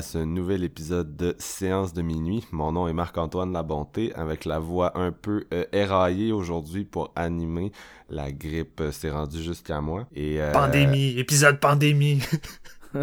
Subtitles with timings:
[0.00, 2.42] À ce nouvel épisode de Séance de minuit.
[2.52, 7.70] Mon nom est Marc-Antoine Labonté avec la voix un peu euh, éraillée aujourd'hui pour animer.
[8.08, 10.06] La grippe euh, s'est rendue jusqu'à moi.
[10.14, 12.22] Et, euh, Pandémie, épisode pandémie.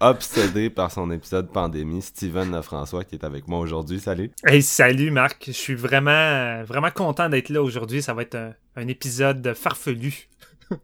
[0.00, 4.00] obsédé par son épisode pandémie, Steven François qui est avec moi aujourd'hui.
[4.00, 4.32] Salut.
[4.44, 8.02] Hey, salut Marc, je suis vraiment, vraiment content d'être là aujourd'hui.
[8.02, 10.28] Ça va être un, un épisode farfelu.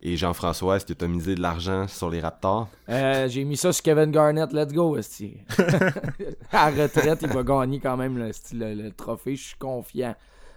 [0.02, 2.68] Et Jean-François, est-ce que tu as misé de l'argent sur les Raptors?
[2.88, 5.36] Euh, j'ai mis ça sur Kevin Garnett, let's go, esti.
[6.52, 10.14] à la retraite, il va gagner quand même le, le, le trophée, je suis confiant.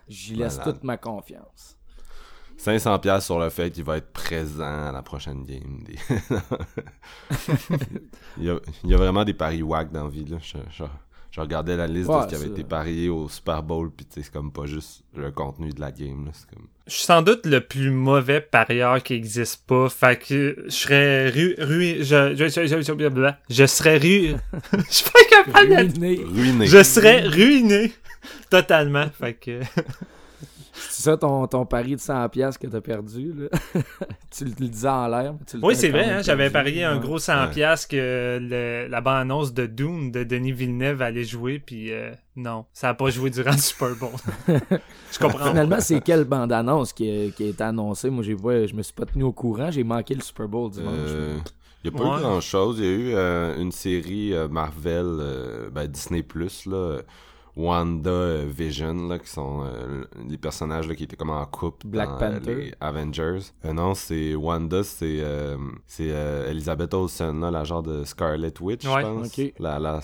[0.07, 1.77] J'y laisse toute ma confiance.
[2.57, 5.83] 500 pièces sur le fait qu'il va être présent à la prochaine game.
[5.83, 5.97] Des-
[8.37, 10.25] il, y a, il y a vraiment des paris wack dans la vie.
[10.25, 10.37] Là.
[10.41, 10.83] Je, je-
[11.31, 14.15] je regardais la liste de ce qui avait été parié au Super Bowl, puis tu
[14.15, 16.25] sais, c'est comme pas juste le contenu de la game.
[16.25, 16.31] Là.
[16.33, 16.65] C'est comme...
[16.87, 19.87] Je suis sans doute le plus mauvais parieur qui existe pas.
[19.87, 21.55] Fait que je serais ru...
[21.57, 24.35] ru- je, je, je, je, je- je serais ru...
[24.73, 25.75] je suis pas capable de...
[25.99, 26.21] Ruiné.
[26.25, 26.67] Ruiné.
[26.67, 27.93] Je serais ruiné.
[28.49, 29.05] Totalement.
[29.17, 29.61] Fait que...
[31.01, 33.47] C'est ça ton, ton pari de 100$ piastres que t'as perdu, là?
[34.29, 35.33] tu le disais en l'air.
[35.63, 36.99] Oui, c'est vrai, hein, j'avais parié un Ouais.
[37.01, 37.51] gros 100$ Ouais.
[37.53, 42.65] piastres que le- la bande-annonce de Dune de Denis Villeneuve allait jouer, puis euh, non,
[42.71, 44.11] ça a pas joué durant le Super Bowl.
[44.47, 45.47] je comprends.
[45.49, 48.09] Finalement, c'est quelle bande-annonce qui, a- qui a été annoncée?
[48.11, 49.71] Moi, j'ai pas, je me suis pas tenu au courant.
[49.71, 50.93] J'ai manqué le Super Bowl dimanche.
[51.07, 51.37] Euh,
[51.83, 52.17] Il n'y a pas Ouais.
[52.19, 52.77] eu grand chose.
[52.79, 57.01] Il y a eu euh, une série euh, Marvel, euh, ben, Disney, là, euh,
[57.55, 61.87] Wanda euh, Vision, là, qui sont euh, les personnages là, qui étaient comme en couple
[61.87, 62.55] Black dans euh, Panther.
[62.55, 63.39] les Avengers.
[63.65, 65.57] Euh, non, c'est Wanda, c'est euh,
[65.87, 69.01] c'est euh, Elizabeth Olsen, là, la genre de Scarlet Witch, Ouais.
[69.01, 69.37] je pense.
[69.39, 69.53] Ok.
[69.59, 69.99] La, la...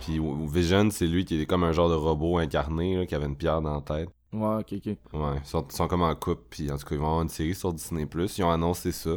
[0.00, 0.20] Puis
[0.52, 3.36] Vision, c'est lui qui est comme un genre de robot incarné, là, qui avait une
[3.36, 4.08] pierre dans la tête.
[4.32, 4.86] Ouais, ok, ok.
[4.86, 4.96] Ouais,
[5.42, 7.28] ils sont, ils sont comme en couple, puis en tout cas, ils vont avoir une
[7.28, 8.06] série sur Disney+.
[8.38, 9.10] Ils ont annoncé ça.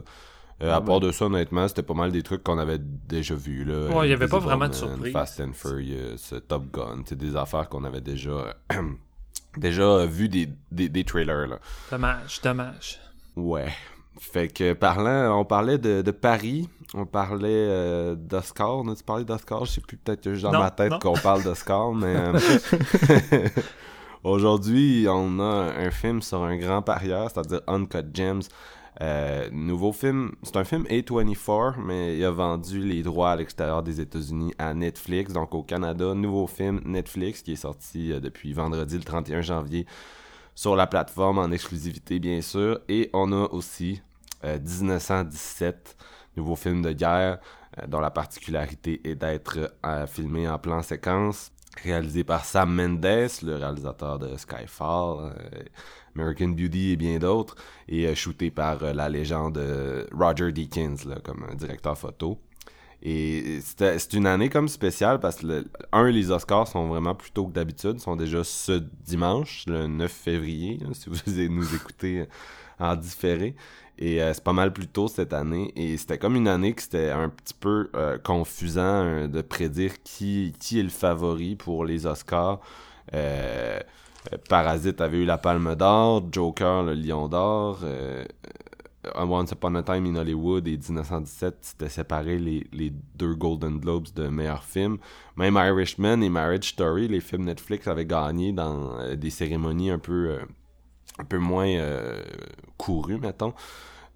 [0.61, 1.07] Euh, à Ah part ben.
[1.07, 3.65] de ça, honnêtement, c'était pas mal des trucs qu'on avait déjà vus.
[3.65, 3.87] Là.
[3.89, 5.11] Ouais, il y avait pas vraiment de surprise.
[5.11, 8.55] Fast and Furious, Top Gun, c'est des affaires qu'on avait déjà
[9.57, 11.47] déjà vu des, des, des trailers.
[11.47, 11.59] Là.
[11.91, 12.99] Dommage, dommage.
[13.35, 13.71] Ouais.
[14.19, 18.77] Fait que parlant, on parlait de, de Paris, on parlait euh, d'Oscar.
[18.77, 19.65] On a-tu parlé d'Oscar?
[19.65, 22.39] Je sais plus, peut-être que juste dans Non, ma tête qu'on parle d'Oscar, mais euh,
[24.23, 28.43] aujourd'hui, on a un film sur un grand parieur, c'est-à-dire Uncut Gems.
[29.01, 33.83] Euh, nouveau film, c'est un film A24, mais il a vendu les droits à l'extérieur
[33.83, 35.33] des États-Unis à Netflix.
[35.33, 39.85] Donc au Canada, nouveau film Netflix qui est sorti euh, depuis vendredi le 31 janvier
[40.55, 42.79] sur la plateforme en exclusivité bien sûr.
[42.87, 44.01] Et on a aussi
[44.43, 45.97] euh, 1917,
[46.37, 47.39] nouveau film de guerre
[47.81, 53.29] euh, dont la particularité est d'être euh, filmé en plan séquence, réalisé par Sam Mendes,
[53.43, 55.63] le réalisateur de Skyfall, euh,
[56.15, 57.55] American Beauty et bien d'autres,
[57.87, 62.39] et euh, shooté par euh, la légende euh, Roger Deakins là, comme directeur photo.
[63.05, 67.47] Et c'est une année comme spéciale parce que, un, les Oscars sont vraiment plus tôt
[67.47, 71.17] que d'habitude, sont déjà ce dimanche, le 9 février, si vous
[71.49, 72.25] nous écoutez
[72.79, 73.55] en différé.
[73.99, 75.73] Et c'est pas mal plus tôt cette année.
[75.75, 77.89] Et c'était comme une année que c'était un petit peu
[78.23, 82.61] confusant de prédire qui, qui est le favori pour les Oscars.
[84.49, 88.23] Parasite avait eu la Palme d'Or, Joker le Lion d'Or, euh,
[89.05, 93.79] euh, Once Upon a Time in Hollywood et 1917, c'était séparé les, les deux Golden
[93.79, 94.97] Globes de meilleurs films.
[95.35, 99.99] Même Irishman et Marriage Story, les films Netflix avaient gagné dans euh, des cérémonies un
[99.99, 100.45] peu, euh,
[101.19, 102.21] un peu moins euh,
[102.77, 103.53] courues, mettons.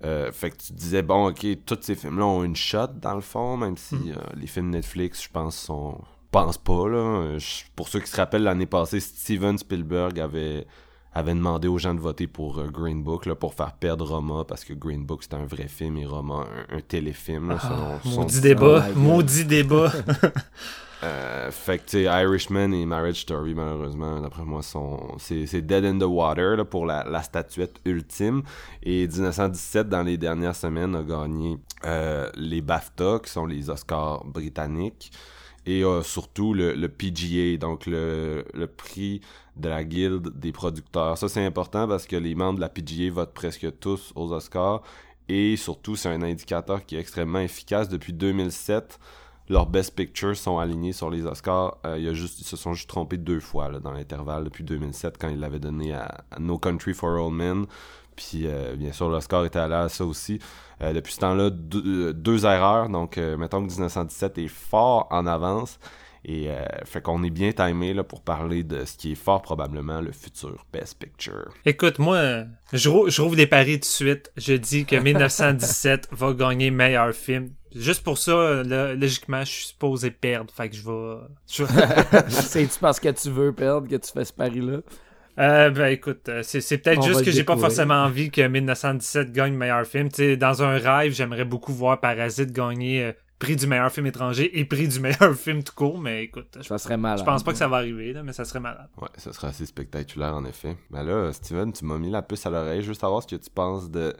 [0.03, 3.21] Euh, fait que tu disais, bon, ok, tous ces films-là ont une shot dans le
[3.21, 5.99] fond, même si euh, les films Netflix, je pense, sont.
[6.31, 7.37] Pense pas, là.
[7.37, 10.65] Je- Pour ceux qui se rappellent, l'année passée, Steven Spielberg avait,
[11.13, 14.43] avait demandé aux gens de voter pour euh, Green Book là, pour faire perdre Roma
[14.47, 17.49] parce que Green Book c'était un vrai film et Roma un, un téléfilm.
[17.49, 19.03] Là, Ah, son- maudit débat, Oh my God.
[19.03, 19.91] maudit débat.
[21.03, 25.61] Euh, fait que, tu sais, Irishman et Marriage Story, malheureusement, d'après moi, sont c'est c'est
[25.61, 28.41] dead in the water là, pour la, la statuette ultime.
[28.81, 34.23] Et 1917, dans les dernières semaines, a gagné euh, les BAFTA, qui sont les Oscars
[34.25, 35.11] britanniques,
[35.67, 38.43] et euh, surtout le, PGA, donc le,
[38.77, 39.19] prix
[39.57, 41.17] de la guilde des producteurs.
[41.17, 44.81] Ça, c'est important parce que les membres de la PGA votent presque tous aux Oscars.
[45.27, 47.89] Et surtout, c'est un indicateur qui est extrêmement efficace.
[47.89, 48.97] Depuis 2007,
[49.49, 51.77] leurs Best Pictures sont alignés sur les Oscars.
[51.85, 55.27] Euh, a juste, ils se sont juste trompés deux fois dans l'intervalle depuis 2007 quand
[55.27, 57.65] ils l'avaient donné à, à No Country for Old Men.
[58.17, 60.39] Puis euh, bien sûr, l'Oscar était allé à ça aussi.
[60.81, 62.89] Euh, depuis ce temps-là, deux, deux erreurs.
[62.89, 65.79] Donc, euh, mettons que 1917 est fort en avance.
[66.25, 69.41] Et euh, fait qu'on est bien timé là, pour parler de ce qui est fort
[69.41, 71.53] probablement le futur Best Picture.
[71.65, 72.43] Écoute, moi, euh,
[72.73, 74.31] je, rou- je rouvre des paris tout de suite.
[74.35, 77.51] Je dis que 1917 va gagner meilleur film.
[77.75, 80.51] Juste pour ça, euh, là, logiquement, je suis supposé perdre.
[80.53, 81.17] Fait que je vais...
[81.49, 84.79] je vais- C'est-tu parce que tu veux perdre que tu fais ce pari-là?
[85.39, 89.53] Euh, ben écoute, euh, c'est, peut-être juste que j'ai pas forcément envie que 1917 gagne
[89.53, 90.09] meilleur film.
[90.09, 94.07] Tu sais, dans un rêve, j'aimerais beaucoup voir Parasite gagner euh, prix du meilleur film
[94.07, 97.19] étranger et prix du meilleur film tout court, mais écoute, je, Ça serait mal.
[97.19, 98.89] je pense pas que ça va arriver, là, mais ça serait malade.
[98.99, 100.75] Ouais, ça sera assez spectaculaire en effet.
[100.89, 102.81] Mais là, Steven, tu m'as mis la puce à l'oreille.
[102.81, 104.15] Je veux savoir ce que tu penses de,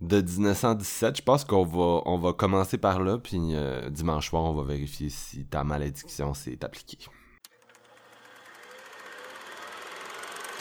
[0.00, 1.18] de 1917.
[1.18, 4.64] Je pense qu'on va, on va commencer par là, puis euh, dimanche soir, on va
[4.64, 6.98] vérifier si ta malédiction s'est appliquée.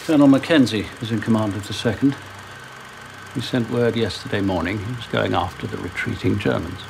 [0.06, 2.16] Colonel Mackenzie is in command of the 2nd.
[3.36, 6.82] He sent word yesterday morning he was going after the retreating Germans.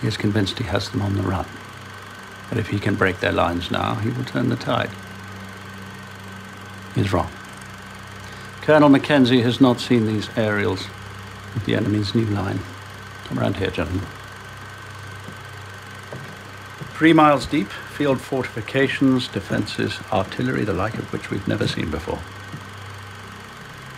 [0.00, 1.46] He is convinced he has them on the run.
[2.48, 4.90] But if he can break their lines now, he will turn the tide.
[6.94, 7.30] He is wrong.
[8.62, 10.86] Colonel Mackenzie has not seen these aerials
[11.56, 12.60] of the enemy's new line.
[13.24, 14.06] Come around here, gentlemen.
[16.94, 22.20] Three miles deep, field fortifications, defences, artillery, the like of which we've never seen before.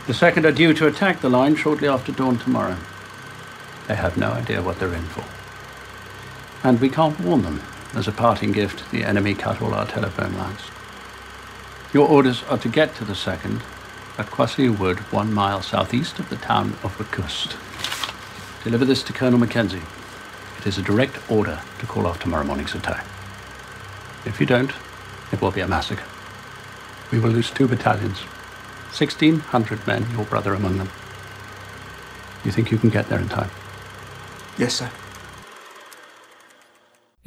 [0.06, 2.76] The second are due to attack the line shortly after dawn tomorrow.
[3.88, 5.24] They have no idea what they're in for.
[6.66, 7.60] And we can't warn them.
[7.94, 10.60] As a parting gift, the enemy cut all our telephone lines.
[11.92, 13.62] Your orders are to get to the second
[14.16, 17.56] at Quasi Wood, one mile southeast of the town of Wakust.
[18.62, 19.82] Deliver this to Colonel Mackenzie.
[20.58, 23.04] It is a direct order to call off tomorrow morning's attack.
[24.24, 24.72] If you don't,
[25.32, 26.04] it will be a massacre.
[27.10, 28.20] We will lose two battalions.
[28.90, 30.90] 1,600 men, your brother among them.
[32.44, 33.50] You think you can get there in time?
[34.56, 34.90] Yes, sir.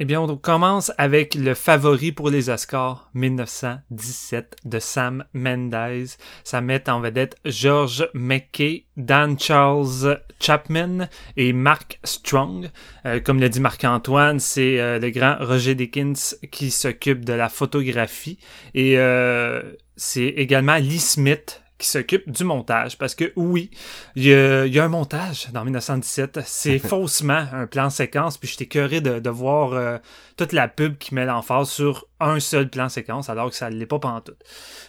[0.02, 6.08] Eh bien, on commence avec le favori pour les Oscars 1917 de Sam Mendes.
[6.42, 11.06] Ça met en vedette George McKay, Dan Charles Chapman
[11.36, 12.68] et Mark Strong.
[13.06, 17.48] Euh, comme l'a dit Marc-Antoine, c'est euh, le grand Roger Dickens qui s'occupe de la
[17.48, 18.40] photographie
[18.74, 19.62] et euh,
[19.94, 23.70] c'est également Lee Smith qui s'occupe du montage parce que oui,
[24.16, 26.40] il y, a, il y a un montage dans 1917.
[26.44, 28.38] C'est faussement un plan séquence.
[28.38, 29.98] Puis j'étais curieux de, de voir euh,
[30.36, 33.76] toute la pub qui met l'emphase sur un seul plan séquence alors que ça ne
[33.76, 34.42] l'est pas pantoute.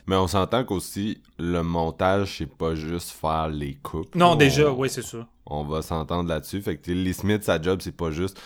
[0.07, 4.15] Mais on s'entend qu'aussi, le montage, c'est pas juste faire les coupes.
[4.15, 5.27] Non, On- déjà, oui, c'est ça.
[5.45, 6.61] On va s'entendre là-dessus.
[6.61, 8.39] Fait que Lee Smith, sa job, c'est pas juste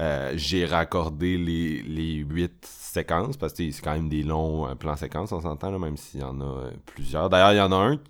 [0.00, 2.52] euh, j'ai raccordé les, les 8
[2.94, 6.20] séquences, parce que c'est quand même des longs euh, plans séquences, on s'entend, même s'il
[6.20, 7.28] y en a euh, plusieurs.
[7.28, 7.96] D'ailleurs, il y en a un.
[7.96, 8.02] Tu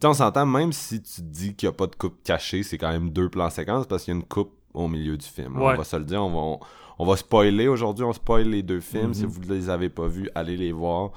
[0.00, 2.78] sais, on s'entend, même si tu dis qu'il n'y a pas de coupe cachée, c'est
[2.78, 5.56] quand même deux plans séquences, parce qu'il y a une coupe au milieu du film.
[5.56, 5.72] Ouais.
[5.72, 6.60] On va se le dire, on va, on,
[6.98, 9.08] on va spoiler aujourd'hui, on spoil les deux films.
[9.08, 9.14] Mhm.
[9.14, 11.12] Si vous ne les avez pas vus, allez les voir.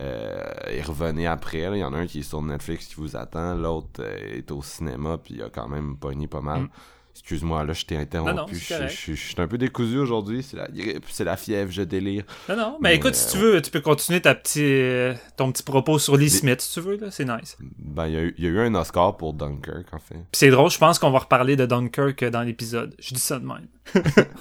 [0.00, 1.70] Euh, et revenez après.
[1.70, 1.76] là.
[1.76, 4.62] Il y en a un qui est sur Netflix qui vous attend, l'autre est au
[4.62, 6.62] cinéma, puis il a quand même pogné pas mal.
[6.62, 6.68] Mm.
[7.14, 8.30] Excuse-moi, là, je t'ai interrompu.
[8.34, 8.90] Non, non, je, correct.
[8.92, 10.42] je- je- je suis un peu décousu aujourd'hui.
[10.42, 12.24] C'est la grippe, c'est la fièvre, je délire.
[12.48, 15.14] Non, non, mais, Mais, écoute, si tu euh, veux, tu peux continuer ta petit, euh,
[15.36, 17.56] ton petit propos sur Lee Smith, si tu veux, là, c'est nice.
[17.78, 20.14] Ben, il y, a eu- il y a eu un Oscar pour Dunkirk, en fait.
[20.14, 22.94] Puis c'est drôle, je pense qu'on va reparler de Dunkirk dans l'épisode.
[22.98, 23.68] Je dis ça de même.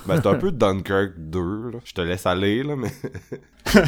[0.08, 1.40] Ben, c'est un peu Dunkirk 2,
[1.74, 1.80] là.
[1.86, 2.92] Je te laisse aller, là, mais...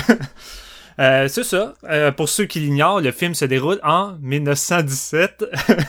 [0.99, 1.73] Euh, c'est ça.
[1.85, 5.45] Euh, pour ceux qui l'ignorent, le film se déroule en 1917,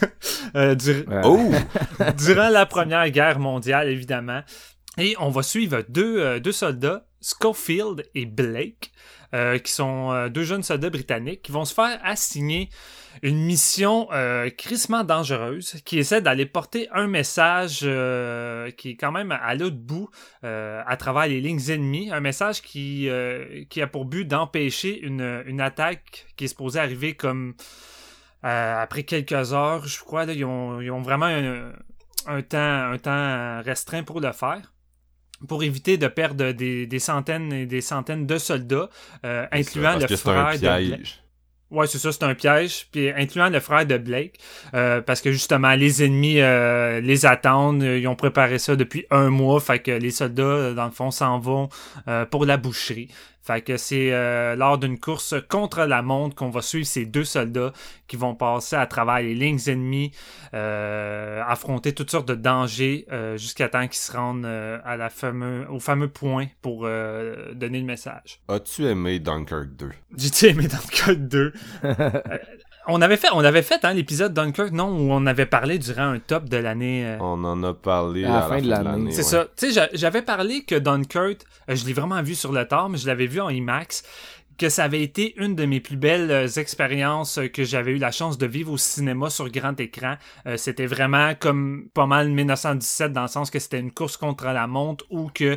[0.56, 1.50] euh, du- Oh!
[2.18, 4.42] durant la Première Guerre mondiale, évidemment.
[4.98, 8.92] Et on va suivre deux, euh, deux soldats, Schofield et Blake.
[9.34, 12.68] euh, qui sont euh, deux jeunes soldats britanniques, qui vont se faire assigner
[13.23, 19.12] une mission euh, crissement dangereuse, qui essaie d'aller porter un message euh, qui est quand
[19.12, 20.08] même à l'autre bout,
[20.44, 25.00] euh, à travers les lignes ennemies, un message qui, euh, qui a pour but d'empêcher
[25.00, 27.54] une, une attaque qui est supposée arriver comme
[28.44, 30.26] euh, après quelques heures, je crois.
[30.26, 31.73] Là, ils, ont, ils ont vraiment un,
[32.26, 34.73] un temps, un temps restreint pour le faire
[35.49, 38.88] pour éviter de perdre des, des centaines et des centaines de soldats,
[39.25, 41.23] euh, incluant Parce le que un piège.
[41.73, 44.38] Ouais, c'est ça, c'est un piège, puis incluant le frère de Blake,
[44.75, 49.04] euh, parce que justement les ennemis euh, les attendent, euh, ils ont préparé ça depuis
[49.11, 51.68] un mois, fait que les soldats euh, dans le fond s'en vont
[52.06, 53.08] euh, pour la boucherie.
[53.47, 57.23] Fait que c'est euh, lors d'une course contre la montre qu'on va suivre ces deux
[57.23, 57.73] soldats
[58.09, 60.11] qui vont passer à travers les lignes ennemies,
[60.53, 65.11] euh, affronter toutes sortes de dangers euh, jusqu'à temps qu'ils se rendent euh, à la
[65.11, 68.41] fameux, au fameux point pour euh, donner le message.
[68.49, 69.91] As-tu aimé Dunkirk 2?
[70.17, 71.53] J'ai aimé Dunkirk 2.
[72.88, 76.12] On avait fait, on avait fait hein, l'épisode Dunkirk, non, où on avait parlé durant
[76.12, 77.05] un top de l'année.
[77.05, 78.85] euh, On en a parlé À la à, fin la de fin de l'année.
[78.99, 79.11] l'année.
[79.11, 79.23] c'est ouais.
[79.25, 79.45] ça.
[79.57, 81.38] Tu sais, j'a- j'avais parlé que Dunkirk,
[81.69, 84.05] euh, je l'ai vraiment vu sur le tard, mais je l'avais vu en IMAX,
[84.58, 87.98] que ça avait été une de mes plus belles euh, expériences euh, que j'avais eu
[87.98, 90.16] la chance de vivre au cinéma sur grand écran.
[90.46, 94.46] Euh, c'était vraiment comme pas mal 1917 dans le sens que c'était une course contre
[94.46, 95.56] la montre ou que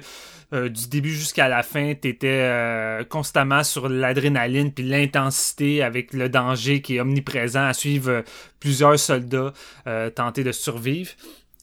[0.51, 6.95] du début jusqu'à la fin, t'étais constamment sur l'adrénaline puis l'intensité avec le danger qui
[6.95, 8.23] est omniprésent à suivre
[8.59, 9.53] plusieurs soldats
[10.15, 11.11] tenter de survivre.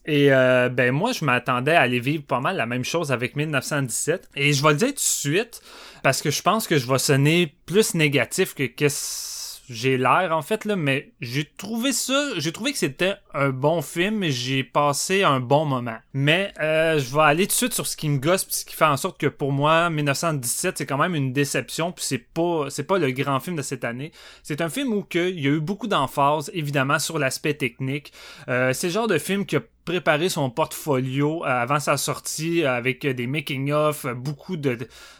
[0.07, 3.35] Et euh, ben moi, je m'attendais à aller vivre pas mal la même chose avec
[3.35, 4.29] 1917.
[4.35, 5.61] Et je vais le dire tout de suite,
[6.03, 9.37] parce que je pense que je vais sonner plus négatif que qu'est-ce
[9.69, 13.81] j'ai l'air en fait là, mais j'ai trouvé ça, j'ai trouvé que c'était un bon
[13.81, 15.97] film et j'ai passé un bon moment.
[16.13, 18.75] Mais euh, je vais aller tout de suite sur ce qui me gosse ce qui
[18.75, 22.67] fait en sorte que pour moi 1917 c'est quand même une déception puis c'est pas
[22.69, 24.11] c'est pas le grand film de cette année.
[24.41, 28.13] C'est un film où que il y a eu beaucoup d'emphase évidemment sur l'aspect technique.
[28.47, 32.63] Euh, c'est le genre de film qui a préparé son portfolio euh, avant sa sortie
[32.63, 34.77] euh, avec des making-of, euh, beaucoup de,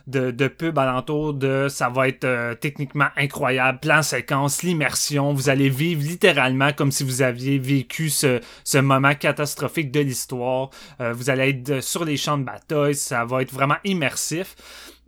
[0.07, 5.69] de, de pubs alentour de ça va être techniquement incroyable, plan séquence, l'immersion, vous allez
[5.69, 10.69] vivre littéralement comme si vous aviez vécu ce, ce moment catastrophique de l'histoire,
[10.99, 14.55] vous allez être sur les champs de bataille, ça va être vraiment immersif.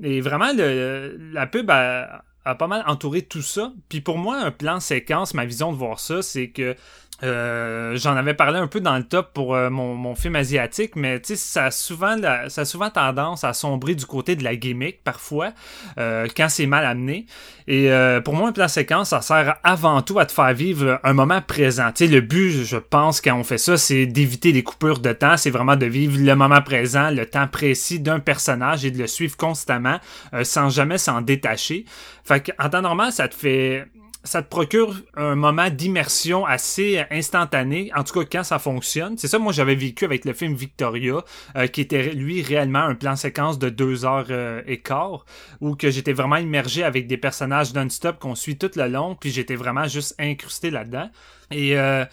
[0.02, 3.74] Et vraiment, la pub a, a pas mal entouré tout ça.
[3.90, 6.76] Puis pour moi, un plan séquence, ma vision de voir ça, c'est que
[7.24, 10.96] euh, j'en avais parlé un peu dans le top pour euh, mon, mon film asiatique,
[10.96, 12.16] mais tu sais, ça a souvent
[12.48, 15.52] ça a souvent tendance à sombrer du côté de la gimmick parfois
[15.98, 17.26] euh, quand c'est mal amené.
[17.68, 21.00] Et euh, pour moi, un plan séquence, ça sert avant tout à te faire vivre
[21.04, 21.92] un moment présent.
[21.94, 25.14] Tu sais, le but, je pense, quand on fait ça, c'est d'éviter les coupures de
[25.14, 25.38] temps.
[25.38, 29.08] C'est vraiment de vivre le moment présent, le temps précis d'un personnage et de le
[29.08, 30.00] suivre constamment
[30.44, 31.86] sans jamais s'en détacher.
[32.24, 33.86] Fait qu'en temps normal, ça te fait
[34.24, 39.18] ça te procure un moment d'immersion assez instantané, en tout cas quand ça fonctionne.
[39.18, 41.24] C'est ça, moi j'avais vécu avec le film Victoria,
[41.56, 45.26] euh, qui était lui réellement un plan séquence de deux heures euh, et quart,
[45.62, 49.32] où que j'étais vraiment immergé avec des personnages non-stop qu'on suit tout le long, puis
[49.32, 51.10] j'étais vraiment juste incrusté là-dedans.
[51.52, 52.06] Et euh,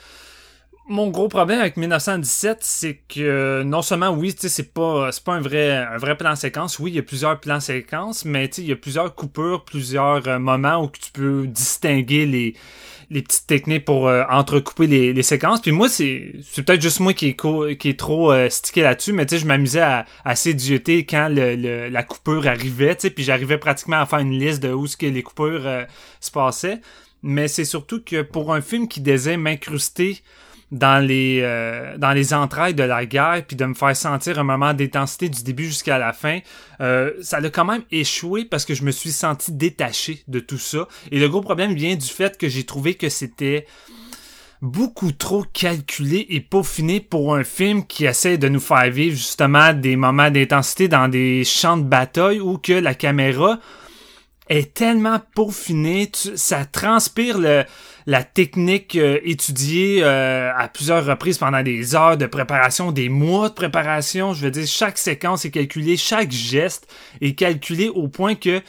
[0.89, 5.41] mon gros problème avec 1917, c'est que non seulement oui, c'est pas c'est pas un
[5.41, 6.79] vrai un vrai plan séquence.
[6.79, 9.65] Oui, il y a plusieurs plans séquences, mais tu sais, il y a plusieurs coupures,
[9.65, 12.55] plusieurs euh, moments où tu peux distinguer les
[13.11, 15.61] les petites techniques pour euh, entrecouper les, les séquences.
[15.63, 18.83] Puis moi, c'est c'est peut-être juste moi qui est, co- qui est trop euh, stické
[18.83, 23.03] là-dessus, mais tu sais, je m'amusais à, à quand le, le- la coupure arrivait, tu
[23.03, 25.85] sais, puis j'arrivais pratiquement à faire une liste de où ce que les coupures euh,
[26.21, 26.81] se passaient.
[27.23, 30.23] Mais c'est surtout que pour un film qui désire m'incruster
[30.73, 34.43] dans les euh, dans les entrailles de la guerre puis de me faire sentir un
[34.43, 36.41] moment d'intensité du début jusqu'à la fin
[36.81, 40.59] euh, ça a quand même échoué parce que je me suis senti détaché de tout
[40.59, 40.89] ça.
[41.11, 43.67] Et le gros problème vient du fait que j'ai trouvé que c'était
[44.63, 49.73] beaucoup trop calculé et peaufiné pour un film qui essaie de nous faire vivre justement
[49.73, 53.59] des moments d'intensité dans des champs de bataille où que la caméra
[54.49, 57.39] est tellement peaufinée, tu- ça transpire
[58.07, 63.49] la technique euh, étudiée euh, à plusieurs reprises pendant des heures de préparation, des mois
[63.49, 64.33] de préparation.
[64.35, 66.87] Je veux dire, chaque séquence est calculée, chaque geste
[67.21, 68.61] est calculé au point que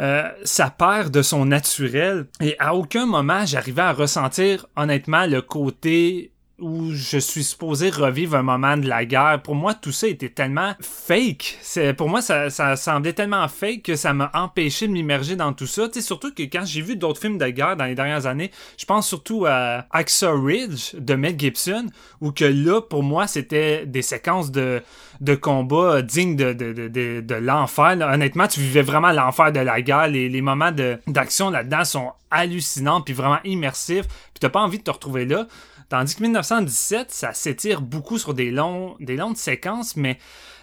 [0.00, 2.26] euh, ça perd de son naturel.
[2.40, 6.29] Et à aucun moment, j'arrivais à ressentir honnêtement le côté
[6.60, 9.40] où je suis supposé revivre un moment de la guerre.
[9.42, 11.58] Pour moi, tout ça était tellement fake.
[11.60, 15.52] C'est, pour moi, ça, ça semblait tellement fake que ça m'a empêché de m'immerger dans
[15.52, 15.88] tout ça.
[15.88, 18.50] Tu sais, surtout que quand j'ai vu d'autres films de guerre dans les dernières années,
[18.78, 21.86] je pense surtout à Axel Ridge de Mel Gibson,
[22.20, 24.82] où que là, pour moi, c'était des séquences de,
[25.20, 27.96] de combat dignes de, de, de, de, l'enfer.
[28.00, 30.08] Honnêtement, tu vivais vraiment l'enfer de la guerre.
[30.08, 34.06] Les, les moments de, d'action là-dedans sont hallucinants puis vraiment immersifs.
[34.06, 35.46] Puis t'as pas envie de te retrouver là.
[35.90, 40.18] Tandis que 1917, ça s'étire beaucoup sur des, longs, des longues séquences, mais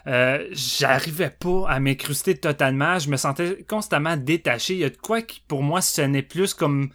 [0.07, 2.97] euh, j'arrivais pas à m'écruster totalement.
[2.97, 4.75] Je me sentais constamment détaché.
[4.75, 6.89] Il y a de quoi qui, pour moi, n'est plus comme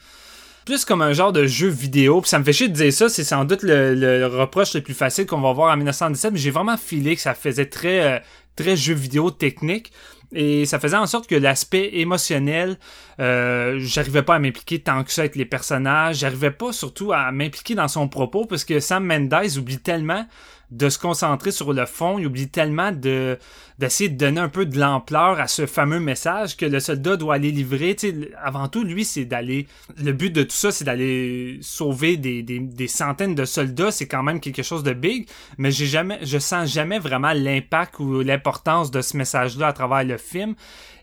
[0.64, 2.22] plus comme un genre de jeu vidéo.
[2.22, 4.94] Puis ça me fait chier de dire ça, c'est sans doute le, reproche le plus
[4.94, 8.18] facile qu'on va voir en 1917, mais j'ai vraiment filé que ça faisait très, euh,
[8.56, 9.92] très jeu vidéo technique.
[10.34, 12.78] Et ça faisait en sorte que l'aspect émotionnel,
[13.20, 16.16] euh, j'arrivais pas à m'impliquer tant que ça avec les personnages.
[16.18, 20.26] J'arrivais pas surtout à m'impliquer dans son propos parce que Sam Mendes oublie tellement
[20.72, 22.18] de se concentrer sur le fond.
[22.18, 23.38] Il oublie tellement de
[23.78, 27.34] d'essayer de donner un peu de l'ampleur à ce fameux message que le soldat doit
[27.34, 27.96] aller livrer.
[28.40, 29.66] avant tout, lui, c'est d'aller.
[30.00, 33.90] Le but de tout ça, c'est d'aller sauver des, des, des, centaines de soldats.
[33.90, 35.26] C'est quand même quelque chose de big,
[35.58, 40.04] mais j'ai jamais, je sens jamais vraiment l'impact ou l'importance de ce message-là à travers
[40.04, 40.54] le film.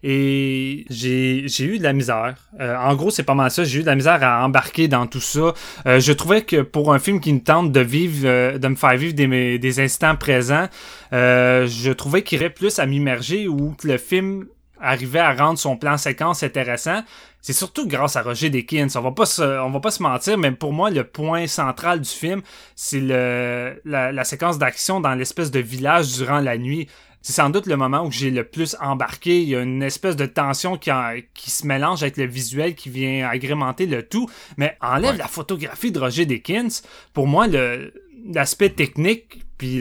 [0.04, 2.36] Et j'ai, eu de la misère.
[2.60, 3.64] Euh, en gros, c'est pas mal ça.
[3.64, 5.54] J'ai eu de la misère à embarquer dans tout ça.
[5.86, 8.76] Euh, je trouvais que pour un film qui me tente de vivre, euh, de me
[8.76, 10.68] faire vivre des, des instants présents,
[11.12, 14.46] je trouvais qu'il irait plus à m'immerger ou que le film
[14.82, 17.04] arrivait à rendre son plan séquence intéressant.
[17.42, 18.88] C'est surtout grâce à Roger Deakins.
[18.96, 22.02] On va pas se, on va pas se mentir, mais pour moi, le point central
[22.02, 22.42] du film,
[22.76, 26.88] c'est le, la, la séquence d'action dans l'espèce de village durant la nuit
[27.22, 29.42] c'est sans doute le moment où j'ai le plus embarqué.
[29.42, 30.90] Il y a une espèce de tension qui,
[31.34, 34.30] qui se mélange avec le visuel qui vient agrémenter le tout.
[34.58, 36.82] Mais enlève la photographie de Roger Deakins.
[37.14, 37.94] Pour moi, le,
[38.34, 39.80] l'aspect technique puis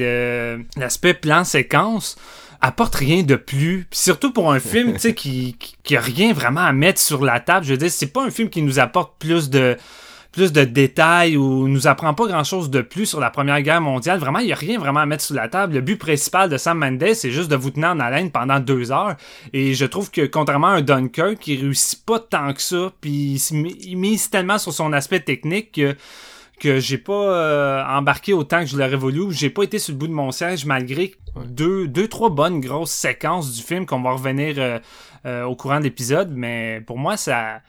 [0.76, 2.16] l'aspect plan séquence
[2.61, 3.87] apporte rien de plus.
[3.88, 7.00] Puis surtout pour un film, tu sais, qui, qui, qui a rien vraiment à mettre
[7.00, 7.64] sur la table.
[7.64, 9.76] Je veux dire, c'est pas un film qui nous apporte plus de
[10.33, 13.81] plus de détails ou nous apprend pas grand chose de plus sur la Première Guerre
[13.81, 14.19] mondiale.
[14.19, 15.75] Vraiment, il n'y a rien vraiment à mettre sur la table.
[15.75, 18.93] Le but principal de Sam Mendes, c'est juste de vous tenir en haleine pendant deux
[18.93, 19.17] heures.
[19.53, 22.93] Et je trouve que contrairement à un Dunkirk, il réussit pas tant que ça.
[23.01, 23.37] Puis
[23.83, 25.97] il mise tellement sur son aspect technique que
[26.59, 29.99] que j'ai pas euh, embarqué autant que je l'aurais voulu, j'ai pas été sur le
[29.99, 31.15] bout de mon siège malgré
[31.47, 34.79] deux, deux, trois bonnes grosses séquences du film qu'on va revenir euh,
[35.27, 37.61] euh, au courant de l'épisode, mais pour moi ça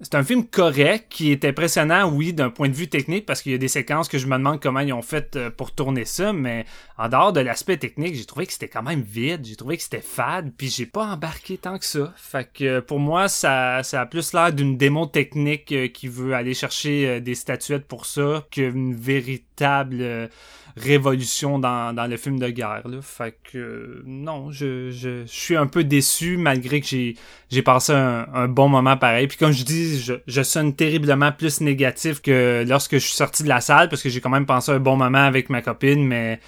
[0.00, 3.52] c'est un film correct qui est impressionnant, oui, d'un point de vue technique, parce qu'il
[3.52, 6.04] y a des séquences que je me demande comment ils ont fait euh, pour tourner
[6.04, 6.66] ça, mais
[6.98, 9.82] en dehors de l'aspect technique, j'ai trouvé que c'était quand même vide, j'ai trouvé que
[9.82, 12.12] c'était fade, puis j'ai pas embarqué tant que ça.
[12.16, 16.34] Fait que pour moi, ça, ça a plus l'air d'une démo technique euh, qui veut
[16.34, 20.28] aller chercher euh, des statuettes pour ça qu'une véritable
[20.76, 22.82] révolution dans, dans le film de guerre.
[22.86, 22.98] Là.
[23.00, 28.48] Fait que non, je, je, suis un peu déçu malgré que j'ai, passé un, un,
[28.48, 29.26] bon moment pareil.
[29.28, 33.44] Puis comme je dis, je, je sonne terriblement plus négatif que lorsque je suis sorti
[33.44, 36.04] de la salle parce que j'ai quand même passé un bon moment avec ma copine,
[36.04, 36.40] mais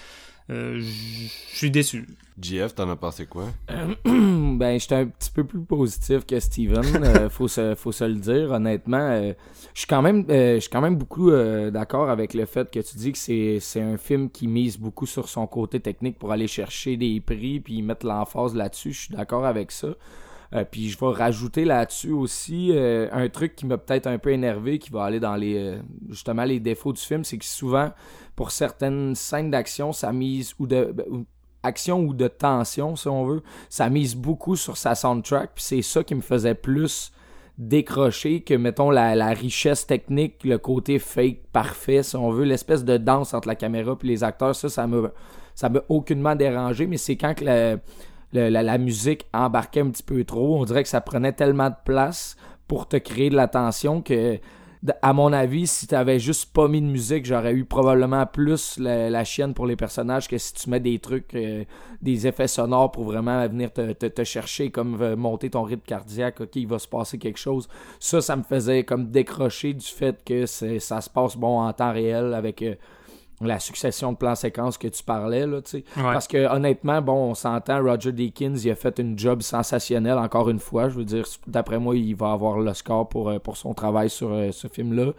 [0.49, 2.05] euh, je suis déçu.
[2.39, 3.45] GF, t'en as pensé quoi?
[3.71, 3.95] Euh,
[4.57, 6.83] ben, j'étais un petit peu plus positif que Steven.
[7.03, 9.33] Euh, faut, se, faut se le dire, honnêtement.
[9.73, 12.97] je suis quand même, je suis quand même beaucoup d'accord avec le fait que tu
[12.97, 16.47] dis que c'est, c'est un film qui mise beaucoup sur son côté technique pour aller
[16.47, 18.93] chercher des prix puis mettre l'emphase là-dessus.
[18.93, 19.89] Je suis d'accord avec ça.
[20.69, 24.91] puis je vais rajouter là-dessus aussi un truc qui m'a peut-être un peu énervé, qui
[24.91, 27.91] va aller dans les justement les défauts du film, c'est que souvent
[28.35, 31.25] pour certaines scènes d'action, ça mise ou de ben,
[31.63, 35.81] action ou de tension si on veut, ça mise beaucoup sur sa soundtrack, puis c'est
[35.81, 37.11] ça qui me faisait plus
[37.57, 42.85] décrocher que mettons la, la, richesse technique, le côté fake parfait si on veut, l'espèce
[42.85, 45.11] de danse entre la caméra et les acteurs, ça ça me
[45.55, 47.77] ça m'a aucunement dérangé, mais c'est quand la,
[48.31, 52.37] la, musique embarquait un petit peu trop, on dirait que ça prenait tellement de place
[52.67, 54.39] pour te créer de la tension que
[55.01, 58.77] à mon avis, si tu avais juste pas mis de musique, j'aurais eu probablement plus
[58.77, 61.63] la, chienne pour les personnages que si tu mets des trucs, euh,
[62.01, 66.55] des effets sonores pour vraiment venir te, chercher, comme euh, monter ton rythme cardiaque, ok,
[66.55, 67.67] il va se passer quelque chose.
[67.99, 71.93] Ça, ça me faisait comme décrocher du fait que ça se passe bon en temps
[71.93, 72.61] réel avec.
[72.61, 72.75] Euh,
[73.41, 75.59] la succession de plans séquences que tu parlais là.
[75.95, 80.49] Parce que honnêtement, bon, on s'entend, Roger Deakins, il a fait une job sensationnelle encore
[80.49, 80.89] une fois.
[80.89, 84.09] Je veux dire, d'après moi, il va avoir le score pour, euh, pour son travail
[84.09, 85.11] sur euh, ce film-là.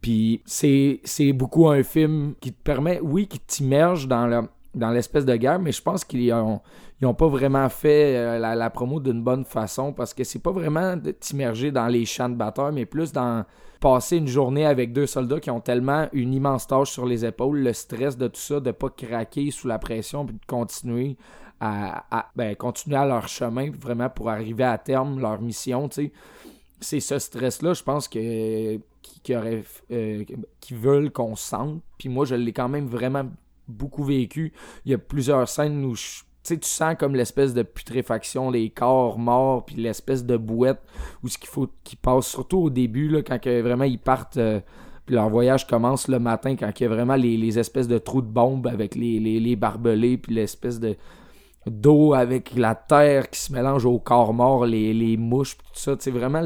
[0.00, 4.90] Puis c'est, c'est beaucoup un film qui te permet, oui, qui t'immerge dans le, dans
[4.90, 6.60] l'espèce de guerre, mais je pense qu'ils ont,
[7.02, 10.38] ils ont pas vraiment fait euh, la, la, promo d'une bonne façon parce que c'est
[10.38, 13.44] pas vraiment de t'immerger dans les champs de bataille, mais plus dans
[13.80, 17.60] passer une journée avec deux soldats qui ont tellement une immense tâche sur les épaules,
[17.60, 21.16] le stress de tout ça, de pas craquer sous la pression, puis de continuer
[21.60, 26.12] à, ben, continuer à leur chemin, vraiment pour arriver à terme leur mission, tu sais.
[26.82, 28.78] C'est ce stress-là, je pense que
[29.12, 30.24] qui, euh,
[30.70, 31.82] veulent qu'on sente.
[31.98, 33.24] Puis moi, je l'ai quand même vraiment
[33.68, 34.54] beaucoup vécu.
[34.86, 39.18] Il y a plusieurs scènes où je tu sens comme l'espèce de putréfaction, les corps
[39.18, 40.80] morts, puis l'espèce de bouette,
[41.22, 44.60] ou ce qu'il faut qu'ils passent, surtout au début, quand vraiment ils partent, euh,
[45.06, 48.22] puis leur voyage commence le matin, quand il y a vraiment les, espèces de trous
[48.22, 50.96] de bombes avec les, les, barbelés, puis l'espèce de
[51.66, 55.94] d'eau avec la terre qui se mélange au corps mort, les, les mouches, tout ça.
[55.98, 56.42] C'est vraiment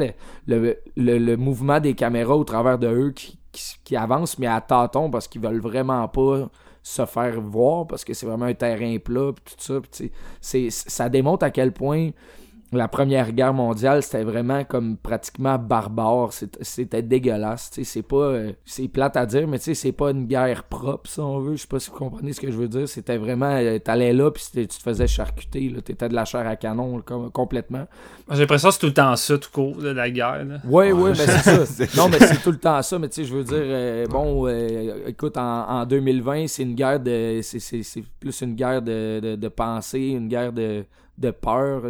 [0.47, 5.11] le, mouvement des caméras au travers de eux qui, qui, qui avancent, mais à tâtons
[5.11, 6.49] parce qu'ils veulent vraiment pas
[6.85, 9.81] se faire voir parce que c'est vraiment un terrain plat tout ça.
[10.41, 12.11] c'est, ça démontre à quel point
[12.77, 16.31] la Première Guerre mondiale, c'était vraiment comme pratiquement barbare.
[16.33, 17.71] C'était dégueulasse.
[17.83, 18.17] C'est pas.
[18.17, 21.57] Euh, c'est plate à dire, mais c'est pas une guerre propre, si on veut.
[21.57, 22.89] Je sais pas si vous comprenez ce que je veux dire.
[22.89, 23.51] C'était vraiment.
[23.51, 25.75] Euh, t'allais là, puis tu te faisais charcuter.
[25.85, 27.87] T'étais de la chair à canon complètement.
[28.31, 30.45] J'ai l'impression que c'est tout le temps ça, tout court, de la guerre.
[30.65, 31.85] Oui, oui, mais c'est ça.
[31.97, 32.99] non, mais c'est tout le temps ça.
[32.99, 34.49] Mais tu sais, je veux dire, euh, bon,
[35.07, 37.41] écoute, en, 2020, c'est une guerre de.
[37.43, 40.85] C'est plus une guerre de, de pensée, une guerre de
[41.19, 41.83] de peur.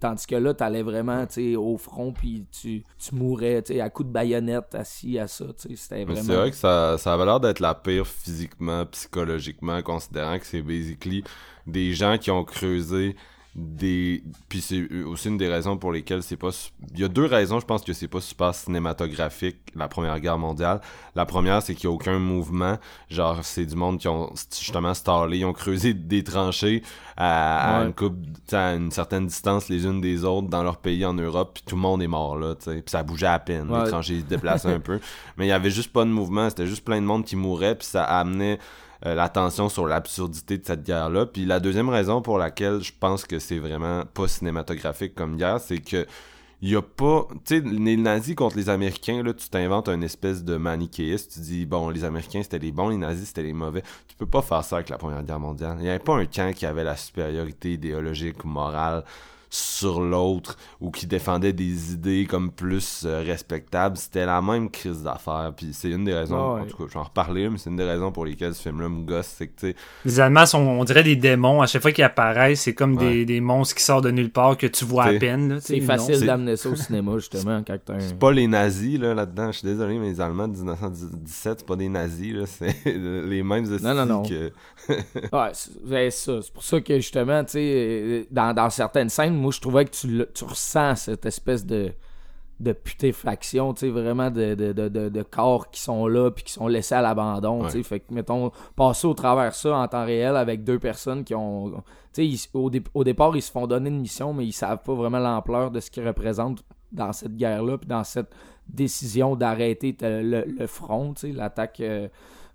[0.00, 1.26] tandis que là, t'allais vraiment
[1.56, 5.46] au front, puis tu, tu mourais à coups de baïonnette assis à ça.
[5.56, 6.22] C'était vraiment...
[6.22, 10.62] C'est vrai que ça, ça avait l'air d'être la pire physiquement, psychologiquement, considérant que c'est
[10.62, 11.22] basically
[11.66, 13.14] des gens qui ont creusé
[13.56, 16.50] des puis c'est aussi une des raisons pour lesquelles c'est pas
[16.94, 20.38] il y a deux raisons je pense que c'est pas super cinématographique la première guerre
[20.38, 20.80] mondiale.
[21.16, 22.78] La première c'est qu'il y a aucun mouvement.
[23.08, 26.82] Genre c'est du monde qui ont justement stallé ils ont creusé des tranchées
[27.16, 28.16] à, une coupe
[28.52, 31.74] à une certaine distance les unes des autres dans leur pays en Europe puis tout
[31.74, 34.72] le monde est mort là tu puis ça bougeait à peine les tranchées se déplaçaient
[34.72, 35.00] un peu.
[35.36, 37.74] Mais il y avait juste pas de mouvement c'était juste plein de monde qui mourait
[37.74, 38.60] puis ça amenait
[39.06, 41.26] euh, l'attention sur l'absurdité de cette guerre-là.
[41.26, 45.60] Puis la deuxième raison pour laquelle je pense que c'est vraiment pas cinématographique comme guerre,
[45.60, 46.06] c'est que
[46.62, 50.02] il y a pas tu sais les nazis contre les américains là tu t'inventes une
[50.02, 53.54] espèce de manichéiste tu dis bon les américains c'était les bons les nazis c'était les
[53.54, 56.16] mauvais tu peux pas faire ça avec la première guerre mondiale il y avait pas
[56.16, 59.04] un camp qui avait la supériorité idéologique morale
[59.50, 65.02] sur l'autre ou qui défendait des idées comme plus euh, respectables, c'était la même crise
[65.02, 65.52] d'affaires.
[65.56, 68.12] Puis c'est une des raisons, en tout cas, j'en reparler, mais c'est une des raisons
[68.12, 69.76] pour lesquelles ce film-là me gosse, c'est que tu sais.
[70.04, 71.62] Les Allemands sont, on dirait des démons.
[71.62, 74.56] À chaque fois qu'ils apparaissent, c'est comme des, des, monstres qui sortent de nulle part
[74.56, 75.58] que tu vois à peine.
[75.60, 78.00] C'est facile d'amener ça au cinéma, justement, quand t'as un...
[78.00, 79.50] C'est pas les nazis, là, là-dedans.
[79.50, 82.44] Je suis désolé, mais les Allemands de 1917, c'est pas des nazis, là.
[82.60, 84.22] C'est les mêmes non, non, non.
[84.22, 84.52] que.
[84.88, 86.42] ouais, c'est ça.
[86.42, 89.90] C'est pour ça que, justement, tu sais, dans, dans certaines scènes, moi, je trouvais que
[89.90, 91.92] tu, tu ressens cette espèce de,
[92.60, 96.52] de putéfaction, tu sais, vraiment de, de, de, de, corps qui sont là puis qui
[96.52, 97.82] sont laissés à l'abandon, tu sais.
[97.82, 101.82] Fait que, mettons, passer au travers ça en temps réel avec deux personnes qui ont.
[102.12, 104.94] Tu sais, au, au, départ, ils se font donner une mission, mais ils savent pas
[104.94, 108.34] vraiment l'ampleur de ce qu'ils représentent dans cette guerre-là puis dans cette
[108.68, 111.80] décision d'arrêter le, front, tu sais, l'attaque.
[111.80, 112.08] Euh,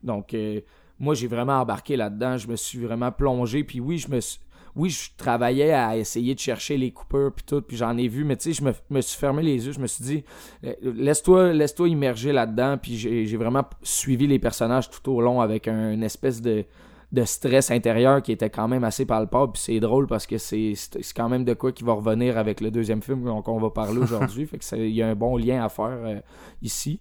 [0.03, 0.33] donc.
[0.33, 0.61] Euh,
[0.99, 2.37] moi, j'ai vraiment embarqué là-dedans.
[2.37, 3.63] Je me suis vraiment plongé.
[3.63, 4.39] Puis oui, je me suis,
[4.75, 8.23] oui, je travaillais à essayer de chercher les coupeurs puis tout, puis j'en ai vu,
[8.23, 10.23] mais tu sais, je me, suis fermé les yeux, je me suis dit,
[10.65, 15.39] euh, laisse-toi laisse -toi immerger là-dedans, puis j'ai vraiment suivi les personnages tout au long
[15.41, 16.65] avec un, une espèce de,
[17.11, 20.73] de stress intérieur qui était quand même assez palpable, puis c'est drôle parce que c'est
[21.15, 23.97] quand même de quoi qui va revenir avec le deuxième film dont on va parler
[24.01, 26.19] aujourd'hui, fait que il y a un bon lien à faire euh,
[26.61, 26.99] ici.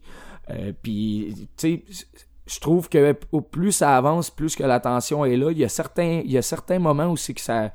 [0.50, 2.06] Euh, puis, tu sais
[2.46, 5.50] je trouve que au plus ça avance, plus que la tension est là.
[5.50, 7.72] Il y a certains, il y a certains moments c'est que ça.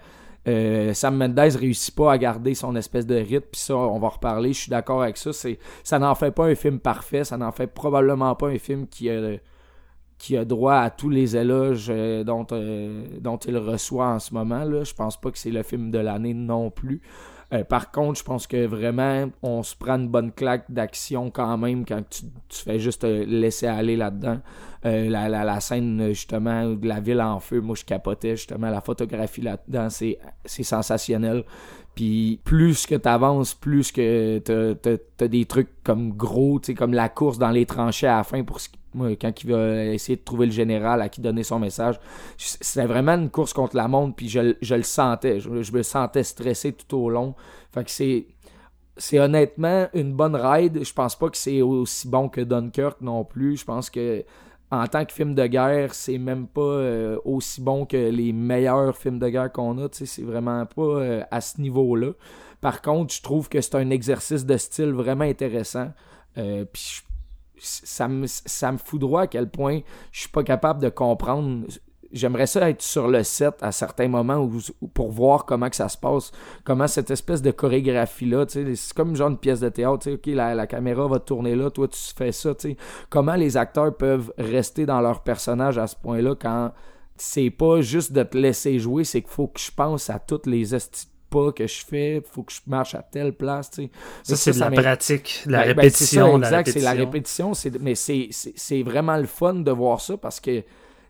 [0.47, 4.07] Euh, Sam Mendes réussit pas à garder son espèce de rythme, puis ça, on va
[4.07, 5.33] reparler, je suis d'accord avec ça.
[5.33, 8.87] C'est, ça n'en fait pas un film parfait, ça n'en fait probablement pas un film
[8.87, 9.37] qui a,
[10.17, 14.33] qui a droit à tous les éloges euh, dont, euh, dont il reçoit en ce
[14.33, 14.63] moment.
[14.63, 14.83] Là.
[14.83, 17.01] Je pense pas que c'est le film de l'année non plus.
[17.53, 21.57] Euh, par contre, je pense que vraiment, on se prend une bonne claque d'action quand
[21.57, 24.39] même quand tu, fais juste laisser aller là-dedans.
[24.85, 28.79] Euh, la, la, scène, justement, de la ville en feu, moi, je capotais, justement, la
[28.79, 31.43] photographie là-dedans, c'est, c'est sensationnel.
[31.95, 37.09] Puis plus que tu avances, plus que t'as, as, des trucs comme gros, comme la
[37.09, 38.59] course dans les tranchées à la fin pour
[38.93, 41.99] quand il va essayer de trouver le général à qui donner son message.
[42.37, 45.39] C'était vraiment une course contre la montre, puis je, le sentais.
[45.39, 47.35] Je, me sentais stressé tout au long.
[47.73, 48.27] Fait que c'est.
[48.95, 50.83] C'est honnêtement une bonne ride.
[50.83, 53.55] Je pense pas que c'est aussi bon que Dunkirk non plus.
[53.55, 54.25] Je pense que
[54.71, 58.95] en tant que film de guerre, c'est même pas euh, aussi bon que les meilleurs
[58.95, 59.87] films de guerre qu'on a.
[59.91, 62.11] C'est vraiment pas euh, à ce niveau-là.
[62.61, 65.91] Par contre, je trouve que c'est un exercice de style vraiment intéressant.
[66.37, 67.01] Euh, puis
[67.57, 69.79] ça me, ça me foudroie à quel point
[70.11, 71.65] je suis pas capable de comprendre
[72.11, 74.49] j'aimerais ça être sur le set à certains moments
[74.93, 76.31] pour voir comment que ça se passe,
[76.63, 80.67] comment cette espèce de chorégraphie-là, c'est comme genre une pièce de théâtre, ok, la, la,
[80.67, 82.77] caméra va tourner là, toi tu fais ça, sais
[83.09, 86.71] comment les acteurs peuvent rester dans leur personnage à ce point-là quand
[87.17, 90.47] c'est pas juste de te laisser jouer, c'est qu'il faut que je pense à toutes
[90.47, 90.73] les
[91.29, 93.89] pas que je fais, faut que je marche à telle place, tu sais.
[94.23, 96.37] Ça, c'est la pratique, la ben, ben, répétition.
[96.37, 100.63] exact, c'est la répétition, mais c'est vraiment le fun de voir ça parce que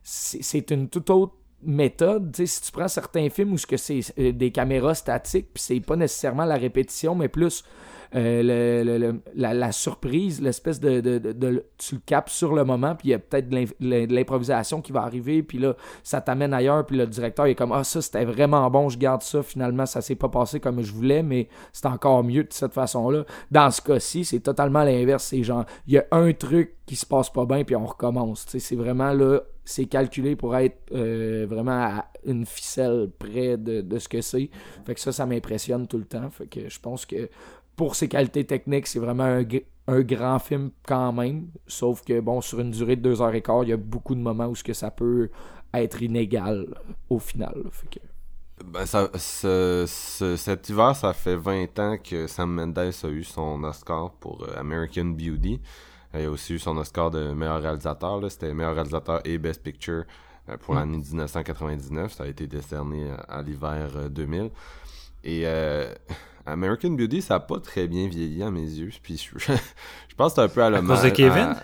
[0.04, 2.36] c'est une toute autre méthode.
[2.36, 6.46] si tu prends certains films où c'est euh, des caméras statiques, puis c'est pas nécessairement
[6.46, 7.64] la répétition, mais plus
[8.16, 11.00] euh, la, surprise, l'espèce de,
[11.78, 15.04] Tu le capes sur le moment, puis il y a peut-être de l'improvisation qui va
[15.04, 18.70] arriver, puis là, ça t'amène ailleurs, puis le directeur est comme Ah, ça c'était vraiment
[18.72, 22.24] bon, je garde ça, finalement, ça s'est pas passé comme je voulais, mais c'est encore
[22.24, 23.26] mieux de cette façon-là.
[23.52, 25.26] Dans ce cas-ci, c'est totalement l'inverse.
[25.26, 28.46] C'est genre, il y a un truc qui se passe pas bien, puis on recommence.
[28.48, 33.99] C'est vraiment là c'est calculé pour être euh, vraiment à une ficelle près de, de
[33.99, 34.49] ce que c'est.
[34.84, 36.27] Fait que ça, ça m'impressionne tout le temps.
[36.32, 37.29] Fait que je pense que
[37.75, 39.43] pour ses qualités techniques, c'est vraiment
[39.88, 41.49] un, grand film quand même.
[41.67, 44.15] Sauf que, bon, sur une durée de deux heures et quart, il y a beaucoup
[44.15, 45.29] de moments où ce que ça peut
[45.73, 46.67] être inégal
[47.10, 47.63] au final.
[48.65, 54.12] Ben, ça, cet hiver, ça fait 20 ans que Sam Mendes a eu son Oscar
[54.19, 55.62] pour euh, American Beauty.
[56.13, 58.19] Il a aussi eu son Oscar de meilleur réalisateur.
[58.30, 60.04] C'était meilleur réalisateur et Best Picture
[60.50, 60.78] euh, pour mm.
[60.78, 62.13] l'année 1999.
[62.13, 64.41] Ça a été décerné à, l'hiver 2000.
[64.41, 64.50] Euh,
[65.24, 65.45] et
[66.45, 68.89] American Beauty, ça n'a pas très bien vieilli à mes yeux.
[69.04, 69.54] Puis je,
[70.17, 71.00] pense que c'est un peu à l'hommage.
[71.00, 71.56] À cause de Kevin?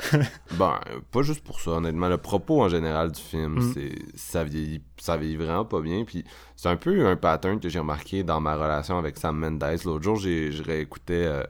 [0.60, 0.80] Ben,
[1.12, 2.08] pas juste pour ça, honnêtement.
[2.08, 3.74] Le propos en général du film, mm.
[3.74, 6.04] c'est ça vieillit, ça vieillit vraiment pas bien.
[6.06, 6.24] Puis
[6.56, 9.80] c'est un peu un pattern que j'ai remarqué dans ma relation avec Sam Mendes.
[9.86, 11.44] L'autre jour, j'ai réécouté euh,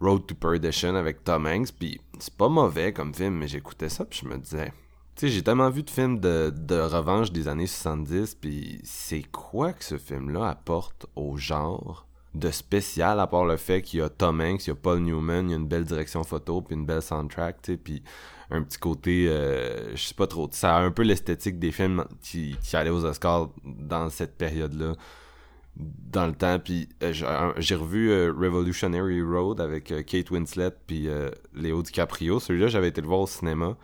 [0.00, 1.72] Road to Perdition avec Tom Hanks.
[1.72, 4.72] Puis c'est pas mauvais comme film, mais j'écoutais ça, puis je me disais.
[5.14, 9.22] Tu sais, j'ai tellement vu de films de, de revanche des années 70, puis c'est
[9.22, 14.02] quoi que ce film-là apporte au genre de spécial, à part le fait qu'il y
[14.02, 16.60] a Tom Hanks, il y a Paul Newman, il y a une belle direction photo,
[16.60, 18.02] puis une belle soundtrack, tu sais, puis
[18.50, 22.04] un petit côté, euh, je sais pas trop, ça a un peu l'esthétique des films
[22.22, 24.94] qui, qui allaient aux Oscars dans cette période-là,
[25.76, 27.12] dans le temps, puis euh,
[27.58, 31.08] j'ai revu euh, Revolutionary Road avec Kate Winslet puis
[31.54, 33.76] Léo DiCaprio, celui-là j'avais été le voir au cinéma,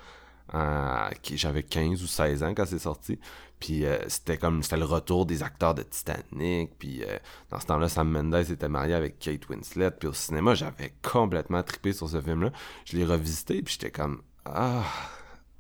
[1.35, 3.19] j'avais 15 ou 16 ans quand c'est sorti,
[3.63, 6.77] puis euh, c'était comme c'était le retour des acteurs de Titanic.
[6.81, 7.17] Puis euh,
[7.49, 9.93] dans ce temps-là, Sam Mendes était marié avec Kate Winslet.
[9.93, 12.51] Puis au cinéma, j'avais complètement trippé sur ce film-là.
[12.85, 14.83] Je l'ai revisité, puis j'étais comme ah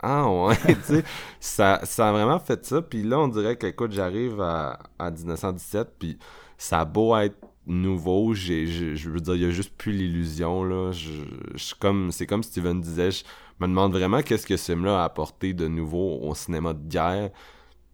[0.03, 1.05] ah ouais, tu sais,
[1.41, 2.83] ça, ça a vraiment fait ça.
[2.83, 6.19] Puis là, on dirait que, écoute, j'arrive à, à 1917, puis
[6.59, 7.37] ça a beau être
[7.67, 10.91] nouveau, j'ai, je veux dire, il y a juste plus l'illusion, là.
[11.79, 13.25] Comme, c'est comme Steven disait, je
[13.61, 17.31] me demande vraiment qu'est-ce que ce film-là a apporté de nouveau au cinéma de guerre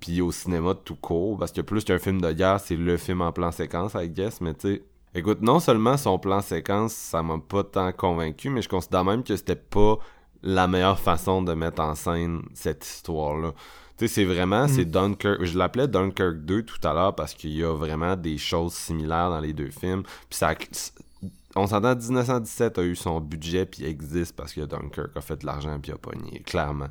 [0.01, 3.21] puis au cinéma tout court, parce que plus qu'un film de guerre, c'est le film
[3.21, 4.83] en plan séquence, I guess, mais tu sais,
[5.15, 9.25] écoute, non seulement son plan séquence, ça m'a pas tant convaincu, mais je considère même
[9.25, 9.99] que c'était pas
[10.43, 13.53] la meilleure façon de mettre en scène cette histoire-là.
[13.97, 14.91] Tu sais, c'est vraiment, c'est mm.
[14.91, 18.75] Dunkirk, je l'appelais Dunkirk 2 tout à l'heure parce qu'il y a vraiment des choses
[18.75, 20.55] similaires dans les deux films, puis ça...
[21.57, 25.47] On s'entend, 1917 a eu son budget puis existe parce que Dunkirk a fait de
[25.47, 26.89] l'argent puis a pogné, clairement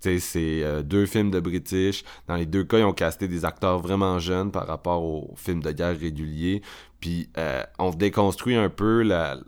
[0.00, 2.04] c'est euh, deux films de British.
[2.26, 5.62] Dans les deux cas, ils ont casté des acteurs vraiment jeunes par rapport aux films
[5.62, 6.62] de guerre réguliers.
[7.00, 9.38] Puis euh, on déconstruit un peu la,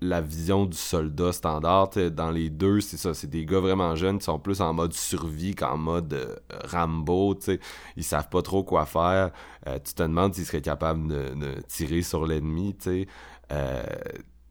[0.00, 1.90] la vision du soldat standard.
[2.12, 4.92] dans les deux, c'est ça, c'est des gars vraiment jeunes qui sont plus en mode
[4.92, 7.34] survie qu'en mode euh, Rambo.
[7.34, 7.60] T'sais.
[7.96, 9.30] Ils savent pas trop quoi faire.
[9.84, 12.76] tu te demandes s'ils seraient capables de, tirer sur l'ennemi.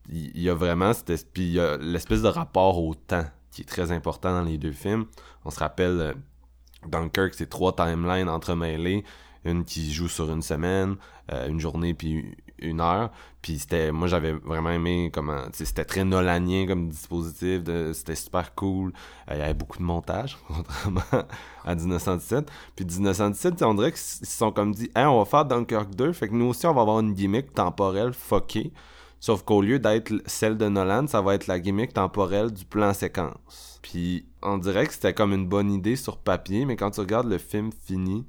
[0.10, 0.92] Il y, a vraiment
[1.80, 5.06] l'espèce de rapport au temps qui est très important dans les deux films.
[5.46, 6.14] On se rappelle, euh,
[6.88, 9.04] Dunkirk, c'est trois timelines entremêlées.
[9.46, 10.96] Une qui joue sur une semaine,
[11.32, 13.12] euh, une journée, puis une heure.
[13.42, 17.62] Puis c'était, moi j'avais vraiment aimé comment, c'était très nolanien comme dispositif,
[17.94, 18.94] c'était super cool.
[19.30, 21.26] Euh, il y avait beaucoup de montage, contrairement
[21.66, 22.50] à 1917.
[22.76, 26.14] Puis 1917, on dirait qu'ils se sont comme dit, hey, on va faire Dunkirk 2,
[26.14, 28.72] fait que nous aussi on va avoir une gimmick temporelle fuckée.
[29.20, 32.94] Sauf qu'au lieu d'être celle de Nolan, ça va être la gimmick temporelle du plan
[32.94, 33.80] séquence.
[33.82, 37.30] Puis on dirait que c'était comme une bonne idée sur papier, mais quand tu regardes
[37.30, 38.26] le film fini,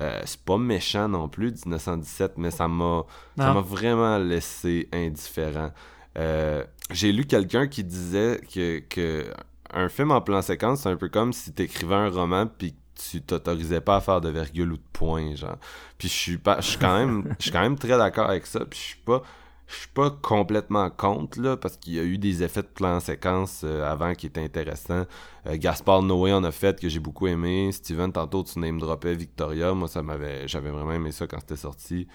[0.00, 3.04] euh, c'est pas méchant non plus 1917, mais ça m'a
[3.36, 5.70] ça m'a vraiment laissé indifférent.
[6.18, 9.26] Euh, j'ai lu quelqu'un qui disait que, que
[9.72, 13.20] un film en plan séquence, c'est un peu comme si t'écrivais un roman puis tu
[13.22, 15.58] t'autorisais pas à faire de virgule ou de point genre.
[15.98, 18.46] Puis je suis pas je suis quand même je suis quand même très d'accord avec
[18.46, 19.22] ça, puis je suis pas
[19.66, 23.00] je suis pas complètement contre, là, parce qu'il y a eu des effets de plan
[23.00, 25.04] séquence euh, avant qui étaient intéressants.
[25.46, 27.72] Euh, Gaspard Noé en a fait, que j'ai beaucoup aimé.
[27.72, 29.72] Steven, tantôt, tu name droppais Victoria.
[29.72, 32.06] Moi, m'avait, j'avais vraiment aimé ça quand c'était sorti.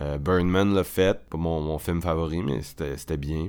[0.00, 3.48] Euh, Birdman l'a fait, pas mon, film favori, mais c'était bien.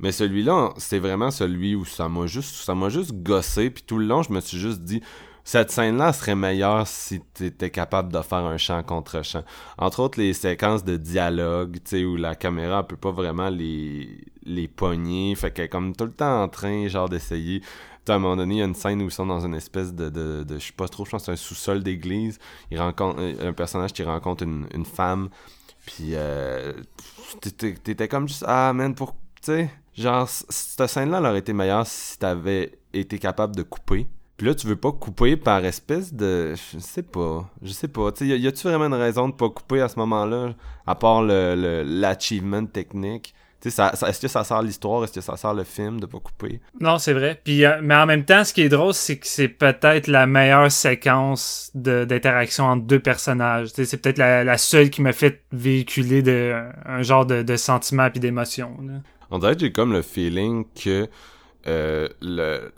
[0.00, 3.98] Mais celui-là, c'est vraiment celui où ça m'a juste, ça m'a juste gossé, puis tout
[3.98, 5.02] le long, je me suis juste dit,
[5.44, 9.42] cette scène-là serait meilleure si t'étais capable de faire un chant contre chant.
[9.76, 14.24] Entre autres, les séquences de dialogue, tu sais, où la caméra peut pas vraiment les,
[14.44, 17.60] les pogner, fait qu'elle est comme tout le temps en train, genre, d'essayer.
[18.08, 19.92] à un moment donné, il y a une scène où ils sont dans une espèce
[19.92, 22.38] de, de, de je sais pas trop, je pense c'est un sous-sol d'église.
[22.70, 25.28] Il rencontre euh, un personnage qui rencontre une, une femme,
[25.86, 26.72] puis euh,
[27.40, 31.86] t'étais comme juste, ah man, pour, tu sais, genre, cette scène-là elle aurait été meilleure
[31.86, 36.54] si t'avais été capable de couper puis là, tu veux pas couper par espèce de.
[36.54, 37.48] Je sais pas.
[37.62, 38.10] Je sais pas.
[38.12, 40.54] Tu y, a-tu vraiment une raison de pas couper à ce moment-là,
[40.86, 43.34] à part l'achievement le, technique?
[43.60, 45.04] Tu sais, ça, est-ce que ça sert l'histoire?
[45.04, 46.60] Est-ce que ça sert le film de pas couper?
[46.80, 47.40] Non, c'est vrai.
[47.44, 50.26] Puis, euh, mais en même temps, ce qui est drôle, c'est que c'est peut-être la
[50.26, 53.68] meilleure séquence d'interaction entre deux personnages.
[53.68, 57.56] Tu sais, c'est peut-être la, seule qui m'a fait véhiculer de, un genre de, de
[57.56, 58.76] sentiment puis d'émotion.
[59.30, 61.08] On dirait que j'ai comme le feeling que
[61.66, 62.72] euh, le,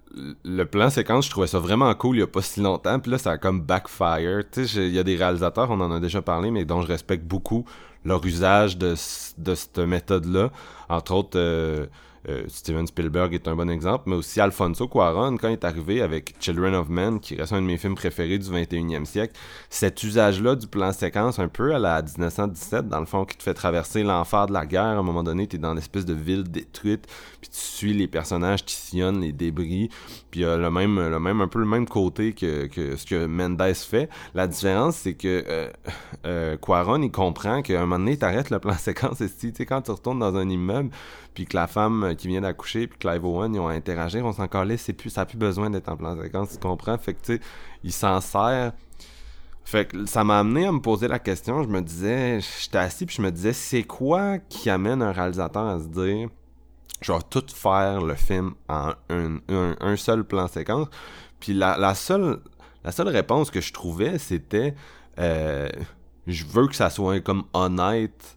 [0.44, 2.98] le plan séquence, je trouvais ça vraiment cool il y a pas si longtemps.
[3.00, 4.42] Puis là, ça a comme backfire.
[4.50, 6.88] Tu sais, il y a des réalisateurs, on en a déjà parlé, mais dont je
[6.88, 7.64] respecte beaucoup
[8.04, 8.94] leur usage de,
[9.38, 10.50] de cette méthode-là.
[10.88, 11.86] Entre autres, euh,
[12.28, 16.00] euh, Steven Spielberg est un bon exemple, mais aussi Alfonso Cuaron, quand il est arrivé
[16.00, 19.34] avec Children of Men, qui reste un de mes films préférés du 21e siècle,
[19.68, 23.42] cet usage-là du plan séquence, un peu à la 1917, dans le fond, qui te
[23.42, 26.14] fait traverser l'enfer de la guerre, à un moment donné, tu es dans l'espèce de
[26.14, 27.06] ville détruite,
[27.44, 29.90] puis tu suis les personnages qui sillonnent les débris,
[30.30, 33.26] puis il le même, le même, un peu le même côté que, que ce que
[33.26, 34.08] Mendes fait.
[34.32, 35.70] La différence, c'est que euh,
[36.26, 39.66] euh, Quaron, il comprend qu'à un moment donné, t'arrêtes le plan séquence, et tu sais,
[39.66, 40.88] quand tu retournes dans un immeuble,
[41.34, 44.48] puis que la femme qui vient d'accoucher, puis Clive Owen, ils ont interagir, on s'en
[44.48, 46.96] calait, c'est plus, ça n'a plus besoin d'être en plan séquence, tu comprends?
[46.96, 47.40] Fait que, tu sais,
[47.82, 48.72] il s'en sert.
[49.66, 53.04] Fait que ça m'a amené à me poser la question, je me disais, j'étais assis,
[53.04, 56.28] puis je me disais, c'est quoi qui amène un réalisateur à se dire,
[57.04, 60.88] je vais tout faire le film en un, seul plan séquence?
[61.38, 62.40] Puis la, la, seule,
[62.82, 64.74] la seule réponse que je trouvais, c'était,
[65.18, 65.68] euh,
[66.26, 68.36] je veux que ça soit comme honnête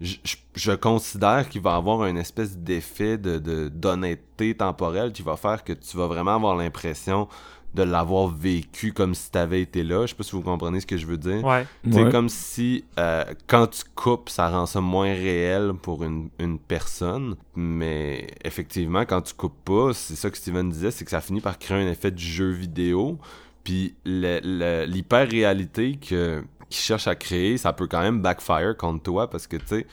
[0.00, 5.74] je, considère qu'il va avoir une espèce d'effet de d'honnêteté temporelle qui va faire que
[5.74, 7.28] tu vas vraiment avoir l'impression
[7.74, 10.02] de l'avoir vécu comme si tu avais été là.
[10.02, 11.44] Je sais pas si vous comprenez ce que je veux dire.
[11.44, 11.66] Ouais.
[11.90, 16.58] C'est comme si euh, quand tu coupes, ça rend ça moins réel pour une, une
[16.58, 17.36] personne.
[17.54, 21.40] Mais effectivement, quand tu coupes pas, c'est ça que Steven disait, c'est que ça finit
[21.40, 23.18] par créer un effet du jeu vidéo.
[23.62, 29.46] Puis l'hyper-réalité que qui cherche à créer, ça peut quand même backfire contre toi parce
[29.48, 29.86] que tu sais,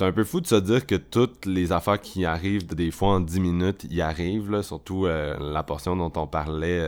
[0.00, 3.10] c'est un peu fou de se dire que toutes les affaires qui arrivent des fois
[3.10, 6.80] en 10 minutes y arrivent, là, surtout euh, la portion dont on parlait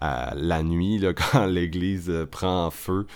[0.00, 3.06] euh, la nuit, là, quand l'église euh, prend feu.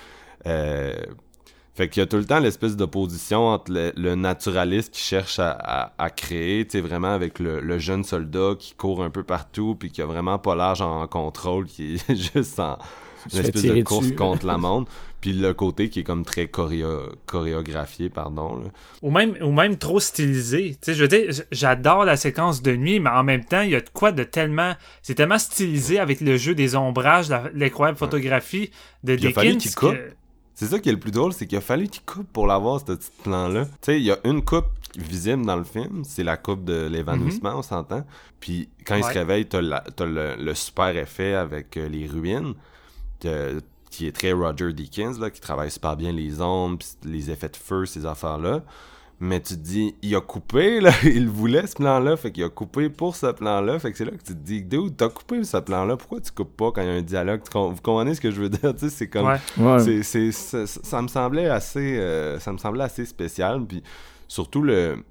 [0.45, 5.95] fait qu'il y a tout le temps l'espèce d'opposition entre le, naturaliste qui cherche à,
[5.97, 9.91] à, créer, tu sais, vraiment avec le, jeune soldat qui court un peu partout puis
[9.91, 12.77] qui a vraiment pas l'âge en contrôle, qui est juste en
[13.33, 14.93] une espèce de course contre la montre.
[15.25, 18.71] Puis le côté qui est comme très choréographié, pardon.
[19.01, 20.73] Ou même, ou même trop stylisé.
[20.73, 23.71] Tu sais, je veux dire, j'adore la séquence de nuit, mais en même temps, il
[23.71, 24.75] y a de quoi de tellement.
[25.01, 28.71] C'est tellement stylisé avec le jeu des ombrages, l'incroyable photographie
[29.03, 29.75] de Dickens.
[30.55, 32.81] C'est ça qui est le plus drôle, c'est qu'il a fallu qu'il coupe pour l'avoir,
[32.81, 33.65] ce petit plan-là.
[33.65, 36.87] Tu sais, il y a une coupe visible dans le film, c'est la coupe de
[36.87, 37.59] l'évanouissement, mhm.
[37.61, 38.05] on s'entend.
[38.41, 42.53] Puis quand il se réveille, t'as, le, le, super effet avec euh, les ruines.
[43.94, 47.57] Qui est très Roger Deakins, là, qui travaille super bien les ombres, les effets de
[47.57, 48.62] feu, ces affaires-là.
[49.20, 52.48] Mais tu te dis, il a coupé, là, il voulait ce plan-là, fait qu'il a
[52.48, 55.44] coupé pour ce plan-là, fait que c'est là que tu te dis, dude, t'as coupé
[55.44, 57.42] ce plan-là, pourquoi tu coupes pas quand il y a un dialogue?
[57.54, 58.74] Vous comprenez ce que je veux dire?
[58.74, 59.38] Tu sais, c'est comme,
[60.02, 63.85] c'est, ça, me semblait assez, euh, ça me semblait assez spécial, puis
[64.26, 65.04] surtout le,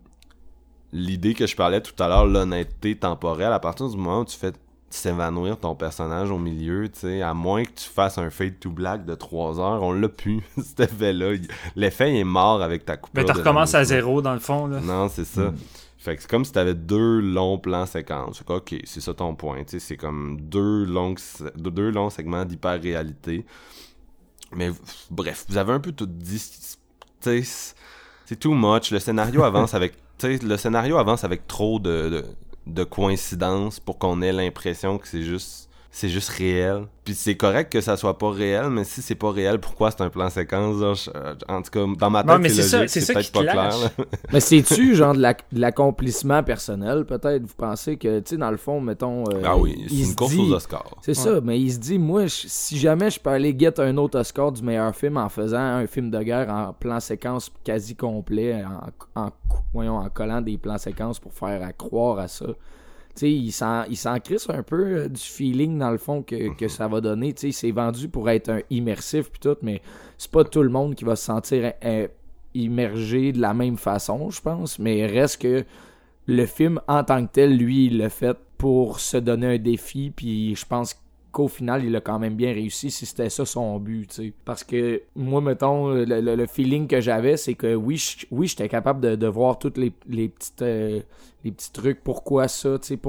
[0.91, 4.37] l'idée que je parlais tout à l'heure, l'honnêteté temporelle, à partir du moment où tu
[4.37, 4.51] fais
[4.97, 8.69] s'évanouir ton personnage au milieu, tu sais, à moins que tu fasses un fade to
[8.69, 11.33] black de 3 heures, on l'a pu, cet effet-là.
[11.75, 13.23] L'effet est mort avec ta coupure.
[13.23, 14.79] Mais tu recommences à zéro dans le fond, là.
[14.81, 15.51] Non, c'est ça.
[15.51, 15.57] Hmm.
[15.97, 18.43] Fait que c'est comme si t'avais deux longs plans séquences.
[18.45, 21.15] ok, c'est ça ton point, tu sais, c'est comme deux longs,
[21.55, 23.45] deux longs segments d'hyper-réalité.
[24.51, 24.69] Mais
[25.09, 26.39] bref, vous avez un peu tout dit,
[27.19, 28.91] c'est too much.
[28.91, 32.25] Le scénario avance avec, tu sais, le scénario avance avec trop de de
[32.83, 36.87] coïncidence pour qu'on ait l'impression que c'est juste c'est juste réel.
[37.05, 40.01] Puis c'est correct que ça soit pas réel, mais si c'est pas réel, pourquoi c'est
[40.01, 40.79] un plan séquence?
[40.79, 41.15] Genre,
[41.47, 43.75] en tout cas, dans ma tête, c'est logique, c'est peut-être pas clair.
[44.31, 47.43] mais c'est-tu genre de l'accomplissement personnel, peut-être?
[47.43, 49.23] Vous pensez que, tu sais, dans le fond, mettons...
[49.31, 50.95] Euh, ah oui, c'est une course aux Oscars.
[51.03, 54.19] C'est ça, mais il se dit, moi, si jamais je peux aller get un autre
[54.19, 58.63] Oscar du meilleur film en faisant un film de guerre en plan séquence quasi complet,
[59.15, 59.29] en, en,
[59.71, 62.47] voyons, en collant des plans séquences pour faire à croire à ça
[63.15, 66.87] sais, il s'en crisse un peu euh, du feeling dans le fond que, que ça
[66.87, 67.33] va donner.
[67.33, 69.81] Tu sais, c'est vendu pour être un immersif puis tout, mais
[70.17, 72.07] c'est pas tout le monde qui va se sentir euh,
[72.53, 74.79] immergé de la même façon, je pense.
[74.79, 75.63] Mais reste que
[76.25, 80.11] le film en tant que tel, lui, il l'a fait pour se donner un défi,
[80.15, 80.95] puis je pense
[81.33, 84.21] qu'au final, il a quand même bien réussi si c'était ça son but.
[84.45, 89.27] Parce que moi, mettons, le, feeling que j'avais, c'est que oui, oui j'étais capable de,
[89.27, 91.01] voir toutes les, petites, euh,
[91.43, 92.99] les petits trucs, pourquoi ça, tu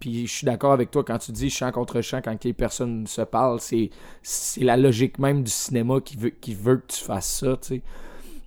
[0.00, 3.06] puis je suis d'accord avec toi quand tu dis chant contre chant, quand les personnes
[3.06, 3.90] se parlent, c'est,
[4.56, 7.58] la logique même du cinéma qui veut, qui veut que tu fasses ça.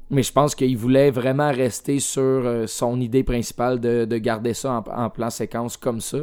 [0.09, 4.55] Mais je pense qu'il voulait vraiment rester sur euh, son idée principale de, de garder
[4.55, 6.19] ça en, en, plan séquence comme ça.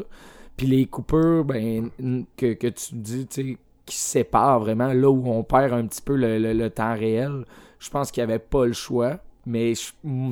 [0.57, 1.91] Puis les coupures, ben,
[2.37, 6.03] que, que tu dis, tu sais, qui séparent vraiment, là où on perd un petit
[6.03, 7.45] peu le, le, temps réel,
[7.79, 9.19] je pense qu'il n'y avait pas le choix.
[9.47, 9.75] Mais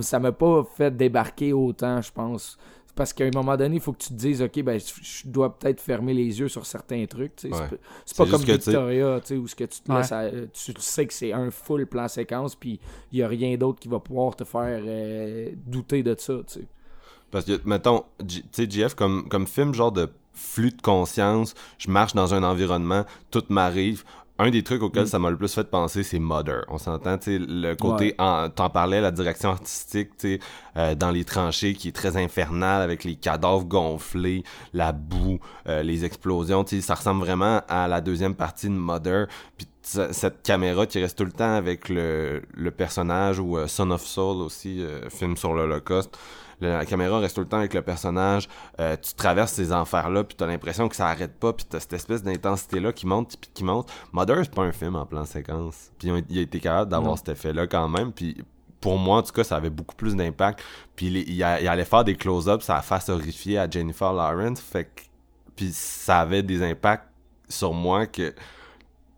[0.01, 2.57] ça m'a pas fait débarquer autant, je pense.
[2.95, 5.59] Parce qu'à un moment donné, il faut que tu te dises, OK, ben, je dois
[5.59, 7.33] peut-être fermer les yeux sur certains trucs.
[7.37, 10.13] C'est pas, comme Victoria, où ce que tu te laisses
[10.53, 13.89] tu sais que c'est un full plan séquence, puis il n'y a rien d'autre qui
[13.89, 16.35] va pouvoir te faire euh, douter de ça.
[16.47, 16.67] sais.
[17.33, 21.91] Parce que, mettons, tu sais, GF, comme, comme film genre de flux de conscience, je
[21.91, 24.05] marche dans un environnement, tout m'arrive.
[24.39, 25.09] Un des trucs auxquels mm.
[25.09, 26.65] ça m'a le plus fait penser, c'est Mother.
[26.69, 30.41] On s'entend, tu sais, le côté, t'en parlais, la direction artistique, tu sais,
[30.77, 35.83] euh, dans les tranchées qui est très infernale avec les cadavres gonflés, la boue, euh,
[35.83, 39.27] les explosions, tu sais, ça ressemble vraiment à la deuxième partie de Mother.
[39.57, 43.91] Puis cette caméra qui reste tout le temps avec le, le personnage ou euh, Son
[43.91, 46.17] of Soul aussi, film sur l'Holocauste
[46.67, 48.49] la caméra reste tout le temps avec le personnage,
[48.81, 51.93] euh, tu traverses ces enfers-là, puis t'as l'impression que ça arrête pas, puis t'as cette
[51.93, 53.91] espèce d'intensité-là qui monte, puis qui monte.
[54.13, 55.91] Mother, c'est pas un film en plan séquence.
[55.99, 58.37] Puis il a été capable d'avoir cet effet-là quand même, puis
[58.81, 60.63] pour moi, en tout cas, ça avait beaucoup plus d'impact.
[60.97, 65.03] Puis il, allait faire des close-ups, sa face horrifiée à Jennifer Lawrence, fait que...
[65.55, 67.07] Puis ça avait des impacts
[67.49, 68.35] sur moi que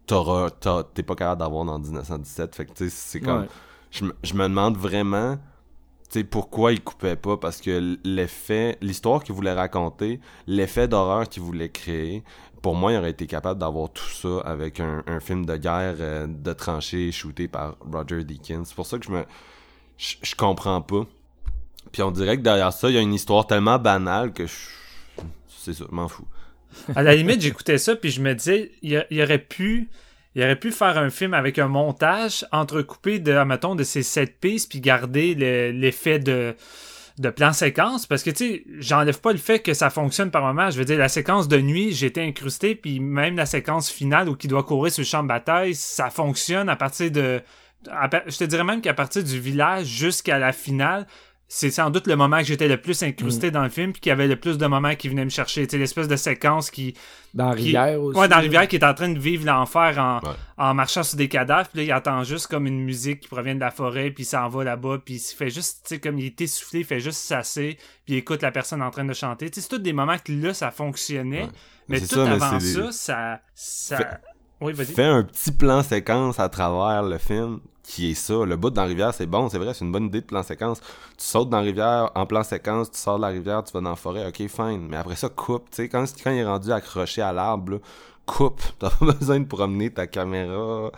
[0.06, 2.54] t'es pas capable d'avoir dans 1917.
[2.54, 3.46] Fait que, tu sais, c'est comme...
[3.90, 5.38] Je, je me demande vraiment
[6.22, 11.70] pourquoi il coupait pas parce que l'effet l'histoire qu'il voulait raconter l'effet d'horreur qu'il voulait
[11.70, 12.22] créer
[12.62, 16.26] pour moi il aurait été capable d'avoir tout ça avec un, film de guerre euh,
[16.28, 18.62] de tranchées shooté par Roger Deakins.
[18.64, 19.24] C'est pour ça que je me
[19.96, 21.06] je, comprends pas.
[21.92, 24.46] Puis on dirait que derrière ça il y a une histoire tellement banale que
[25.48, 26.26] c'est ça je m'en fous.
[26.94, 29.88] À la limite j'écoutais ça puis je me disais il y aurait pu
[30.34, 34.40] il aurait pu faire un film avec un montage entrecoupé de, mettons, de ces sept
[34.40, 35.34] pistes, puis garder
[35.72, 36.56] l'effet de,
[37.18, 38.06] de plan séquence.
[38.06, 40.70] Parce que, tu sais, j'enlève pas le fait que ça fonctionne par moment.
[40.70, 44.36] Je veux dire, la séquence de nuit, j'étais incrusté, puis même la séquence finale où
[44.42, 47.40] il doit courir sur le champ de bataille, ça fonctionne à partir de...
[47.84, 51.06] je te dirais même qu'à partir du village jusqu'à la finale,
[51.56, 53.50] c'est sans doute le moment que j'étais le plus incrusté mm.
[53.52, 55.68] dans le film puis qu'il y avait le plus de moments qui venaient me chercher.
[55.68, 56.94] Tu l'espèce de séquence qui
[57.32, 58.18] dans la rivière aussi.
[58.18, 60.20] ouais dans la rivière qui est en train de vivre l'enfer en,
[60.58, 63.54] en marchant sur des cadavres puis là il attend juste comme une musique qui provient
[63.54, 66.18] de la forêt puis il s'en va là-bas puis il fait juste tu sais comme
[66.18, 69.12] il est essoufflé il fait juste sasser puis il écoute la personne en train de
[69.12, 69.48] chanter.
[69.48, 71.48] Tu sais c'est tous des moments que là ça fonctionnait.
[71.86, 74.20] Mais, tout avant ça ça ça
[74.60, 78.44] oui, Fais un petit plan séquence à travers le film qui est ça.
[78.44, 80.42] Le bout dans la rivière, c'est bon, c'est vrai, c'est une bonne idée de plan
[80.42, 80.80] séquence.
[80.80, 83.80] Tu sautes dans la rivière en plan séquence, tu sors de la rivière, tu vas
[83.80, 84.88] dans la forêt, ok, fine.
[84.88, 85.70] Mais après ça, coupe.
[85.70, 87.80] Tu sais, quand, il est rendu accroché à l'arbre,
[88.26, 88.62] coupe.
[88.78, 90.90] T'as pas besoin de promener ta caméra.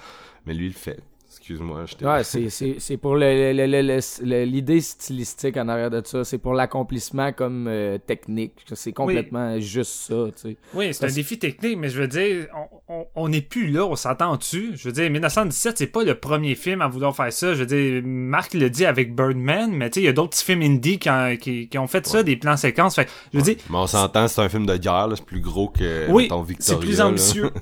[0.47, 1.01] Mais lui, il le fait.
[1.49, 6.25] Excuse-moi, je Ouais, c'est pour l'idée stylistique en arrière de ça.
[6.25, 8.65] C'est pour l'accomplissement comme euh, technique.
[8.75, 10.57] C'est complètement juste ça, tu sais.
[10.75, 12.49] Oui, c'est un défi technique, mais je veux dire,
[13.15, 14.73] on n'est plus là, on s'entend dessus.
[14.75, 17.55] Je veux dire, 1917, c'est pas le premier film à vouloir faire ça.
[17.55, 20.31] Je veux dire, Marc l'a dit avec Birdman, mais tu sais, il y a d'autres
[20.31, 22.97] petits films indie qui, qui, ont fait ça, des plans séquences.
[22.97, 23.55] Fait, je veux dire...
[23.71, 26.29] Mais on s'entend, c'est un film de guerre, c'est plus gros que oui,
[26.59, 27.53] c'est plus ambitieux.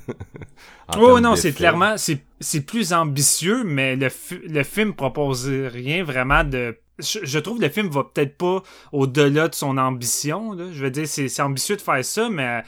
[0.99, 2.22] oh non, c'est clairement, c'est
[2.66, 4.09] plus ambitieux, mais le,
[4.49, 8.62] le film propose rien vraiment de je, trouve que le film va peut-être pas
[8.93, 10.53] au-delà de son ambition.
[10.53, 10.66] Là.
[10.72, 12.62] Je veux dire, c'est ambitieux de faire ça, mais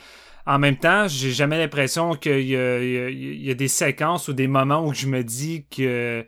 [0.47, 4.85] en même temps, j'ai jamais l'impression qu'il y, y, a des séquences ou des moments
[4.85, 6.25] où je me dis que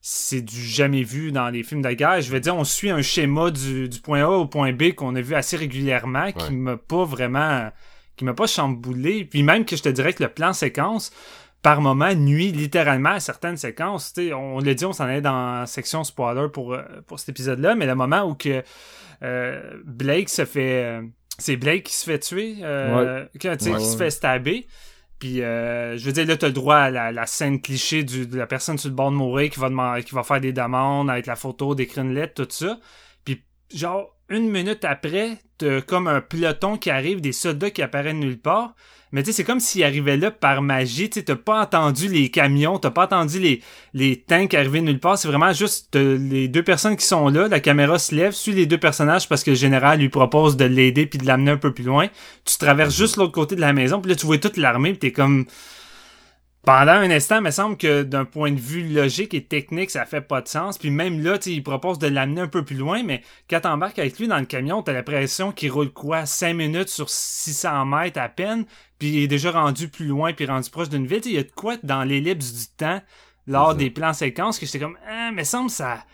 [0.00, 2.20] c'est du jamais vu dans les films de guerre.
[2.20, 5.14] Je veux dire, on suit un schéma du, du point A au point B qu'on
[5.14, 7.70] a vu assez régulièrement, qui m'a pas vraiment
[8.16, 9.24] qui m'a pas chamboulé.
[9.24, 11.12] Puis même que je te dirais que le plan séquence,
[11.62, 14.12] par moment, nuit littéralement à certaines séquences.
[14.34, 17.76] on l'a dit, on s'en est dans la section spoiler pour, euh, pour cet épisode-là,
[17.76, 18.62] mais le moment où que
[19.22, 20.84] euh, Blake se fait...
[20.84, 21.02] Euh,
[21.38, 24.66] c'est Blake qui se fait tuer, euh, qui se fait stabber.
[25.18, 28.46] Puis, je veux dire, là, t'as le droit à la, scène cliché du, de la
[28.46, 31.26] personne sur le bord de mourir qui va, demander, qui va faire des demandes avec
[31.26, 32.78] la photo, d'écrire une lettre, tout ça.
[33.24, 33.42] Puis,
[33.74, 38.40] genre, une minute après, t'as comme un peloton qui arrive, des soldats qui apparaissent nulle
[38.40, 38.74] part.
[39.12, 41.10] Mais tu sais, c'est comme s'il arrivait là par magie.
[41.10, 45.18] Tu t'as pas entendu les camions, t'as pas entendu les, les tanks arriver nulle part.
[45.18, 47.46] C'est vraiment juste les deux personnes qui sont là.
[47.46, 50.64] La caméra se lève, suit les deux personnages parce que le général lui propose de
[50.64, 52.08] l'aider puis de l'amener un peu plus loin.
[52.44, 54.98] Tu traverses juste l'autre côté de la maison, puis là tu vois toute l'armée, puis
[54.98, 55.44] t'es comme
[56.64, 60.06] pendant un instant, il me semble que d'un point de vue logique et technique, ça
[60.06, 60.78] fait pas de sens.
[60.78, 64.18] Puis même là, il propose de l'amener un peu plus loin, mais quand t'embarques avec
[64.18, 66.24] lui dans le camion, t'as l'impression qu'il roule quoi?
[66.24, 68.64] 5 minutes sur 600 mètres à peine,
[69.00, 71.22] puis il est déjà rendu plus loin, puis rendu proche d'une ville.
[71.24, 73.00] Il y a de quoi dans l'ellipse du temps
[73.48, 76.04] lors des plans séquences que j'étais comme, ah, mais semble ça,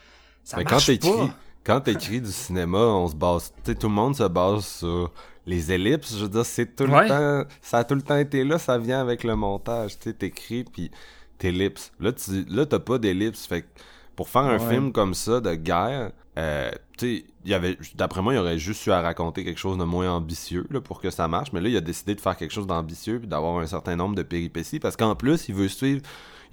[0.45, 1.35] ça mais marche quand pas.
[1.63, 5.13] Quand t'écris du cinéma, on se base, tout le monde se base sur
[5.49, 8.45] les ellipses, je veux dire, c'est tout le temps, ça a tout le temps été
[8.45, 10.91] là, ça vient avec le montage, tu sais, t'écris puis
[11.39, 11.91] t'ellipses.
[11.99, 13.67] Là, tu, là, t'as pas d'ellipse, fait que
[14.15, 18.21] pour faire un film comme ça de guerre, euh, tu sais, il y avait, d'après
[18.21, 21.11] moi, il aurait juste eu à raconter quelque chose de moins ambitieux là, pour que
[21.11, 23.67] ça marche, mais là, il a décidé de faire quelque chose d'ambitieux puis d'avoir un
[23.67, 26.03] certain nombre de péripéties parce qu'en plus, il veut suivre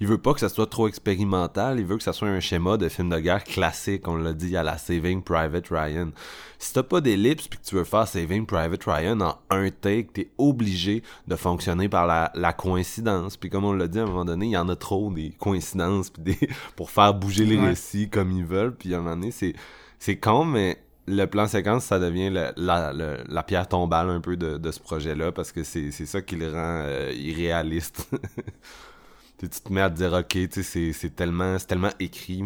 [0.00, 2.76] il veut pas que ça soit trop expérimental, il veut que ça soit un schéma
[2.76, 6.10] de film de guerre classique, on l'a dit à la Saving Private Ryan.
[6.58, 10.08] Si t'as pas d'ellipse puis que tu veux faire Saving Private Ryan en un take,
[10.12, 13.36] t'es obligé de fonctionner par la, coïncidence.
[13.36, 15.30] Puis comme on l'a dit à un moment donné, il y en a trop des
[15.38, 16.38] coïncidences des
[16.76, 18.74] pour faire bouger les récits comme ils veulent.
[18.74, 19.54] Puis à un moment donné, c'est
[19.98, 24.70] c'est con, mais le plan séquence, ça devient la, la, pierre tombale un peu de,
[24.70, 28.10] ce projet-là parce que c'est ça qui le rend euh, irréaliste.
[29.38, 32.42] tu te mets à te dire, ok, c'est tellement, tellement écrit.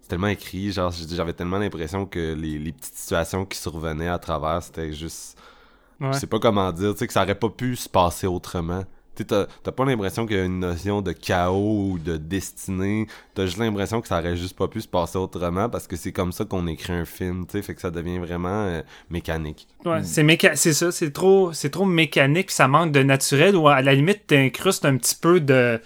[0.00, 4.18] C'est tellement écrit, genre, j'avais tellement l'impression que les, les, petites situations qui survenaient à
[4.18, 5.38] travers, c'était juste.
[6.00, 8.84] Je sais pas comment dire, tu sais, que ça aurait pas pu se passer autrement.
[9.14, 13.06] Tu t'as pas l'impression qu'il y a une notion de chaos ou de destinée.
[13.34, 16.12] T'as juste l'impression que ça aurait juste pas pu se passer autrement parce que c'est
[16.12, 19.68] comme ça qu'on écrit un film, tu sais, fait que ça devient vraiment euh, mécanique.
[19.84, 20.04] Ouais, mm.
[20.04, 23.82] c'est méca c'est ça, c'est trop, c'est trop mécanique, ça manque de naturel ou à
[23.82, 25.78] la limite t'incrustes un petit peu de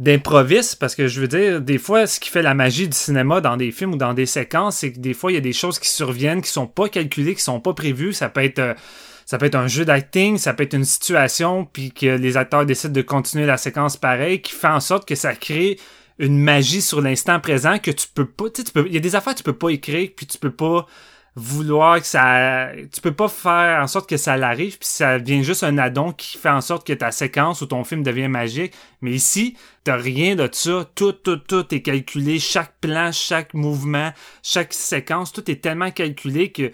[0.00, 3.42] d'improviste parce que je veux dire des fois ce qui fait la magie du cinéma
[3.42, 5.52] dans des films ou dans des séquences c'est que des fois il y a des
[5.52, 8.14] choses qui surviennent qui sont pas calculées qui sont pas prévues.
[8.14, 8.74] Ça peut être euh,
[9.26, 12.64] ça peut être un jeu d'acting ça peut être une situation puis que les acteurs
[12.64, 15.78] décident de continuer la séquence pareil qui fait en sorte que ça crée
[16.18, 19.16] une magie sur l'instant présent que tu peux pas tu peux il y a des
[19.16, 20.86] affaires que tu peux pas écrire puis tu peux pas
[21.36, 25.44] vouloir que ça tu peux pas faire en sorte que ça l'arrive puis ça devient
[25.44, 28.74] juste un addon qui fait en sorte que ta séquence ou ton film devient magique.
[29.00, 30.88] Mais ici t'as rien de ça.
[30.94, 32.38] Tout tout tout est calculé.
[32.38, 34.12] Chaque plan chaque mouvement
[34.42, 36.72] chaque séquence tout est tellement calculé que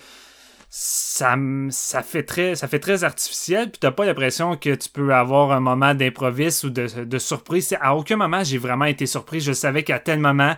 [0.69, 1.37] ça,
[1.71, 5.53] ça fait très ça fait très artificiel puis t'as pas l'impression que tu peux avoir
[5.53, 7.77] un moment d'improviste ou de, de surprise.
[7.81, 9.41] À aucun moment j'ai vraiment été surpris.
[9.41, 10.55] Je savais qu'à tel moment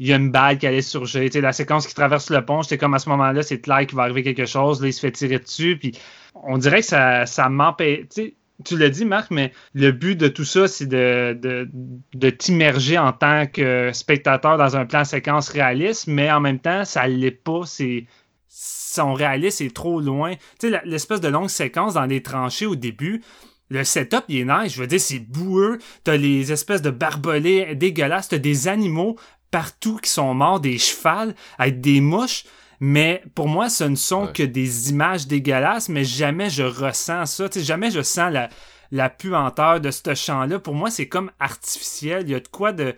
[0.00, 1.28] il y a une balle qui allait surgir.
[1.30, 3.96] Tu la séquence qui traverse le pont, j'étais comme à ce moment-là, c'est clair qu'il
[3.96, 4.80] va arriver quelque chose.
[4.80, 5.76] Là, il se fait tirer dessus.
[5.78, 5.92] Puis
[6.34, 8.08] on dirait que ça, ça m'empêche.
[8.08, 8.34] Tu,
[8.64, 11.68] tu l'as dit, Marc, mais le but de tout ça, c'est de, de,
[12.14, 16.86] de t'immerger en tant que spectateur dans un plan séquence réaliste, mais en même temps,
[16.86, 17.60] ça l'est pas.
[17.66, 18.06] C'est
[18.48, 20.34] son réaliste est trop loin.
[20.58, 23.22] Tu sais, l'espèce de longue séquence dans les tranchées au début,
[23.68, 24.74] le setup, il est nice.
[24.74, 25.78] Je veux dire, c'est boueux.
[26.04, 28.28] T'as les espèces de barbelés dégueulasses.
[28.28, 29.16] T'as des animaux
[29.50, 32.44] partout qui sont morts, des chevals, avec des mouches.
[32.80, 37.50] Mais pour moi, ce ne sont que des images dégueulasses, mais jamais je ressens ça.
[37.50, 38.48] sais, jamais je sens la,
[38.90, 40.58] la puanteur de ce champ-là.
[40.58, 42.22] Pour moi, c'est comme artificiel.
[42.22, 42.94] Il y a de quoi de.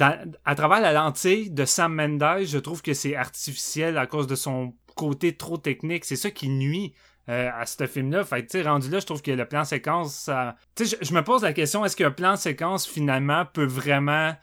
[0.00, 4.34] à travers la lentille de Sam Mendes, je trouve que c'est artificiel à cause de
[4.34, 6.06] son côté trop technique.
[6.06, 6.94] C'est ça qui nuit
[7.28, 8.24] euh, à ce film-là.
[8.24, 10.56] Fait tu sais, rendu là, je trouve que le plan séquence, ça...
[10.74, 14.34] Tu sais, je, me pose la question, est-ce qu'un plan séquence, finalement, peut vraiment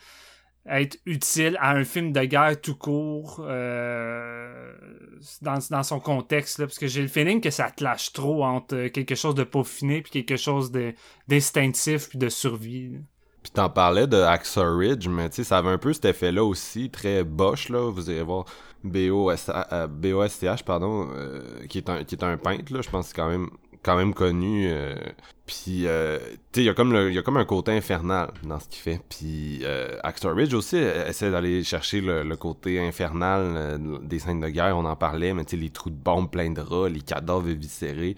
[0.67, 4.73] être utile à un film de guerre tout court euh,
[5.41, 8.87] dans, dans, son contexte là, parce que j'ai le feeling que ça clash trop entre
[8.87, 10.71] quelque chose de peaufiné puis quelque chose
[11.27, 12.97] d'instinctif puis de survie.
[13.45, 16.43] Puis t'en parlais de Axel Ridge, mais tu sais, ça avait un peu cet effet-là
[16.43, 17.91] aussi, très bosch, là.
[17.91, 18.45] Vous irez voir
[18.83, 22.81] BOSTH, euh, pardon, euh, qui, est un, qui est un peintre, là.
[22.81, 23.51] Je pense que c'est quand même
[23.85, 24.67] quand même connu.
[24.67, 24.95] Euh,
[25.45, 26.17] puis, euh,
[26.51, 28.99] tu sais, il y, a comme un côté infernal dans ce qu'il fait.
[29.07, 34.75] Puis, euh, Ridge aussi essaie d'aller chercher le, côté infernal euh, des scènes de guerre.
[34.75, 37.47] On en parlait, mais tu sais, les trous de bombes pleins de rats, les cadavres
[37.47, 38.15] éviscérés.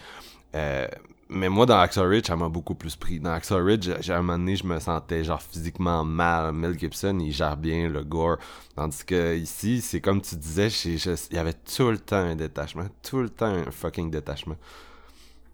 [1.29, 3.19] mais moi, dans Axel Ridge, ça m'a beaucoup plus pris.
[3.19, 6.53] Dans Axel Ridge, j'ai un moment donné, je me sentais genre physiquement mal.
[6.53, 8.37] Mel Gibson, il gère bien le gore.
[8.77, 12.87] Tandis que ici, c'est comme tu disais, il y avait tout le temps un détachement.
[13.03, 14.55] Tout le temps un fucking détachement.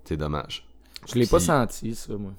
[0.04, 0.68] C'est dommage.
[1.08, 2.32] Je l'ai pas senti, ça, moi.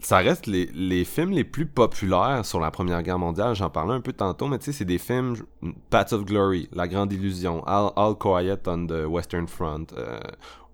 [0.00, 3.54] Ça reste les, les, films les plus populaires sur la Première Guerre mondiale.
[3.54, 5.36] J'en parlais un peu tantôt, mais tu sais, c'est des films
[5.90, 10.18] Path of Glory, La Grande Illusion, All, Quiet on the Western Front, euh,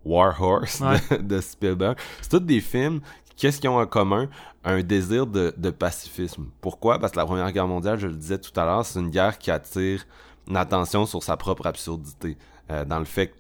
[0.05, 0.83] War Horse
[1.21, 1.99] de, Spielberg.
[2.23, 3.01] C'est tous des films
[3.37, 4.29] qu'est-ce qu'ils ont en commun?
[4.63, 6.47] Un désir de, de, pacifisme.
[6.61, 6.99] Pourquoi?
[6.99, 9.39] Parce que la Première Guerre mondiale, je le disais tout à l'heure, c'est une guerre
[9.39, 10.07] qui attire
[10.47, 12.37] l'attention sur sa propre absurdité.
[12.71, 13.37] Euh, dans le fait que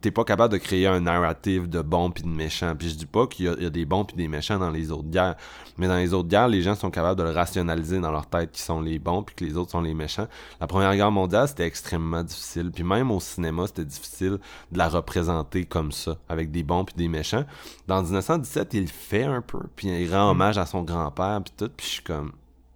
[0.00, 2.74] t'es pas capable de créer un narratif de bons puis de méchants.
[2.76, 5.08] Puis je dis pas qu'il y, a des bons puis des méchants dans les autres
[5.08, 5.36] guerres,
[5.78, 8.52] mais dans les autres guerres, les gens sont capables de le rationaliser dans leur tête
[8.52, 10.26] qui sont les bons puis que les autres sont les méchants.
[10.60, 12.70] La Première Guerre mondiale, c'était extrêmement difficile.
[12.70, 14.38] Puis même au cinéma, c'était difficile
[14.70, 17.44] de la représenter comme ça, avec des bons puis des méchants.
[17.86, 21.70] Dans 1917, il fait un peu, puis il rend hommage à son grand-père puis tout,
[21.76, 22.32] puis je suis comme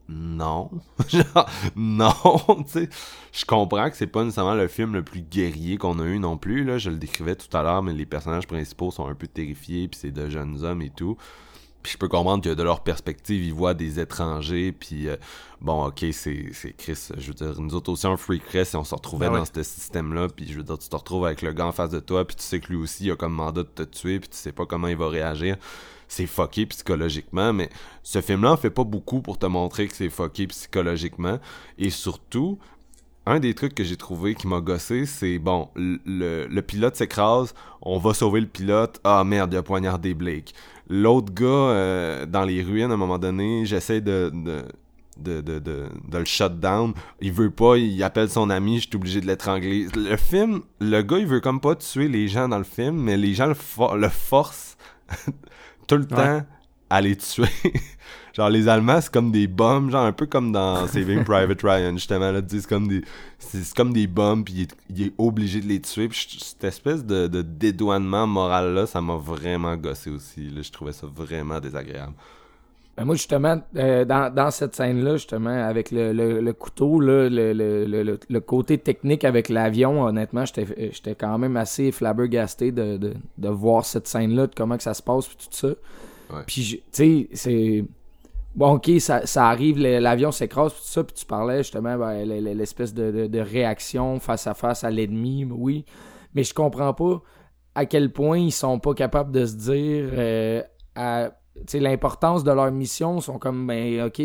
[0.08, 0.70] non.
[1.08, 2.12] Genre, non,
[2.58, 2.88] tu sais.
[3.32, 6.36] Je comprends que c'est pas nécessairement le film le plus guerrier qu'on a eu non
[6.36, 6.78] plus, là.
[6.78, 9.98] Je le décrivais tout à l'heure, mais les personnages principaux sont un peu terrifiés, puis
[10.00, 11.16] c'est de jeunes hommes et tout.
[11.82, 15.16] Puis je peux comprendre que de leur perspective, ils voient des étrangers, puis euh,
[15.60, 17.10] bon, ok, c'est Chris.
[17.16, 19.62] Je veux dire, nous autres aussi, un freak si on se retrouvait ah dans ce
[19.62, 22.26] système-là, puis je veux dire, tu te retrouves avec le gars en face de toi,
[22.26, 24.36] puis tu sais que lui aussi, il a comme mandat de te tuer, puis tu
[24.36, 25.56] sais pas comment il va réagir
[26.08, 27.70] c'est fucké psychologiquement, mais
[28.02, 31.38] ce film-là fait pas beaucoup pour te montrer que c'est fucké psychologiquement.
[31.78, 32.58] Et surtout,
[33.26, 37.98] un des trucs que j'ai trouvé qui m'a gossé, c'est bon, le, pilote s'écrase, on
[37.98, 40.54] va sauver le pilote, ah merde, il a poignardé Blake.
[40.88, 44.30] L'autre gars, euh, dans les ruines, à un moment donné, j'essaie de,
[45.18, 46.94] de le shut down.
[47.20, 49.88] Il veut pas, il appelle son ami, je suis obligé de l'étrangler.
[49.96, 53.16] Le film, le gars, il veut comme pas tuer les gens dans le film, mais
[53.16, 53.56] les gens le,
[53.96, 54.76] le forcent
[55.86, 56.42] tout le temps
[56.88, 57.48] à les tuer.
[58.34, 61.92] genre, les Allemands, c'est comme des bombes, genre un peu comme dans Saving Private Ryan,
[61.94, 63.02] justement, là, c'est comme des,
[63.38, 67.26] c'est comme des bombes, puis il est, obligé de les tuer, puis cette espèce de,
[67.26, 72.14] de dédouanement moral-là, ça m'a vraiment gossé aussi, là, je trouvais ça vraiment désagréable.
[72.96, 77.52] Ben moi, justement, euh, dans, dans cette scène-là, justement, avec le, le, couteau, là, le,
[77.52, 83.48] le, le, côté technique avec l'avion, honnêtement, j'étais quand même assez flabbergasté de, de, de
[83.50, 85.74] voir cette scène-là, de comment que ça se passe, puis tout ça.
[86.46, 87.84] Puis, tu sais, c'est...
[88.54, 92.94] Bon, ok, ça, ça arrive, l'avion s'écrase, tout ça, puis tu parlais justement ben, l'espèce
[92.94, 95.84] de, de, réaction face à face à l'ennemi, oui.
[96.34, 97.20] Mais je comprends pas
[97.74, 100.62] à quel point ils sont pas capables de se dire euh,
[100.94, 101.32] à
[101.74, 104.22] l'importance de leur mission sont comme ben ok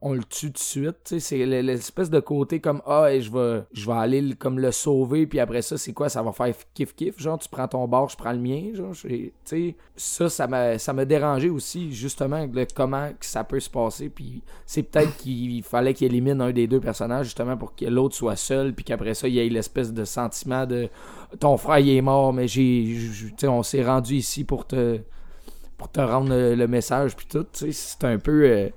[0.00, 3.96] on le tue de suite c'est l'espèce de côté comme ah je vais je vais
[3.96, 7.38] aller comme le sauver puis après ça c'est quoi ça va faire kiff kiff genre
[7.38, 8.92] tu prends ton bord je prends le mien genre
[9.44, 14.08] tu ça ça m'a ça m'a dérangé aussi justement de comment ça peut se passer
[14.08, 18.14] puis c'est peut-être qu'il fallait qu'il élimine un des deux personnages justement pour que l'autre
[18.14, 20.88] soit seul puis qu'après ça il y ait l'espèce de sentiment de
[21.40, 22.96] ton frère il est mort mais j'ai
[23.44, 25.00] on s'est rendu ici pour te
[25.78, 27.46] pour te rendre le, message puis tout.
[27.52, 28.44] C'est un peu.
[28.44, 28.68] Euh,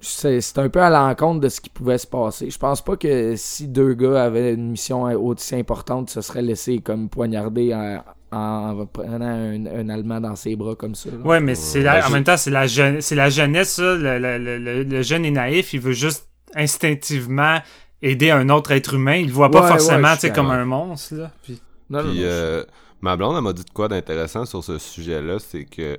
[0.00, 2.50] c'est un peu à l'encontre de ce qui pouvait se passer.
[2.50, 6.78] Je pense pas que si deux gars avaient une mission aussi importante, se serait laissé
[6.78, 7.74] comme poignarder
[8.30, 11.08] en, prenant un, Allemand dans ses bras comme ça.
[11.24, 15.72] Ouais, mais c'est en même temps, c'est la, c'est la jeunesse, Le, jeune est naïf,
[15.72, 17.58] il veut juste instinctivement
[18.02, 19.16] aider un autre être humain.
[19.16, 21.14] Il le voit pas forcément comme un monstre.
[21.14, 21.30] Là.
[21.42, 21.60] Puis...
[21.92, 22.64] Euh,
[23.02, 25.98] Ma blonde, m'a dit de quoi d'intéressant sur ce sujet-là, c'est que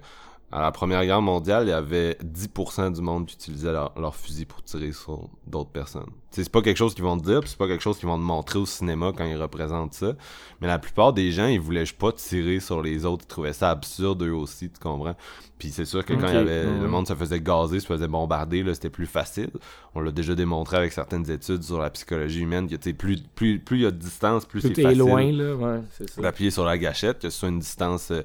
[0.54, 4.46] à la Première Guerre mondiale, il y avait 10% du monde qui utilisait leur, fusil
[4.46, 6.10] pour tirer sur d'autres personnes.
[6.30, 8.24] C'est pas quelque chose qu'ils vont te dire, c'est pas quelque chose qu'ils vont te
[8.24, 10.14] montrer au cinéma quand ils représentent ça.
[10.62, 13.72] Mais la plupart des gens, ils voulaient pas tirer sur les autres, ils trouvaient ça
[13.72, 15.16] absurde eux aussi, tu comprends?
[15.58, 18.08] Puis c'est sûr que quand il y avait, le monde se faisait gazer, se faisait
[18.08, 19.50] bombarder, là, c'était plus facile.
[19.96, 23.78] On l'a déjà démontré avec certaines études sur la psychologie humaine, que plus, plus, plus
[23.78, 25.00] il y a de distance, plus c'est facile.
[25.00, 26.22] loin, là, ouais, c'est ça.
[26.22, 28.12] D'appuyer sur la gâchette, que ce soit une distance...
[28.12, 28.22] Euh,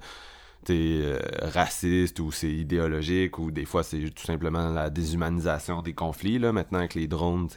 [0.70, 6.38] euh, raciste ou c'est idéologique ou des fois c'est tout simplement la déshumanisation des conflits.
[6.38, 6.52] Là.
[6.52, 7.48] Maintenant avec les drones,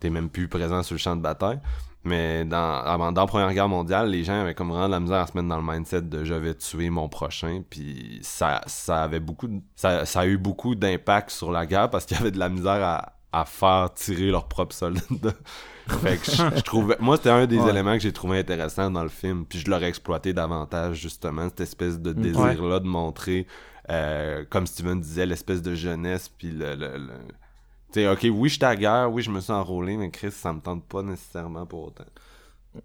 [0.00, 1.60] t'es même plus présent sur le champ de bataille.
[2.02, 5.26] Mais avant, la Première Guerre mondiale, les gens avaient comme vraiment de la misère à
[5.26, 7.62] se mettre dans le mindset de je vais tuer mon prochain.
[7.68, 12.16] Puis ça, ça avait beaucoup ça, a eu beaucoup d'impact sur la guerre parce qu'il
[12.16, 15.00] y avait de la misère à, à faire tirer leurs propres soldats.
[15.88, 19.08] Fait que je, trouvais, moi, c'était un des éléments que j'ai trouvé intéressant dans le
[19.08, 19.44] film.
[19.44, 23.46] Puis je l'aurais exploité davantage, justement, cette espèce de désir-là de montrer,
[23.90, 26.28] euh, comme Steven disait, l'espèce de jeunesse.
[26.28, 26.74] Puis le.
[26.74, 27.08] le,
[27.92, 30.52] Tu sais, ok, oui, j'étais à guerre, oui, je me suis enrôlé, mais Chris, ça
[30.52, 32.04] me tente pas nécessairement pour autant.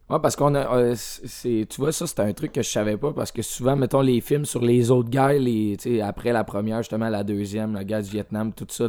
[0.10, 0.76] Ouais, parce qu'on a.
[0.78, 3.76] euh, c'est, tu vois, ça, c'est un truc que je savais pas parce que souvent,
[3.76, 7.84] mettons, les films sur les autres gars, les, après la première, justement, la deuxième, la
[7.84, 8.86] guerre du Vietnam, tout ça,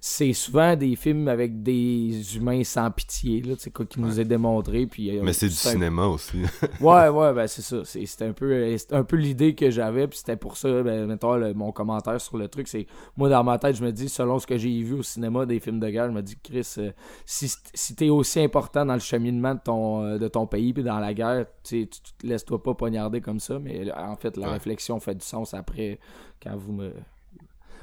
[0.00, 4.86] c'est souvent des films avec des humains sans pitié, là, quoi qui nous est démontré.
[4.86, 6.38] Puis, euh, Mais c'est du un- cinéma aussi.
[6.80, 7.84] Ouais, ouais, ben c'est ça.
[7.84, 10.82] C'est- C'était un peu, euh, c'était un peu l'idée que j'avais, puis c'était pour ça,
[10.82, 12.86] ben, mettons, le- mon commentaire sur le truc, c'est,
[13.16, 15.60] moi, dans ma tête, je me dis, selon ce que j'ai vu au cinéma des
[15.60, 16.90] films de guerre, je me dis, Chris, euh,
[17.24, 20.98] si, si t'es aussi important dans le cheminement de ton, de ton pays, puis dans
[20.98, 24.52] la guerre, tu te laisses-toi pas poignarder comme ça, mais en fait, la Ouais.
[24.54, 25.98] réflexion fait du sens après,
[26.42, 26.92] quand vous me...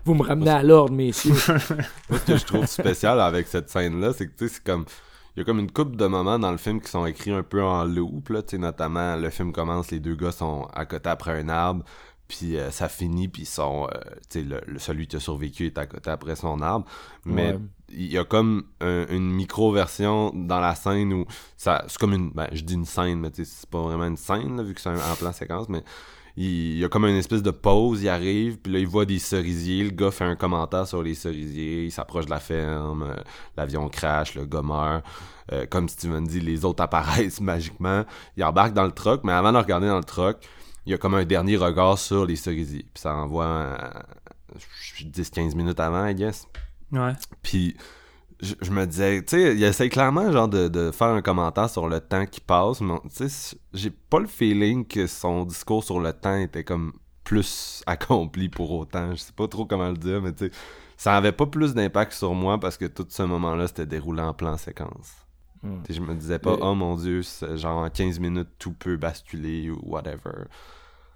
[0.06, 1.34] Vous me ramenez à l'ordre, messieurs.
[2.10, 4.86] Moi, ce que je trouve spécial avec cette scène-là, c'est que, tu sais, c'est comme...
[5.36, 7.44] Il y a comme une couple de moments dans le film qui sont écrits un
[7.44, 10.86] peu en loop, là, tu sais, notamment, le film commence, les deux gars sont à
[10.86, 11.84] côté après un arbre,
[12.28, 13.88] puis euh, ça finit, puis ils sont...
[13.94, 16.86] euh, tu sais, le, le- celui qui a survécu est à côté après son arbre,
[17.26, 17.60] mais Ouais.
[17.92, 21.26] Il y a comme un- une micro-version dans la scène où
[21.58, 22.32] ça c'est comme une...
[22.32, 24.90] Ben, je dis une scène, mais c'est pas vraiment une scène, là, vu que c'est
[24.90, 25.84] en plan séquence, mais
[26.38, 29.20] il, y a comme une espèce de pause, il arrive, puis là, il voit des
[29.20, 33.16] cerisiers, le gars fait un commentaire sur les cerisiers, il s'approche de la ferme, euh,
[33.58, 35.04] l'avion crash, le gars meurt.
[35.52, 38.06] Euh, comme Steven dit, les autres apparaissent magiquement.
[38.38, 40.38] Il embarque dans le truck, mais avant de regarder dans le truck,
[40.86, 42.86] il y a comme un dernier regard sur les cerisiers.
[42.94, 43.78] Puis ça envoie euh,
[45.02, 46.48] 10-15 minutes avant, I guess.
[46.92, 47.14] Ouais.
[47.44, 47.76] Puis
[48.42, 51.70] je, je me disais, tu sais, il essaie clairement genre de, de faire un commentaire
[51.70, 55.84] sur le temps qui passe, mais tu sais, j'ai pas le feeling que son discours
[55.84, 59.12] sur le temps était comme plus accompli pour autant.
[59.12, 60.52] Je sais pas trop comment le dire, mais tu sais,
[60.98, 64.34] ça avait pas plus d'impact sur moi parce que tout ce moment-là c'était déroulé en
[64.34, 65.14] plan séquence.
[65.62, 67.22] Tu sais, je me disais pas, oh mon dieu,
[67.56, 70.46] genre en 15 minutes tout peut basculer ou whatever.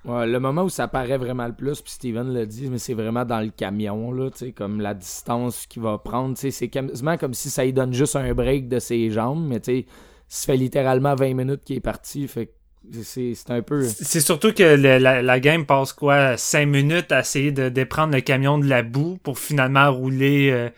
[0.06, 2.94] Ouais, le moment où ça paraît vraiment le plus, puis Steven l'a dit, mais c'est
[2.94, 7.18] vraiment dans le camion, là, tu sais, comme la distance qu'il va prendre, c'est quasiment
[7.18, 9.86] comme si ça lui donne juste un break de ses jambes, mais tu
[10.28, 12.54] ça fait littéralement 20 minutes qu'il est parti, fait
[13.02, 13.82] c'est c'est un peu...
[13.84, 18.14] C'est surtout que le- la, la game passe quoi 5 minutes à essayer de déprendre
[18.14, 20.70] le camion de la boue pour finalement rouler euh,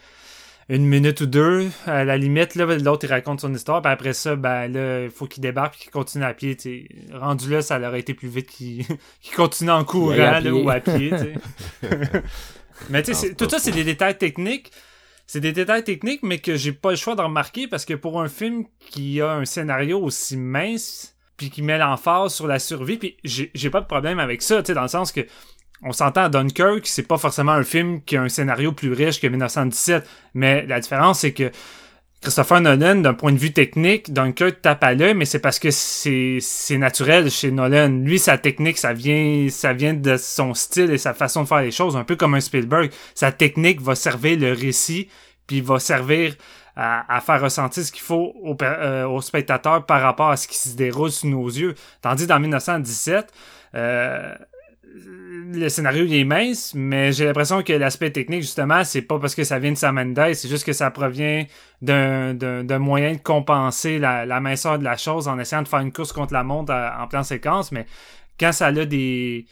[0.70, 1.70] une minute ou deux.
[1.86, 5.12] À la limite, là, l'autre il raconte son histoire, puis après ça, ben là, il
[5.12, 6.56] faut qu'il débarque et qu'il continue à pied.
[6.56, 6.88] tu sais.
[7.14, 8.86] Rendu là, ça aurait été plus vite qu'il
[9.36, 11.12] continue en courant à là, ou à pied.
[12.90, 14.72] mais tu sais, tout ça, c'est des détails techniques.
[15.28, 18.22] C'est des détails techniques, mais que j'ai pas le choix de remarquer parce que pour
[18.22, 22.98] un film qui a un scénario aussi mince, puis qui met l'emphase sur la survie,
[22.98, 25.22] puis j'ai j'ai pas de problème avec ça, tu sais, dans le sens que
[25.82, 29.20] on s'entend à Dunkirk, c'est pas forcément un film qui a un scénario plus riche
[29.20, 31.52] que 1917, mais la différence c'est que
[32.22, 35.70] Christopher Nolan, d'un point de vue technique, Dunkirk tape à l'œil, mais c'est parce que
[35.70, 38.02] c'est naturel chez Nolan.
[38.04, 41.62] Lui, sa technique, ça vient ça vient de son style et sa façon de faire
[41.62, 42.90] les choses, un peu comme un Spielberg.
[43.14, 45.08] Sa technique va servir le récit,
[45.46, 46.34] puis va servir
[46.76, 50.76] à, faire ressentir ce qu'il faut au, euh, spectateur par rapport à ce qui se
[50.76, 51.76] déroule sous nos yeux.
[52.02, 53.32] Tandis dans 1917,
[53.76, 54.34] euh,
[54.96, 59.36] le scénario il est mince, mais j'ai l'impression que l'aspect technique, justement, c'est pas parce
[59.36, 61.46] que ça vient de Sam Mendes, c'est juste que ça provient
[61.82, 65.80] d'un, d'un, moyen de compenser la, la minceur de la chose en essayant de faire
[65.80, 67.86] une course contre la montre à- en plan séquence, mais
[68.40, 69.46] quand ça a des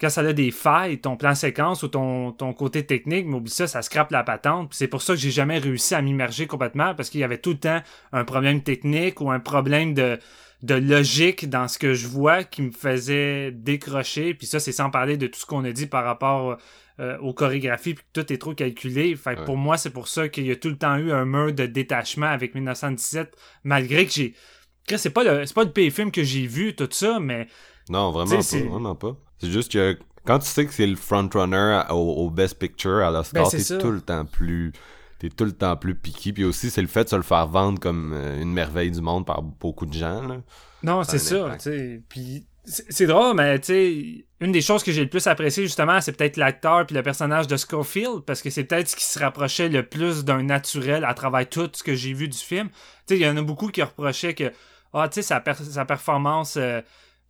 [0.00, 3.50] quand ça a des failles, ton plan séquence ou ton, ton côté technique, mais oublie
[3.50, 4.74] ça, ça scrape la patente.
[4.74, 7.50] C'est pour ça que j'ai jamais réussi à m'immerger complètement parce qu'il y avait tout
[7.50, 7.80] le temps
[8.12, 10.18] un problème technique ou un problème de,
[10.64, 14.32] de logique dans ce que je vois qui me faisait décrocher.
[14.34, 16.56] Puis ça, c'est sans parler de tout ce qu'on a dit par rapport
[17.00, 19.14] euh, aux chorégraphies, puis que tout est trop calculé.
[19.16, 19.44] Fait que Ouais.
[19.46, 21.66] pour moi, c'est pour ça qu'il y a tout le temps eu un mur de
[21.66, 24.34] détachement avec 1917, malgré que j'ai...
[24.96, 27.46] C'est pas le pas le pire film que j'ai vu, tout ça, mais
[27.88, 29.16] Non, vraiment pas, vraiment pas.
[29.38, 31.94] C'est juste que quand tu sais que c'est le frontrunner au,
[32.24, 34.72] au Best Picture à l'Oscar, Ben, c'est tout le temps plus
[35.28, 36.32] t'es tout le temps plus piqué.
[36.32, 39.00] Puis aussi, c'est le fait de se le faire vendre comme euh, une merveille du
[39.00, 40.22] monde par beaucoup de gens.
[40.26, 40.36] Là.
[40.82, 41.56] Non, c'est ça.
[42.08, 46.00] Puis c'est drôle, mais tu sais, une des choses que j'ai le plus apprécié justement,
[46.00, 49.18] c'est peut-être l'acteur puis le personnage de Schofield parce que c'est peut-être ce qui se
[49.18, 52.68] rapprochait le plus d'un naturel à travers tout ce que j'ai vu du film.
[53.06, 54.50] Tu sais, il y en a beaucoup qui reprochaient que
[54.94, 56.80] ah, tu sais, sa, per- sa performance euh,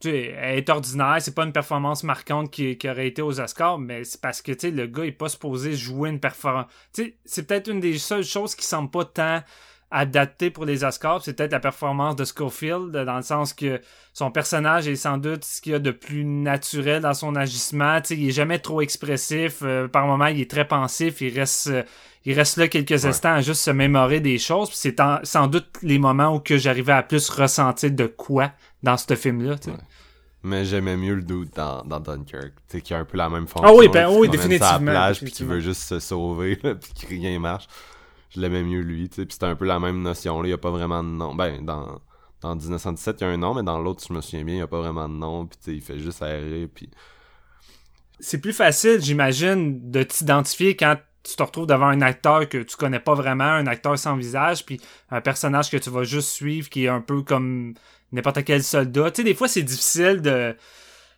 [0.05, 4.05] elle est ordinaire, c'est pas une performance marquante qui, qui aurait été aux Oscars, mais
[4.05, 6.67] c'est parce que tu sais, le gars est pas supposé jouer une performance.
[6.93, 9.43] Tu sais, c'est peut-être une des seules choses qui semble pas tant
[9.91, 13.81] adapté pour les Oscars, c'est peut-être la performance de Schofield, dans le sens que
[14.13, 18.01] son personnage est sans doute ce qu'il y a de plus naturel dans son agissement.
[18.01, 19.59] Tu sais, il est jamais trop expressif.
[19.63, 21.21] euh, par moments, il est très pensif.
[21.21, 21.83] Il reste, euh,
[22.25, 23.07] il reste là quelques Ouais.
[23.07, 24.69] instants à juste se mémorer des choses.
[24.71, 28.51] Puis c'est sans doute les moments où que j'arrivais à plus ressentir de quoi
[28.85, 29.57] dans ce film-là.
[29.67, 29.73] Ouais.
[30.45, 33.67] Mais j'aimais mieux le dude dans, dans Dunkirk, qui a un peu la même fonction.
[33.67, 36.93] Ah oui, ben oui, définitivement, la plage, puis qui veut juste se sauver, là, puis
[36.93, 37.67] que rien marche.
[38.29, 40.51] Je l'aimais mieux lui, tu sais, puis c'était un peu la même notion, là, il
[40.51, 41.35] y a pas vraiment de nom.
[41.35, 41.99] Ben, dans,
[42.43, 44.59] dans 1917, il y a un nom, mais dans l'autre, je me souviens bien, il
[44.59, 46.91] n'y a pas vraiment de nom, puis tu sais, il fait juste aérer, puis...
[48.21, 52.77] C'est plus facile, j'imagine, de t'identifier quand tu te retrouves devant un acteur que tu
[52.77, 54.79] connais pas vraiment, un acteur sans visage, puis
[55.11, 57.75] un personnage que tu vas juste suivre qui est un peu comme
[58.15, 59.11] n'importe quel soldat.
[59.11, 60.57] Tu sais, des fois, c'est difficile de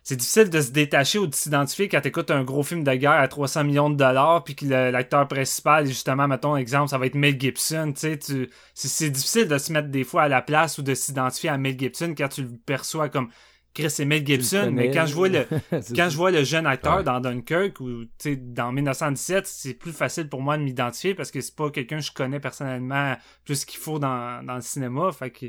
[0.03, 3.11] c'est difficile de se détacher ou de s'identifier quand t'écoutes un gros film de guerre
[3.11, 7.15] à 300 millions de dollars puis que l'acteur principal, justement, mettons exemple, ça va être
[7.15, 10.81] Mel Gibson, tu sais, c'est difficile de se mettre des fois à la place ou
[10.81, 13.27] de s'identifier à Mel Gibson quand tu le perçois comme
[13.73, 17.03] Chris et Mel Gibson, mais quand je vois le quand je vois le jeune acteur
[17.03, 18.05] dans Dunkirk ou
[18.37, 22.05] dans 1917, c'est plus facile pour moi de m'identifier parce que c'est pas quelqu'un que
[22.05, 25.47] je connais personnellement plus qu'il faut dans, dans le cinéma, fait que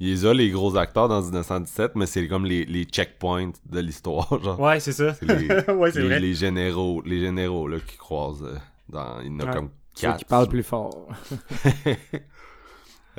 [0.00, 3.80] il les a, les gros acteurs, dans 1917, mais c'est comme les, les checkpoints de
[3.80, 4.28] l'histoire.
[4.42, 4.58] Genre.
[4.58, 5.14] Ouais, c'est ça.
[5.22, 8.56] les, ouais, les, les, généraux, les généraux là, qui croisent euh,
[8.88, 9.20] dans.
[9.20, 10.18] Il y en a comme quatre.
[10.18, 11.08] qui parlent plus fort.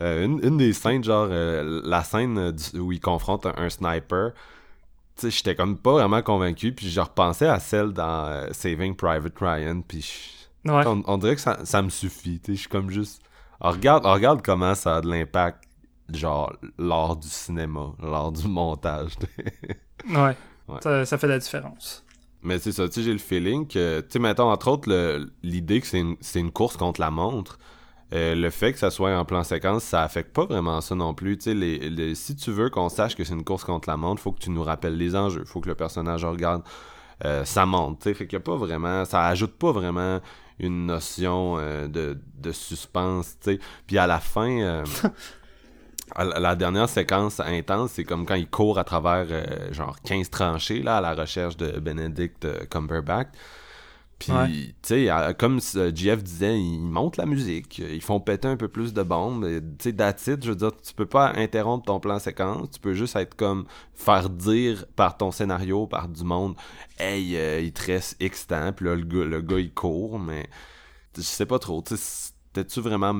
[0.02, 4.32] euh, une, une, des scènes, genre, euh, la scène où il confronte un, sniper.
[5.16, 8.96] Tu sais, j'étais comme pas vraiment convaincu, puis je repensais à celle dans euh, Saving
[8.96, 10.84] Private Ryan, puis ouais.
[10.86, 12.40] on, dirait que ça, ça me suffit.
[12.48, 13.22] Je suis comme juste.
[13.60, 15.67] regarde, regarde comment ça a de l'impact
[16.14, 19.14] genre lors du cinéma, lors du montage.
[20.10, 20.36] ouais.
[20.82, 22.04] Ça, ça, fait la différence.
[22.44, 24.90] Mais c'est ça, tu sais, j'ai le feeling que, tu sais, mettons, entre autres,
[25.44, 27.58] l'idée que c'est une, une, course contre la montre,
[28.14, 31.14] euh, le fait que ça soit en plan séquence, ça affecte pas vraiment ça non
[31.14, 31.38] plus.
[31.38, 34.22] Tu sais, les, si tu veux qu'on sache que c'est une course contre la montre,
[34.22, 36.64] faut que tu nous rappelles les enjeux, faut que le personnage regarde
[37.26, 40.20] euh, sa montre, tu sais, fait qu'il y a pas vraiment, ça ajoute pas vraiment
[40.60, 43.60] une notion euh, de, de suspense, tu sais.
[43.88, 44.84] Puis à la fin...
[46.18, 50.82] la dernière séquence intense, c'est comme quand il court à travers euh, genre 15 tranchées
[50.82, 53.30] là, à la recherche de Benedict euh, Cumberbatch.
[54.20, 55.60] Puis, tu sais, comme
[55.94, 59.48] Jeff disait, ils montent la musique, ils font péter un peu plus de bombes.
[59.78, 63.16] Tu sais, je veux dire, tu peux pas interrompre ton plan séquence, tu peux juste
[63.16, 66.56] être comme, faire dire par ton scénario, par du monde,
[66.98, 70.18] hey, euh, il te reste X temps, puis là, le gars, le gars, il court,
[70.18, 70.50] mais
[71.16, 72.27] je sais pas trop, tu sais
[72.62, 73.14] tu vraiment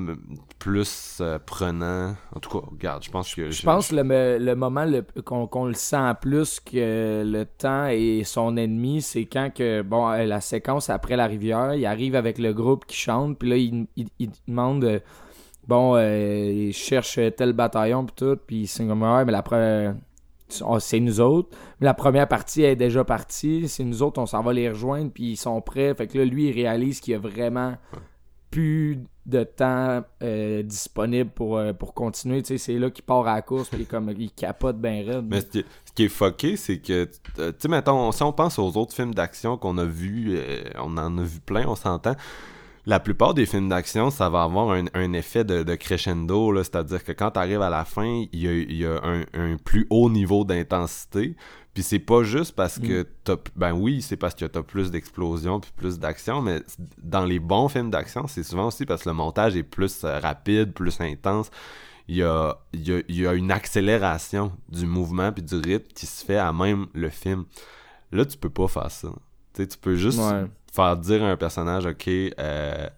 [0.60, 2.16] plus euh, prenant?
[2.36, 3.50] En tout cas, regarde, je pense que...
[3.50, 4.86] Je, pense le, le moment
[5.26, 10.26] qu'on le sent plus que le temps est son ennemi, c'est quand que, bon, euh,
[10.26, 13.88] la séquence après la rivière, il arrive avec le groupe qui chante, puis là, il,
[14.20, 14.84] il, demande...
[14.84, 15.00] Euh,
[15.68, 19.96] bon, il cherche tel bataillon, puis tout, puis c'est comme, ouais, mais la première
[20.80, 21.58] c'est nous autres.
[21.80, 23.68] Mais la première partie est déjà partie.
[23.68, 25.94] C'est nous autres, on s'en va les rejoindre, puis ils sont prêts.
[25.94, 27.76] Fait que là, lui, il réalise qu'il y a vraiment
[28.50, 32.42] plus de temps euh, disponible pour, euh, pour continuer.
[32.42, 35.26] Tu sais, c'est là qu'il part à la course puis comme il capote bien raide.
[35.30, 37.82] Mais ce qui, est fucké, c'est que, tu sais,
[38.14, 41.40] si on pense aux autres films d'action qu'on a vus, euh, on en a vu
[41.40, 42.16] plein, on s'entend.
[42.86, 47.32] La plupart des films d'action, ça va avoir un, effet de, crescendo, c'est-à-dire que quand
[47.32, 51.36] tu arrives à la fin, il y a, un, un, plus haut niveau d'intensité.
[51.78, 53.06] Puis c'est pas juste parce que mm.
[53.24, 53.36] t'as.
[53.56, 56.64] Ben oui, c'est parce que t'as plus d'explosions puis plus d'action, mais
[56.98, 60.18] dans les bons films d'action, c'est souvent aussi parce que le montage est plus euh,
[60.18, 61.52] rapide, plus intense.
[62.08, 66.26] Il y a, il y a, une accélération du mouvement puis du rythme qui se
[66.26, 67.46] fait à même le film.
[68.12, 69.10] Là, tu peux pas faire ça.
[69.54, 70.20] tu peux juste
[70.74, 72.90] faire dire à un personnage, ok, euh,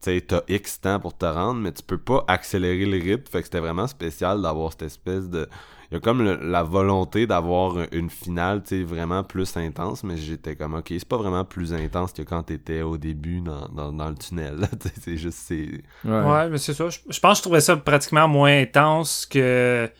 [0.00, 3.30] tu t'as X temps pour te rendre, mais tu peux pas accélérer le rythme.
[3.30, 5.46] Fait que c'était vraiment spécial d'avoir cette espèce de
[5.90, 10.16] il y a comme la volonté d'avoir une finale, tu sais, vraiment plus intense, mais
[10.16, 14.08] j'étais comme, ok, c'est pas vraiment plus intense que quand t'étais au début dans, dans,
[14.08, 14.68] le tunnel,
[15.02, 15.82] c'est juste, c'est...
[16.04, 16.48] Ouais.
[16.48, 19.90] mais c'est ça, je, pense que je trouvais ça pratiquement moins intense que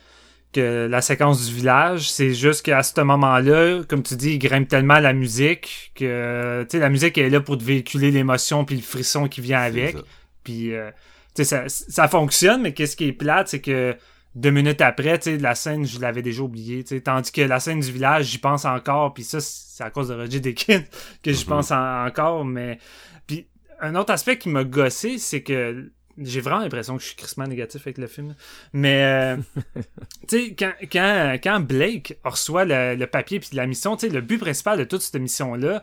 [0.53, 4.67] que la séquence du village, c'est juste qu'à ce moment-là, comme tu dis, il grimpe
[4.67, 8.75] tellement la musique que, tu sais, la musique est là pour te véhiculer l'émotion puis
[8.75, 9.97] le frisson qui vient avec.
[10.43, 10.91] Puis, euh,
[11.37, 13.97] tu sais, ça, ça fonctionne, mais qu'est-ce qui est plate, c'est que
[14.35, 17.41] deux minutes après, tu sais, la scène, je l'avais déjà oubliée, tu sais, tandis que
[17.43, 20.85] la scène du village, j'y pense encore, puis ça, c'est à cause de Roger Deakins
[21.23, 21.49] que j'y mhm.
[21.49, 22.79] pense encore, mais...
[23.27, 23.49] Puis
[23.81, 27.47] un autre aspect qui m'a gossé, c'est que j'ai vraiment l'impression que je suis crissement
[27.47, 28.37] négatif avec le film,
[28.73, 29.37] mais, euh,
[30.29, 34.21] tu sais, quand, quand, quand, Blake reçoit le, papier puis la mission, tu sais, le
[34.21, 35.83] but principal de toute cette mission-là,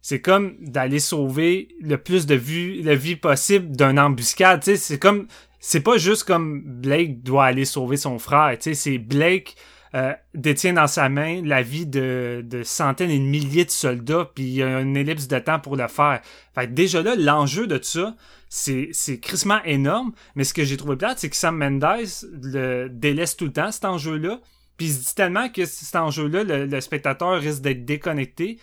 [0.00, 4.76] c'est comme d'aller sauver le plus de vie, de vie possible d'un embuscade, tu sais,
[4.76, 5.28] c'est comme
[5.66, 9.56] c'est pas juste comme Blake doit aller sauver son frère, tu sais, c'est Blake
[9.94, 14.30] euh, détient dans sa main la vie de, de, centaines et de milliers de soldats,
[14.34, 16.20] puis il y a une ellipse de temps pour le faire.
[16.54, 18.14] Fait déjà là, l'enjeu de tout ça,
[18.50, 22.08] c'est, c'est crissement énorme, mais ce que j'ai trouvé plate, c'est que Sam Mendes
[22.42, 24.40] le délaisse tout le temps, cet enjeu-là,
[24.76, 28.58] puis il se dit tellement que cet enjeu-là, le, le spectateur risque d'être déconnecté,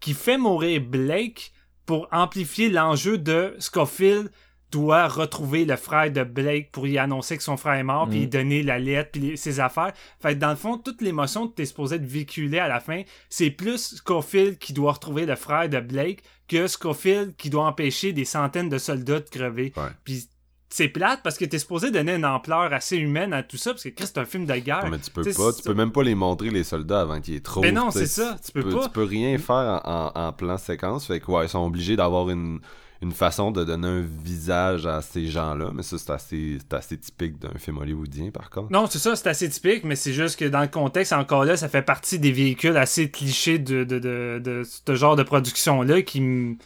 [0.00, 1.52] qui fait mourir Blake
[1.86, 4.32] pour amplifier l'enjeu de Scofield
[4.70, 8.26] doit retrouver le frère de Blake pour y annoncer que son frère est mort, puis
[8.26, 8.30] Mm.
[8.30, 9.92] donner la lettre, puis ses affaires.
[10.20, 13.02] Fait que dans le fond, toute l'émotion que t'es supposé de véhiculer à la fin,
[13.28, 18.12] c'est plus Scofield qui doit retrouver le frère de Blake que Scofield qui doit empêcher
[18.12, 19.72] des centaines de soldats de crever.
[19.76, 19.82] Ouais.
[20.04, 20.28] Puis
[20.72, 23.82] c'est plate parce que t'es supposé donner une ampleur assez humaine à tout ça, parce
[23.82, 24.84] que Chris, c'est un film de guerre.
[24.84, 27.20] Non, mais tu peux T'sais, pas, tu peux même pas les montrer les soldats avant
[27.20, 27.60] qu'il y ait trop.
[27.60, 28.84] Mais non, t'sais, c'est ça, tu peux pas.
[28.84, 31.96] Tu peux rien faire en, en- en plan séquence, fait que ouais, ils sont obligés
[31.96, 32.60] d'avoir une,
[33.02, 37.58] une façon de donner un visage à ces gens-là, mais ça c'est assez, typique d'un
[37.58, 38.70] film hollywoodien par contre.
[38.70, 41.56] Non, c'est ça, c'est assez typique, mais c'est juste que dans le contexte, encore là,
[41.56, 46.02] ça fait partie des véhicules assez clichés de, de, de, de ce genre de production-là
[46.02, 46.56] qui me.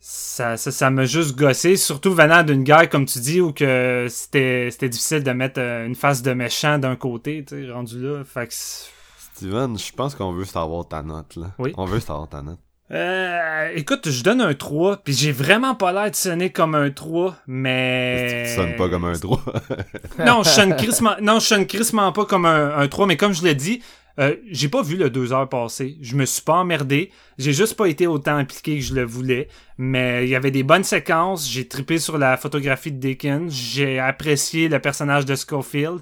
[0.00, 4.06] Ça, ça, ça m'a juste gossé, surtout venant d'une guerre, comme tu dis, où que
[4.10, 8.02] c'était c'était difficile de mettre euh, une face de méchant d'un côté, tu sais, rendu
[8.02, 8.22] là.
[8.24, 8.52] Fait que.
[8.52, 11.52] Steven, je pense qu'on veut savoir ta note là.
[11.58, 11.72] Oui.
[11.78, 12.58] On veut savoir ta note.
[12.90, 16.90] Euh, écoute, je donne un 3, puis j'ai vraiment pas l'air de sonner comme un
[16.90, 18.44] 3, mais...
[18.46, 19.42] Tu sonnes pas comme un droit.
[20.18, 23.32] non, je sonne crissement, non, je sonne crissement pas comme un, un 3, mais comme
[23.32, 23.80] je l'ai dit,
[24.20, 25.96] euh, j'ai pas vu le 2 heures passer.
[26.00, 27.10] Je me suis pas emmerdé.
[27.38, 29.48] J'ai juste pas été autant impliqué que je le voulais.
[29.76, 31.50] Mais il y avait des bonnes séquences.
[31.50, 33.52] J'ai trippé sur la photographie de Dickens.
[33.52, 36.00] J'ai apprécié le personnage de Schofield.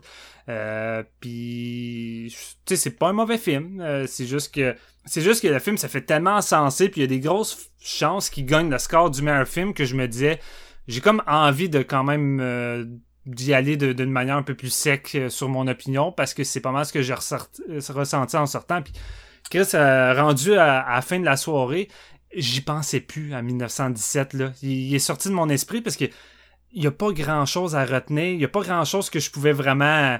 [0.48, 2.34] Euh, puis,
[2.64, 3.80] tu sais, c'est pas un mauvais film.
[3.80, 4.74] Euh, c'est juste que,
[5.04, 6.88] c'est juste que le film, ça fait tellement sensé.
[6.88, 9.84] Puis il y a des grosses chances qu'il gagne le score du meilleur film que
[9.84, 10.38] je me disais,
[10.88, 12.84] j'ai comme envie de quand même euh,
[13.26, 16.60] d'y aller d'une manière un peu plus sec euh, sur mon opinion parce que c'est
[16.60, 18.82] pas mal ce que j'ai euh, ressenti en sortant.
[18.82, 18.92] Puis
[19.50, 21.88] Chris, euh, rendu à, à la fin de la soirée,
[22.34, 24.34] j'y pensais plus à 1917.
[24.34, 24.52] Là.
[24.62, 26.06] Il est sorti de mon esprit parce que
[26.72, 28.24] il y a pas grand chose à retenir.
[28.34, 30.18] Il y a pas grand chose que je pouvais vraiment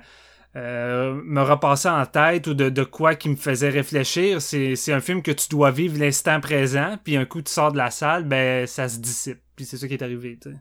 [0.55, 4.43] euh, me repasser en tête ou de, de quoi qui me faisait réfléchir.
[4.43, 6.97] C'est c'est un film que tu dois vivre l'instant présent.
[7.03, 9.39] Puis un coup tu sors de la salle, ben ça se dissipe.
[9.57, 10.39] Puis c'est ça qui est arrivé.
[10.41, 10.57] tu sais.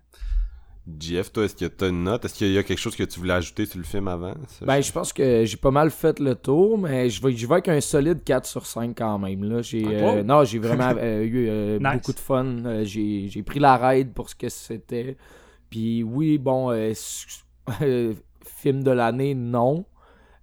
[0.99, 2.25] JF, toi, est-ce que t'as une note?
[2.25, 4.33] Est-ce qu'il y a quelque chose que tu voulais ajouter sur le film avant?
[4.47, 7.45] Ça, Ben, je pense que j'ai pas mal fait le tour, mais je vais, je
[7.45, 9.43] vais avec un solide 4 sur 5 quand même.
[9.43, 9.61] Là.
[9.61, 11.93] J'ai, euh, non, j'ai vraiment euh, eu euh, Nice.
[11.93, 12.83] beaucoup de fun.
[12.83, 15.17] J'ai, j'ai pris la ride pour ce que c'était.
[15.71, 16.93] Puis oui, bon, euh,
[17.81, 18.13] euh,
[18.45, 19.85] film de l'année, non.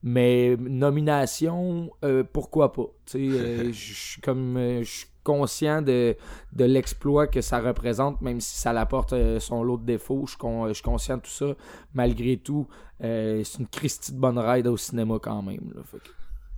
[0.03, 2.87] Mais nomination, euh, pourquoi pas?
[3.15, 6.17] Je suis comme je suis conscient de,
[6.55, 10.23] de l'exploit que ça représente, même si ça l'apporte son lot de défauts.
[10.27, 11.55] Je suis, con- conscient de tout ça.
[11.95, 12.67] Malgré tout,
[13.01, 15.73] c'est une Christie de bonne ride au cinéma quand même.
[15.75, 15.83] Là.
[15.85, 16.09] Fait que-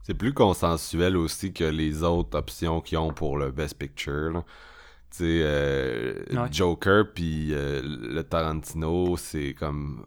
[0.03, 4.31] C'est plus consensuel aussi que les autres options qu'ils ont pour le Best Picture.
[4.33, 4.45] là.
[5.11, 6.49] Tu sais, euh, Ouais.
[6.53, 10.07] Joker puis euh, le Tarantino, c'est comme...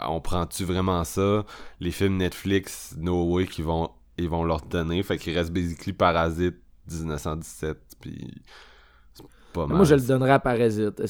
[0.00, 1.44] On prend-tu vraiment ça?
[1.80, 5.02] Les films Netflix, no way, qu'ils vont, ils vont leur donner.
[5.02, 6.54] Fait qu'il reste basically Parasite
[6.88, 8.32] 1917, puis...
[9.12, 9.76] c'est Pas mal.
[9.76, 11.02] Moi, je le donnerais à Parasite.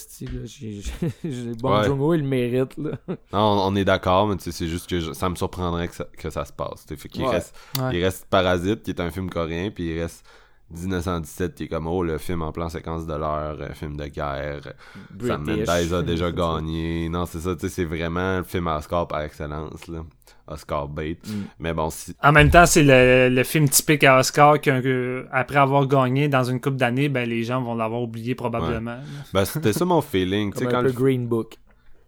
[1.60, 2.16] Bon Ouais.
[2.16, 2.76] Il le mérite.
[2.78, 2.92] Là.
[3.08, 5.88] Non, on, on est d'accord, mais tu sais, c'est juste que je- ça me surprendrait
[5.88, 6.86] que ça, que ça se passe.
[6.86, 7.30] Fait qu'il Ouais.
[7.30, 7.98] reste, Ouais.
[7.98, 10.24] il reste Parasite, qui est un film coréen, puis il reste
[10.70, 14.06] 1917, qui est comme, oh, le film en plan séquence de l'heure, euh, film de
[14.06, 14.60] guerre.
[14.66, 15.44] euh, Sam.
[15.44, 17.08] Mendes a déjà gagné.
[17.08, 20.04] Non, c'est ça, tu sais, c'est vraiment le film Oscar par excellence, là.
[20.46, 21.18] Oscar bait.
[21.26, 21.30] Mm.
[21.58, 22.14] Mais bon, si...
[22.22, 26.60] En même temps, c'est le, le film typique à Oscar qu'après avoir gagné dans une
[26.60, 28.98] couple d'années, ben les gens vont l'avoir oublié probablement.
[29.34, 30.52] Ben, c'était ça mon feeling.
[30.54, 31.56] tu sais, Comme quand un le, peu Green Book.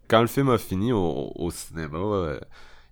[0.07, 2.39] quand le film a fini au, au cinéma, euh,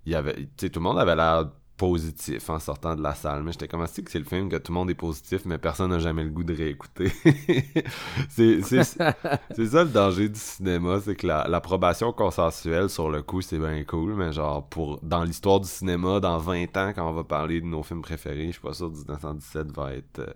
[0.05, 1.45] il y avait, tu sais, tout le monde avait l'air
[1.79, 3.41] positif en sortant de la salle.
[3.41, 5.57] Mais j'étais comme si que c'est le film que tout le monde est positif, mais
[5.57, 7.09] personne n'a jamais le goût de réécouter.
[8.29, 13.21] c'est, c'est, c'est ça le danger du cinéma, c'est que la, l'approbation consensuelle sur le
[13.21, 17.09] coup, c'est bien cool, mais genre, pour, dans l'histoire du cinéma, dans 20 ans, quand
[17.09, 20.19] on va parler de nos films préférés, je suis pas sûr que 1917 va être
[20.19, 20.33] euh,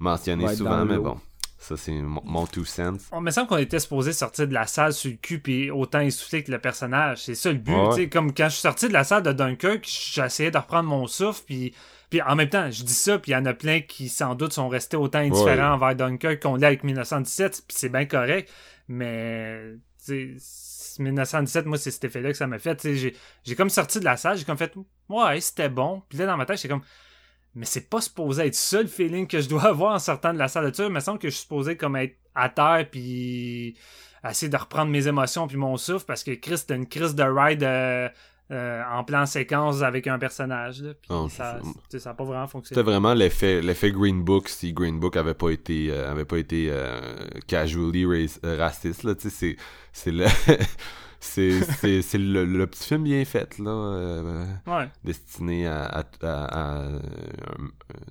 [0.00, 1.16] mentionné Va être souvent, mais bon.
[1.62, 2.96] Ça, c'est mon, two cents.
[3.12, 6.00] On me semble qu'on était supposé sortir de la salle sur le cul puis autant
[6.00, 7.22] essoufflé que le personnage.
[7.22, 7.72] C'est ça le but.
[7.72, 8.08] Ouais.
[8.08, 11.42] Comme quand je suis sorti de la salle de Dunkirk, j'essayais de reprendre mon souffle
[11.46, 11.72] puis
[12.10, 14.34] puis en même temps, je dis ça, puis il y en a plein qui sans
[14.34, 18.52] doute sont restés autant indifférents envers Dunkirk qu'on l'est avec 1917, puis c'est bien correct,
[18.86, 22.86] mais tu sais, 1917, moi c'est cet effet-là que ça m'a fait.
[23.44, 24.74] J'ai comme sorti de la salle, j'ai comme fait
[25.08, 26.82] ouais c'était bon, puis là dans ma tête j'étais comme
[27.54, 30.38] mais c'est pas supposé être ça le feeling que je dois avoir en sortant de
[30.38, 30.86] la salle de tir.
[30.86, 33.76] Il me semble que je suis supposé comme être à terre puis
[34.28, 37.24] essayer de reprendre mes émotions puis mon souffle parce que Chris c'était une crise de
[37.24, 38.08] ride euh,
[38.50, 40.82] euh, en plan séquence avec un personnage.
[40.82, 42.82] Là, puis Oh, ça, c'est- tu sais, ça a pas vraiment C'était fonctionné.
[42.82, 46.70] vraiment l'effet l'effet Green Book si Green Book avait pas été euh, avait pas été
[47.46, 49.56] casually race- raciste là, tu sais c'est
[49.92, 50.26] c'est le
[51.24, 54.88] c'est le, le petit film bien fait là euh, Ouais.
[55.04, 56.98] destiné à, à- à- à, euh,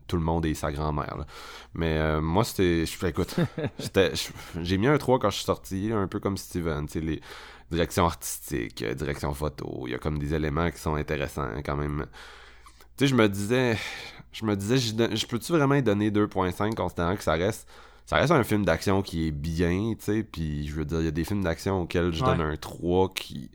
[0.07, 1.26] tout le monde et sa grand-mère là.
[1.74, 3.36] mais euh, moi c'était je écoute
[4.62, 7.22] j'ai mis un 3 quand je suis sorti un peu comme Steven tu sais les
[7.70, 12.05] directions artistiques direction photo il y a comme des éléments qui sont intéressants quand même
[12.97, 13.78] tu sais je me disais
[14.32, 17.68] je me disais je, peux-tu vraiment y donner 2.5 considérant que ça reste
[18.12, 21.05] ça reste un film d'action qui est bien, tu sais, puis je veux dire, il
[21.05, 22.30] y a des films d'action auxquels je Ouais.
[22.38, 23.49] donne un 3 qui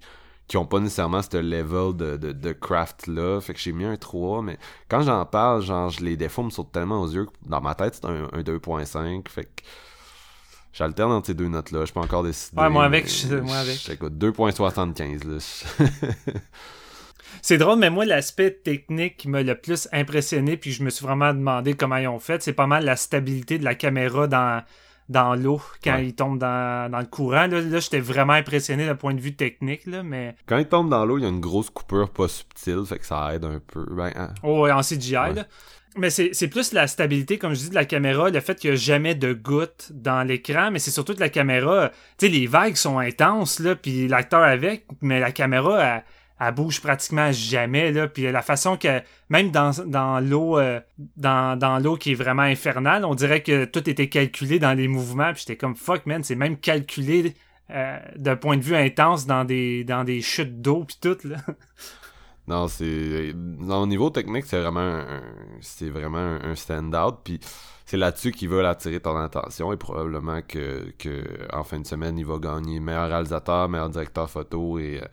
[0.48, 3.84] qui ont pas nécessairement ce level de, de, de craft là, fait que j'ai mis
[3.84, 4.56] un 3, mais
[4.88, 7.74] quand j'en parle, genre, je les défauts me sautent tellement aux yeux que dans ma
[7.74, 9.62] tête, c'est un, un 2.5, fait que
[10.72, 12.58] j'alterne entre ces deux notes-là, je peux encore décider.
[12.62, 13.76] Ouais, moi avec, je- moi avec.
[13.76, 15.38] J'écoute 2.75, là.
[17.42, 21.04] C'est drôle, mais moi, l'aspect technique qui m'a le plus impressionné, puis je me suis
[21.04, 24.62] vraiment demandé comment ils ont fait, c'est pas mal la stabilité de la caméra dans,
[25.08, 26.06] dans l'eau quand Ouais.
[26.06, 27.46] il tombe dans, dans le courant.
[27.46, 30.88] Là, là j'étais vraiment impressionné d'un point de vue technique, là, mais Quand il tombe
[30.88, 33.60] dans l'eau, il y a une grosse coupure pas subtile, fait que ça aide un
[33.66, 33.86] peu.
[33.90, 34.30] Ben, hein.
[34.42, 35.16] oh, en CGI.
[35.16, 35.34] Ouais.
[35.34, 35.46] là.
[35.98, 38.74] Mais c'est plus la stabilité, comme je dis, de la caméra, le fait qu'il n'y
[38.74, 42.46] a jamais de gouttes dans l'écran, mais c'est surtout que la caméra, tu sais, les
[42.46, 46.04] vagues sont intenses, là, puis l'acteur avec, mais la caméra, elle,
[46.38, 50.80] elle bouge pratiquement jamais, là, puis la façon que, même dans, dans l'eau, euh,
[51.16, 54.88] dans, dans l'eau qui est vraiment infernale, on dirait que tout était calculé dans les
[54.88, 57.34] mouvements, puis j'étais comme, fuck, man, c'est même calculé
[57.70, 61.36] euh, d'un point de vue intense dans des, dans des chutes d'eau, puis tout, là.
[62.48, 63.34] Non, c'est.
[63.68, 65.20] Au niveau technique, c'est vraiment un,
[65.60, 67.16] c'est vraiment un, un stand-out.
[67.24, 67.40] Puis
[67.86, 69.72] c'est là-dessus qu'ils veulent attirer ton attention.
[69.72, 74.30] Et probablement que, que en fin de semaine, il va gagner meilleur réalisateur, meilleur directeur
[74.30, 75.06] photo et euh,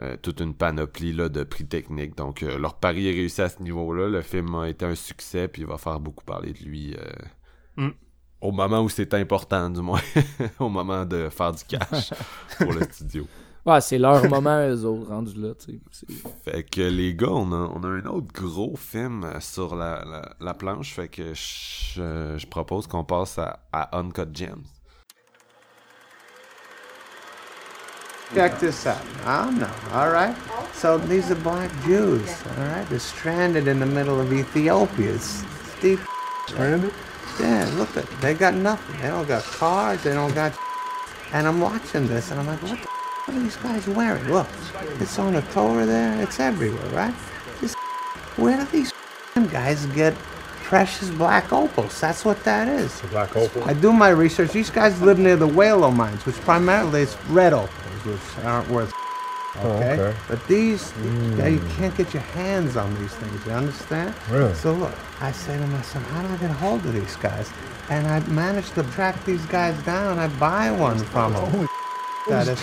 [0.00, 2.16] euh, toute une panoplie là, de prix techniques.
[2.16, 4.08] Donc euh, leur pari est réussi à ce niveau-là.
[4.08, 6.94] Le film a été un succès, puis il va faire beaucoup parler de lui.
[6.96, 7.04] euh,
[7.76, 7.90] Mm.
[8.40, 10.00] Au moment où c'est important, du moins.
[10.58, 12.10] au moment de faire du cash
[12.58, 13.26] pour le studio.
[13.66, 15.80] Ouais, c'est leur moment, eux autres, rendus là, tu sais.
[15.90, 20.04] C'est- Fait que les gars, on a, on a un autre gros film sur la,
[20.04, 20.92] la, la planche.
[20.94, 24.62] Fait que je, je propose qu'on passe à, à Uncut Gems.
[28.34, 29.02] Check this out.
[29.24, 30.36] Oh no, all right?
[30.72, 32.86] So these are black Jews, all right?
[32.88, 35.14] They're stranded in the middle of Ethiopia.
[35.14, 35.44] It's
[35.80, 36.00] deep.
[36.46, 36.92] Stranded?
[37.40, 39.00] Yeah, look at They got nothing.
[39.00, 40.02] They don't got cars.
[40.02, 40.52] They don't got.
[41.32, 42.88] And I'm watching this, and I'm like, what the
[43.28, 44.26] what are these guys wearing?
[44.32, 44.46] Look,
[45.00, 46.22] it's on the Torah there.
[46.22, 47.14] It's everywhere, right?
[47.60, 47.74] This,
[48.36, 48.90] where do these
[49.52, 50.14] guys get
[50.64, 52.00] precious black opals?
[52.00, 53.02] That's what that is.
[53.10, 53.64] Black opal.
[53.64, 54.52] I do my research.
[54.52, 58.92] These guys live near the Whale mines, which primarily is red opals, which aren't worth.
[59.56, 59.92] Oh, okay?
[60.00, 60.18] okay.
[60.28, 61.38] But these, hmm.
[61.38, 63.46] yeah, you can't get your hands on these things.
[63.46, 64.14] You understand?
[64.30, 64.54] Really?
[64.54, 67.50] So look, I say to myself, how do I get a hold of these guys?
[67.90, 70.18] And I managed to track these guys down.
[70.18, 71.68] I buy one from them.
[72.28, 72.60] That is,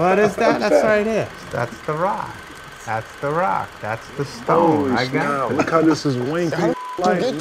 [0.00, 0.60] what is that?
[0.60, 1.28] That's right here.
[1.50, 2.36] That's the rock.
[2.84, 3.70] That's the rock.
[3.80, 4.92] That's the stone.
[4.92, 5.54] I got it.
[5.54, 6.74] Look how this is winky.
[6.98, 7.34] Like,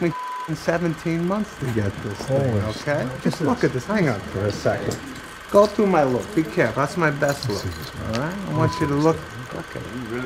[0.00, 3.08] me f***ing 17 months to get this thing, Holy okay?
[3.22, 3.86] Just look at this.
[3.86, 4.98] Hang on for a second.
[5.52, 6.22] Go through my look.
[6.34, 6.82] Be careful.
[6.82, 7.62] That's my best look.
[8.14, 8.34] All right?
[8.50, 9.16] I want you to look.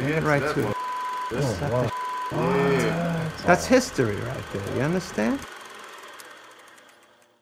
[0.06, 0.76] Get right to it.
[1.32, 1.60] That's,
[3.44, 4.76] That's history right there.
[4.78, 5.38] You understand?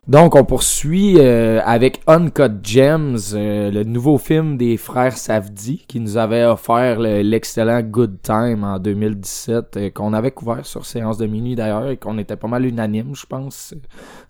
[0.06, 5.98] Donc, on poursuit euh, avec Uncut Gems, euh, le nouveau film des frères Savdi, qui
[5.98, 11.16] nous avait offert le- l'excellent Good Time en 2017, euh, qu'on avait couvert sur Séance
[11.16, 13.74] de minuit d'ailleurs, et qu'on était pas mal unanime, je pense.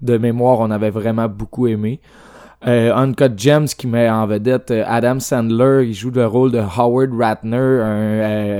[0.01, 2.01] De mémoire, on avait vraiment beaucoup aimé.
[2.67, 6.59] Euh, Uncut Gems qui met en vedette euh, Adam Sandler, il joue le rôle de
[6.61, 7.83] Howard Ratner, un,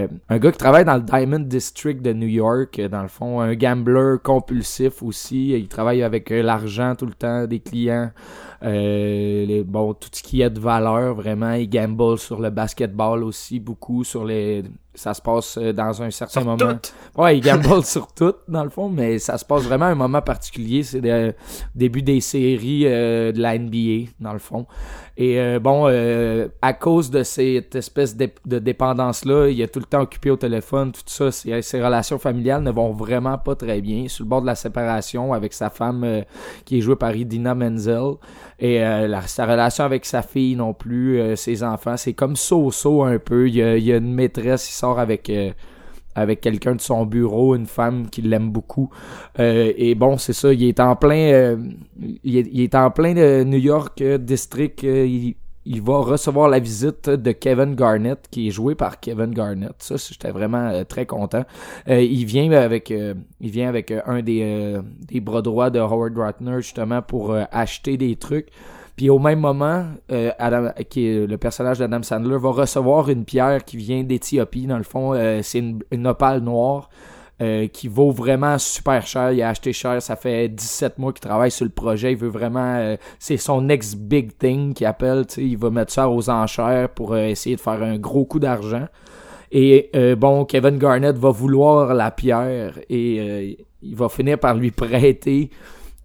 [0.03, 3.09] euh, un gars qui travaille dans le Diamond District de New York, euh, dans le
[3.09, 8.11] fond, un gambler compulsif aussi, il travaille avec euh, l'argent tout le temps des clients,
[8.63, 13.25] euh, les- bon, tout ce qui est de valeur, vraiment, il gamble sur le basketball
[13.25, 14.65] aussi, beaucoup sur les...
[14.97, 16.75] Ça se passe euh, dans un certain Sur moment.
[16.77, 17.21] tout.
[17.21, 19.95] Ouais, il gamble sur tout, dans le fond, mais ça se passe vraiment à un
[19.97, 20.83] moment particulier.
[20.83, 21.35] C'est le
[21.75, 24.67] début des séries euh, de la NBA, dans le fond.
[25.17, 29.79] Et euh, bon, euh, à cause de cette espèce de, de dépendance-là, il est tout
[29.79, 31.31] le temps occupé au téléphone, tout ça.
[31.31, 34.09] Ses, relations familiales ne vont vraiment pas très bien.
[34.09, 36.23] Sur le bord de la séparation avec sa femme,
[36.65, 38.15] qui est jouée par Idina Menzel.
[38.59, 43.19] Et la- sa relation avec sa fille non plus, ses enfants, c'est comme so-so un
[43.19, 43.49] peu.
[43.49, 45.31] Il y a, il y a une maîtresse, il avec...
[45.31, 45.51] euh,
[46.17, 48.89] avec quelqu'un de son bureau, une femme qui l'aime beaucoup.
[49.41, 51.57] Euh, et bon, c'est ça, il est en plein euh,
[52.23, 54.85] il, est, il est en plein de New York District.
[54.85, 55.35] il,
[55.67, 59.75] il va recevoir la visite de Kevin Garnett, qui est joué par Kevin Garnett.
[59.79, 61.43] Ça, j'étais vraiment très content.
[61.89, 64.77] Il vient avec il vient avec un des,
[65.09, 68.51] des bras droits de Howard Ratner, justement, pour acheter des trucs.
[68.97, 73.25] Puis au même moment, euh, Adam, qui est le personnage d'Adam Sandler, va recevoir une
[73.25, 74.67] pierre qui vient d'Éthiopie.
[74.67, 75.59] Dans le fond, euh, c'est
[75.91, 76.89] une, opale noire.
[77.43, 79.33] euh, qui vaut vraiment super cher.
[79.33, 82.13] Il a acheté cher, ça fait 17 mois qu'il travaille sur le projet.
[82.13, 82.97] Il veut vraiment.
[83.19, 85.25] c'est son next big thing qu'il appelle.
[85.39, 88.87] Il va mettre ça aux enchères pour essayer de faire un gros coup d'argent.
[89.51, 95.51] Et bon, Kevin Garnett va vouloir la pierre et il va finir par lui prêter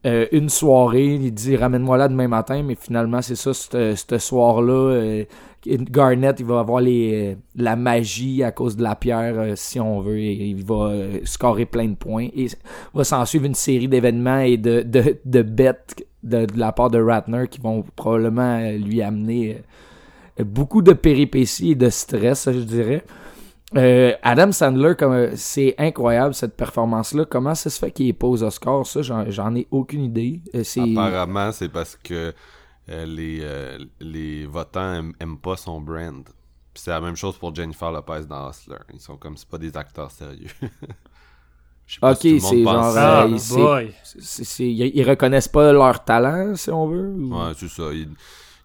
[0.05, 1.15] euh, une soirée.
[1.15, 4.73] Il dit ramène-moi là demain matin, mais finalement c'est ça, ce ce soir-là.
[4.73, 5.23] euh,
[5.65, 9.99] Garnett, il va avoir euh, la magie à cause de la pierre, euh, si on
[9.99, 12.27] veut, et il va euh, scorer plein de points.
[12.35, 12.47] Et
[12.93, 14.81] va s'en suivre une série d'événements et de,
[15.41, 19.57] bêtes de, de la part de Ratner qui vont probablement euh, lui amener
[20.39, 23.03] euh, beaucoup de péripéties et de stress, je dirais.
[23.78, 27.26] Euh, Adam Sandler, comme euh, c'est incroyable cette performance-là.
[27.26, 28.86] Comment ça se fait qu'il est pas aux Oscars?
[28.88, 30.41] Ça, j'en, j'en ai aucune idée.
[30.56, 32.34] Euh, c'est Apparemment, c'est parce que
[32.90, 36.24] euh, les, euh, les votants aiment, aiment pas son brand.
[36.74, 38.78] Puis c'est la même chose pour Jennifer Lopez dans Hustler.
[38.94, 40.50] Ils sont comme c'est pas des acteurs sérieux.
[41.86, 43.22] Je sais pas Ok, si c'est genre, ça.
[43.24, 47.08] Ah, c'est- c'est- ils, ils reconnaissent pas leur talent, si on veut.
[47.10, 47.84] ou- Ouais, c'est ça.
[47.91, 48.10] Il,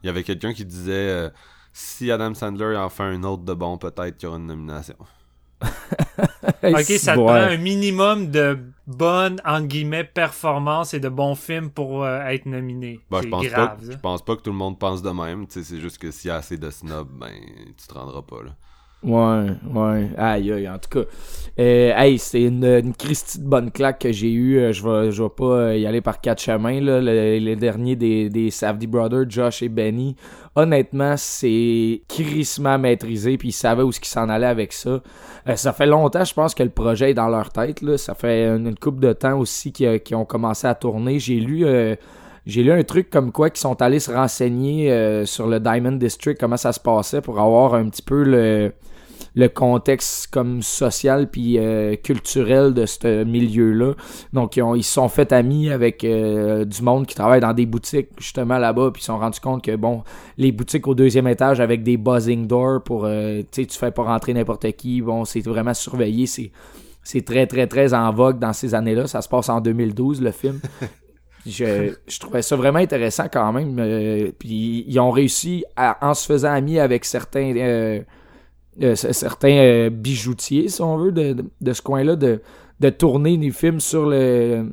[0.03, 1.31] il y avait quelqu'un qui disait euh,
[1.75, 4.97] si Adam Sandler en fait un autre de bon, peut-être qu'il y aura une nomination.
[6.63, 11.71] Ok, ça te prend un minimum de bonnes, entre guillemets, performances et de bons films
[11.71, 13.01] pour euh, être nominé.
[13.11, 15.47] Ben, je pense grave, pas, je pense pas que tout le monde pense de même.
[15.47, 17.33] Tu sais, C'est juste que s'il y a assez de snobs, ben
[17.77, 18.57] tu te rendras pas là.
[19.05, 20.09] Ouais, ouais.
[20.17, 21.07] Aïe, aïe, en tout cas.
[21.59, 24.59] Euh, hey, c'est une, une Christie de bonne claque que j'ai eue.
[24.59, 27.01] Euh, Je vais, je vais pas euh, y aller par quatre chemins, là.
[27.01, 30.17] Le, les derniers des, des Safdie Brothers, Josh et Benny.
[30.57, 35.03] Honnêtement, c'est crissement maîtrisé, puis ils savaient où ce qu'ils s'en allaient avec ça.
[35.49, 37.99] Euh, ça fait longtemps, je pense, que le projet est dans leur tête, là.
[37.99, 41.19] Ça fait une, couple de temps aussi qu'ils qu'ils ont commencé à tourner.
[41.19, 41.67] J'ai lu...
[41.67, 41.95] euh,
[42.47, 45.93] j'ai lu un truc comme quoi qu'ils sont allés se renseigner euh, sur le Diamond
[45.93, 48.73] District, comment ça se passait pour avoir un petit peu le,
[49.37, 53.95] le contexte comme social puis euh, culturel de ce milieu-là.
[54.33, 58.09] Donc ils, ont- sont fait amis avec euh, du monde qui travaille dans des boutiques
[58.19, 60.05] justement là-bas puis ils se sont rendus compte que bon
[60.39, 63.91] les boutiques au deuxième étage avec des buzzing doors pour euh, tu sais tu fais
[63.91, 66.53] pas rentrer n'importe qui bon c'est vraiment surveillé c'est
[67.03, 70.31] c'est très très très en vogue dans ces années-là ça se passe en 2012 le
[70.31, 70.61] film
[71.47, 74.33] je, je trouvais ça vraiment intéressant quand même.
[74.39, 77.53] puis ils ont réussi, en se faisant amis avec certains,
[78.83, 82.41] euh, certains euh, bijoutiers, si on veut, de, de, ce coin-là, de,
[82.81, 84.67] de tourner des films sur le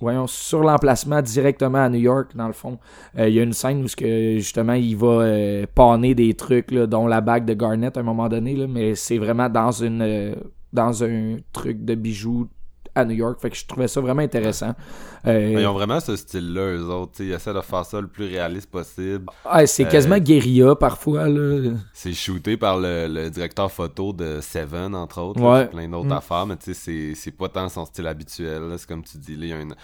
[0.00, 2.78] voyons, sur l'emplacement directement à New York, dans le fond.
[3.18, 6.72] Euh, Il y a une scène où que, justement il va euh, panner des trucs,
[6.72, 10.34] dont la bague de Garnett à un moment donné, mais c'est vraiment dans une
[10.72, 12.48] dans un truc de bijoux
[12.96, 13.40] à New York.
[13.40, 14.74] Fait que je trouvais ça vraiment intéressant.
[15.26, 17.20] Euh, Ils ont vraiment ce style-là, eux autres.
[17.20, 19.26] Ils essaient de faire ça le plus réaliste possible.
[19.52, 21.26] Ouais, c'est Euh, quasiment guérilla parfois.
[21.92, 25.40] C'est shooté par le, le directeur photo de Seven, entre autres.
[25.40, 25.60] Ouais.
[25.60, 26.12] là, puis plein d'autres Mm.
[26.12, 28.62] affaires, mais c'est- pas tant son style habituel.
[28.78, 29.74] C'est comme tu dis, là, il y a une.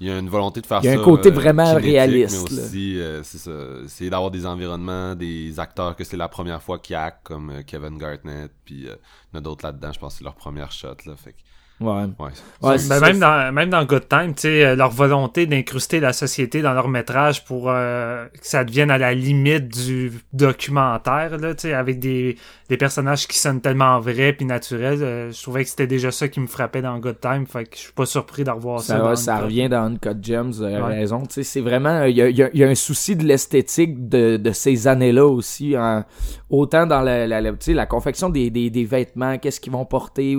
[0.00, 1.00] Il y a une volonté de faire Il y a ça.
[1.00, 4.10] un côté euh, vraiment réaliste, Mais aussi, euh, c'est ça.
[4.10, 8.50] D'avoir des environnements, des acteurs que c'est la première fois qu'ils actent, comme Kevin Garnett,
[8.64, 9.92] puis il y en a d'autres là-dedans.
[9.92, 11.14] Je pense que c'est leur première shot, là.
[11.16, 11.38] Fait que,
[11.80, 11.90] Ouais.
[12.20, 12.30] ouais.
[12.62, 16.12] Ouais, Ben, même, dans, même dans Good Time, tu sais, euh, leur volonté d'incruster la
[16.12, 21.54] société dans leur métrage pour euh, que ça devienne à la limite du documentaire, là,
[21.54, 22.36] tu sais, avec des,
[22.68, 25.02] des personnages qui sonnent tellement vrais puis naturels.
[25.02, 27.76] euh, je trouvais que c'était déjà ça qui me frappait dans Good Time, fait que
[27.76, 29.16] je suis pas surpris de revoir ça.
[29.16, 30.94] Ça, revient dans Uncut Gems, avez Ouais.
[31.00, 31.22] raison.
[31.26, 33.24] Tu sais, c'est vraiment, il y a, il y a- y a un souci de
[33.24, 35.74] l'esthétique de, de ces années-là aussi.
[35.76, 36.04] hein.
[36.50, 40.38] Autant dans la, la, la- confection des, des, des vêtements, qu'est-ce qu'ils vont porter,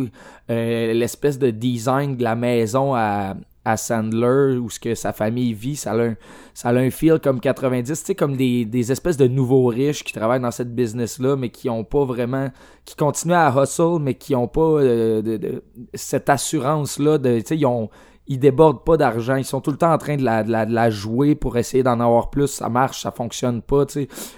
[0.50, 0.94] euh,
[1.34, 3.36] de design de la maison à,
[3.66, 6.16] à Sandler, où ce que sa famille vit, ça a un,
[6.54, 10.14] ça a un feel comme 90, tu comme des, des espèces de nouveaux riches qui
[10.14, 12.50] travaillent dans cette business-là, mais qui ont pas vraiment,
[12.86, 15.60] qui continuent à hustle, mais qui ont pas euh,
[15.96, 17.90] cette tu sais, ils ont,
[18.28, 20.90] ils débordent pas d'argent, ils sont tout le temps en train de la, de la,
[20.90, 23.86] jouer pour essayer d'en avoir plus, ça marche, ça fonctionne pas,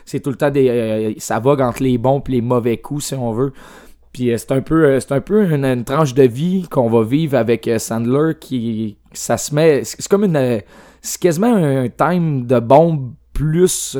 [0.05, 3.05] c'est tout le temps des, euh, ça vogue entre les bons et les mauvais coups,
[3.05, 3.51] si on veut.
[4.18, 7.38] Puis euh, c'est un peu euh, un peu une, tranche de vie qu'on va vivre
[7.38, 10.64] avec euh, Sandler qui ça se met c'est comme une
[11.03, 13.95] c'est quasiment un time de bombe plus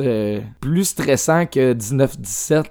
[0.60, 2.64] plus stressant que 19-17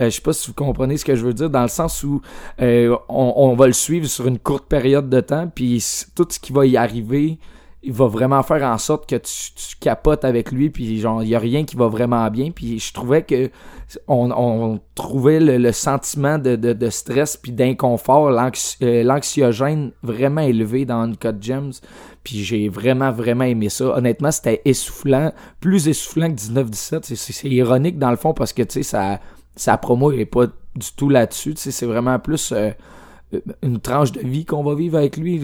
[0.00, 2.04] euh, je sais pas si vous comprenez ce que je veux dire, dans le sens
[2.04, 2.20] où
[2.60, 5.84] on, va le suivre sur une courte période de temps, puis
[6.14, 7.40] tout ce qui va y arriver
[7.88, 11.34] il va vraiment faire en sorte que tu, capotes avec lui, puis genre, il y
[11.34, 12.50] a rien qui va vraiment bien.
[12.50, 13.50] Puis je trouvais que
[14.06, 21.40] on, trouvait le, sentiment de, de, stress puis d'inconfort, euh, l'anxiogène vraiment élevé dans Uncut
[21.40, 21.72] Gems.
[22.22, 23.96] Puis j'ai vraiment, vraiment aimé ça.
[23.96, 27.06] Honnêtement, c'était essoufflant, plus essoufflant que 1917.
[27.06, 29.18] C'est- ironique dans le fond parce que, tu sais, sa,
[29.56, 31.54] sa promo est pas du tout là-dessus.
[31.56, 32.68] C'est vraiment plus euh,
[33.62, 35.40] une tranche de vie qu'on va vivre avec lui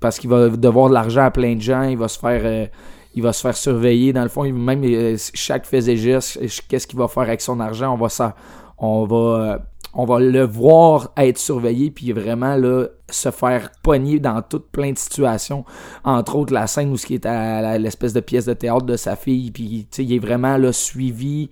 [0.00, 1.82] parce qu'il va devoir de l'argent à plein de gens.
[1.82, 2.40] Il va se faire...
[2.44, 2.66] euh,
[3.14, 6.46] il va se faire surveiller dans le fond même euh, chaque fait et geste euh,
[6.68, 8.36] qu'est-ce qu'il va faire avec son argent on va ça
[8.78, 14.92] on va le voir être surveillé puis vraiment là se faire pogner dans toutes plein
[14.92, 15.64] de situations
[16.04, 18.96] entre autres la scène où ce qui est à l'espèce de pièce de théâtre de
[18.96, 21.50] sa fille puis il est vraiment là suivi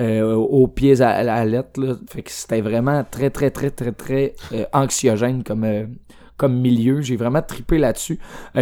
[0.00, 1.94] euh, aux pieds à, à la lettre là.
[2.08, 5.86] fait que c'était vraiment très très très très très euh, anxiogène comme euh,
[6.36, 7.02] comme milieu.
[7.02, 8.18] J'ai vraiment trippé là-dessus.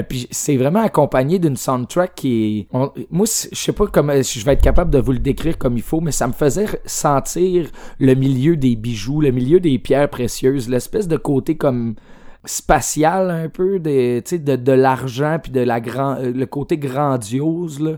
[0.09, 2.77] Puis c'est vraiment accompagné d'une soundtrack qui est...
[3.09, 5.82] moi, je sais pas comment je vais être capable de vous le décrire comme il
[5.85, 7.69] faut, mais ça me faisait sentir
[8.01, 11.94] le milieu des bijoux, le milieu des pierres précieuses, l'espèce de côté comme
[12.44, 16.47] spatial un peu des tu sais, de, de l'argent puis de la grand euh, le
[16.47, 17.93] côté grandiose là.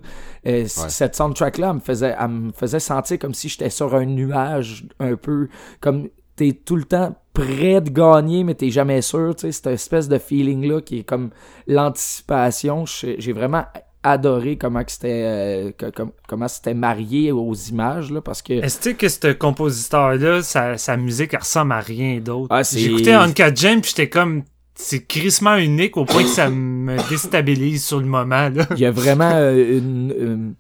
[0.47, 4.07] Euh, cette soundtrack là me faisait elle me faisait sentir comme si j'étais sur un
[4.07, 5.49] nuage un peu
[5.81, 9.53] comme t'es tout le temps prêt de gagner mais t'es jamais sûr tu sais.
[9.53, 11.31] Cette espèce de feeling là qui est comme
[11.67, 13.65] l'anticipation j'ai vraiment
[14.03, 15.71] adoré comment que c'était euh,
[16.27, 21.35] comment c'était marié aux images là parce que Est-ce que ce compositeur-là, sa, sa musique,
[21.35, 22.49] elle ressemble à rien d'autre?
[22.51, 24.43] Ah, c'est- J'écoutais Uncut puis j'étais comme...
[24.83, 28.67] C'est crissement unique au point que ça me déstabilise sur le moment, là.
[28.71, 30.55] il y a vraiment euh, une,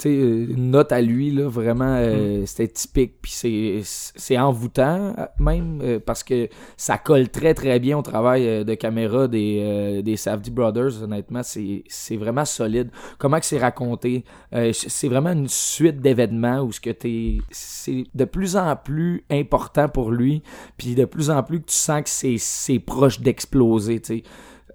[0.71, 6.23] note à lui là vraiment euh, c'était typique puis c'est c'est envoûtant même euh, parce
[6.23, 11.43] que ça colle très très bien au travail de caméra des des Safdie Brothers honnêtement
[11.43, 14.25] c'est c'est vraiment solide comment que c'est raconté
[14.73, 19.89] c'est vraiment une suite d'événements où ce que t'es c'est de plus en plus important
[19.89, 20.43] pour lui
[20.77, 24.23] puis de plus en plus que tu sens que c'est c'est proche d'exploser tu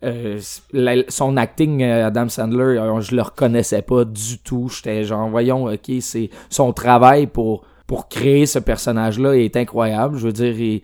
[0.03, 0.39] euh,
[0.73, 4.69] la- son acting, euh, Adam Sandler, euh, je le reconnaissais pas du tout.
[4.69, 10.17] J'étais genre, voyons, ok, c'est son travail pour pour créer ce personnage-là est incroyable.
[10.17, 10.81] Je veux dire,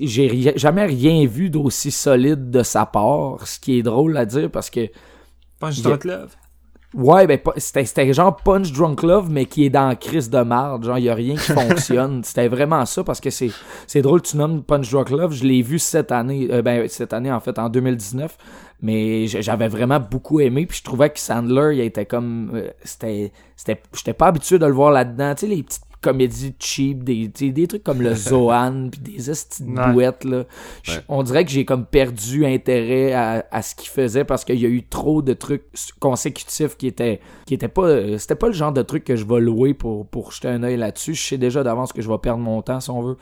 [0.00, 4.24] j'ai ri- jamais rien vu d'aussi solide de sa part, ce qui est drôle à
[4.24, 4.88] dire parce que
[5.58, 6.36] Punch Love.
[6.94, 10.40] Ouais, ben c'était c'était genre Punch Drunk Love, mais qui est dans la crise de
[10.42, 10.84] marde.
[10.84, 12.22] Genre, il y a rien qui fonctionne.
[12.22, 13.50] c'était vraiment ça parce que c'est
[13.86, 15.32] c'est drôle, tu nommes Punch Drunk Love.
[15.32, 18.36] Je l'ai vu cette année, euh, ben cette année en fait, en 2019.
[18.82, 20.66] Mais j'avais vraiment beaucoup aimé.
[20.66, 22.50] Puis je trouvais que Sandler, il était comme.
[22.54, 23.32] euh, c'était.
[23.56, 25.34] c'était J'étais pas habitué de le voir là-dedans.
[25.34, 29.62] Tu sais, les petites comédies cheap, des, des trucs comme le Zohan, puis des estis
[29.64, 29.92] de Ouais.
[29.92, 30.44] bouettes, là.
[30.82, 30.98] Je- Ouais.
[31.08, 34.66] On dirait que j'ai comme perdu intérêt à, à ce qu'il faisait parce qu'il y
[34.66, 35.64] a eu trop de trucs
[36.00, 39.24] consécutifs qui étaient qui étaient pas euh, c'était pas le genre de truc que je
[39.24, 41.14] vais louer pour pour jeter un œil là-dessus.
[41.14, 43.16] Je sais déjà d'avance que je vais perdre mon temps si on veut.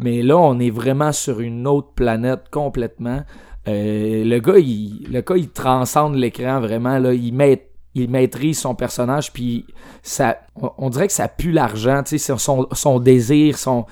[0.00, 3.22] Mais là, on est vraiment sur une autre planète complètement.
[3.68, 6.98] Euh, le gars, il, le gars, il transcende l'écran vraiment.
[6.98, 7.65] Là, il met
[7.96, 9.64] il maîtrise son personnage puis
[10.02, 10.38] ça
[10.78, 13.86] on, dirait que ça pue l'argent son, son désir son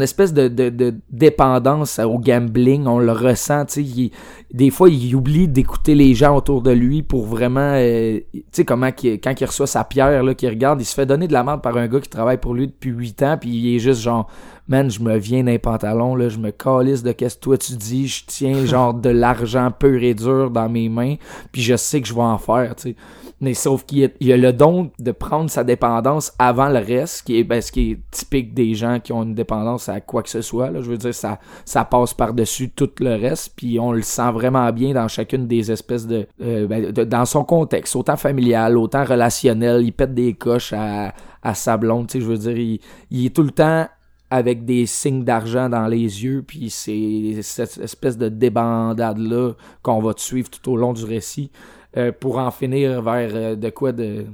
[0.00, 4.10] espèce de, dépendance au gambling on le ressent il-
[4.52, 8.64] des fois il oublie d'écouter les gens autour de lui pour vraiment euh, tu sais
[8.64, 11.44] comment quand il reçoit sa pierre là qu'il regarde il se fait donner de la
[11.44, 14.00] merde par un gars qui travaille pour lui depuis 8 ans puis il est juste
[14.00, 14.28] genre
[14.68, 17.74] man je me viens d'un pantalon là je me calisse de qu'est-ce que toi tu
[17.74, 21.16] dis je tiens genre de l'argent pur et dur dans mes mains
[21.52, 22.96] puis je sais que je vais en faire tu sais
[23.44, 27.44] mais sauf qu'il a, le don de prendre sa dépendance avant le reste, qui est,
[27.44, 30.40] ben, ce qui est typique des gens qui ont une dépendance à quoi que ce
[30.40, 30.70] soit.
[30.70, 30.80] Là.
[30.80, 31.38] Je veux dire, ça,
[31.84, 36.06] passe par-dessus tout le reste, puis on le sent vraiment bien dans chacune des espèces
[36.06, 41.12] de, euh, ben, Dans son contexte, autant familial, autant relationnel, il pète des coches à,
[41.42, 42.80] à tu sais, je veux dire, il,
[43.10, 43.86] il est tout le temps
[44.30, 49.52] avec des signes d'argent dans les yeux, puis c'est cette espèce de débandade-là
[49.82, 51.50] qu'on va te suivre tout au long du récit
[51.96, 54.26] euh, pour en finir vers euh, de quoi de...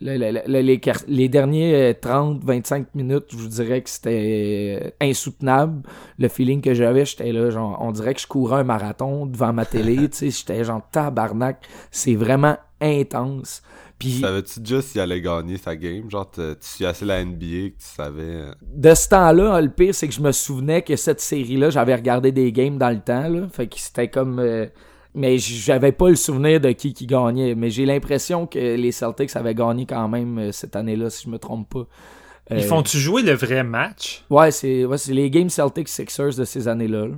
[0.00, 5.82] le- le- le- les, les derniers 30-25 minutes, je vous dirais que c'était euh, insoutenable.
[6.18, 9.52] Le feeling que j'avais, j'étais là, genre, on dirait que je courais un marathon devant
[9.52, 11.62] ma télé, tu sais, j'étais genre tabarnak.
[11.90, 13.62] C'est vraiment intense.
[13.98, 16.10] Puis Savais-tu déjà s'il allait gagner sa game?
[16.10, 18.22] Genre, tu suis assez la NBA que tu savais.
[18.22, 21.94] euh, de ce temps-là, le pire, c'est que je me souvenais que cette série-là, j'avais
[21.94, 23.46] regardé des games dans le temps, là.
[23.52, 24.40] Fait que c'était comme.
[24.40, 24.66] euh,
[25.14, 27.54] mais j'avais pas le souvenir de qui qui gagnait.
[27.54, 31.30] Mais j'ai l'impression que les Celtics avaient gagné quand même euh, cette année-là, si je
[31.30, 31.86] me trompe pas.
[32.50, 34.24] Ils Euh, font-tu jouer le vrai match?
[34.28, 37.06] Ouais, c'est ouais, c'est les games Celtics Sixers de ces années-là.
[37.06, 37.14] là.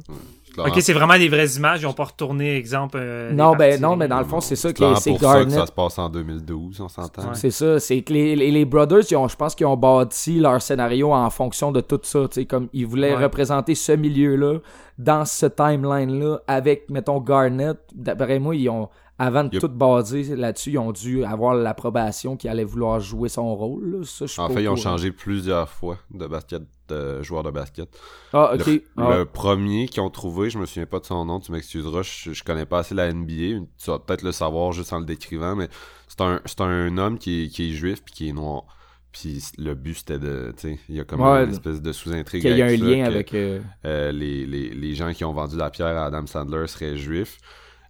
[0.59, 2.97] Ok, c'est vraiment des vraies images, ils ont pas retourné, exemple.
[3.01, 5.51] euh, Non, ben non, mais dans le fond, c'est ça que c'est pour ça que
[5.51, 7.35] ça se passe en 2012, on s'entend.
[7.35, 10.39] C'est ça, c'est que les, les, les Brothers, ils ont, je pense qu'ils ont bâti
[10.39, 13.22] leur scénario en fonction de tout ça, tu sais, comme ils voulaient Ouais.
[13.24, 14.59] représenter ce milieu-là
[14.98, 17.78] dans ce timeline-là avec, mettons, Garnett.
[17.94, 18.89] D'après moi, ils ont,
[19.19, 19.61] avant de Yep.
[19.61, 24.05] tout baser là-dessus, ils ont dû avoir l'approbation qu'il allait vouloir jouer son rôle, là.
[24.05, 27.51] Ça, je suis En fait, ils ont changé plusieurs fois de basket, de joueurs de
[27.53, 27.89] basket.
[28.32, 28.66] Ah, ok.
[28.66, 29.19] Le, Ah.
[29.19, 32.32] le premier qu'ils ont trouvé, je me souviens pas de son nom, tu m'excuseras, je,
[32.32, 35.55] je connais pas assez la NBA, tu vas peut-être le savoir juste en le décrivant,
[35.55, 35.69] mais
[36.09, 38.65] c'est un, un homme qui est, qui est juif puis qui est noir.
[39.12, 41.93] Puis le but c'était de, tu sais, il y a comme Ouais, une espèce de
[41.93, 42.43] sous-intrigue.
[42.43, 43.32] Qu'il y a un ça, lien que, avec.
[43.35, 46.97] euh, euh, les, les, les gens qui ont vendu la pierre à Adam Sandler seraient
[46.97, 47.39] juifs,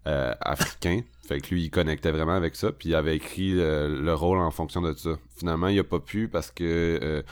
[0.06, 1.00] euh, africains.
[1.26, 4.38] Fait que lui, il connectait vraiment avec ça, puis il avait écrit euh, le rôle
[4.38, 5.18] en fonction de ça.
[5.38, 6.64] Finalement, il a pas pu parce que
[7.02, 7.22] euh,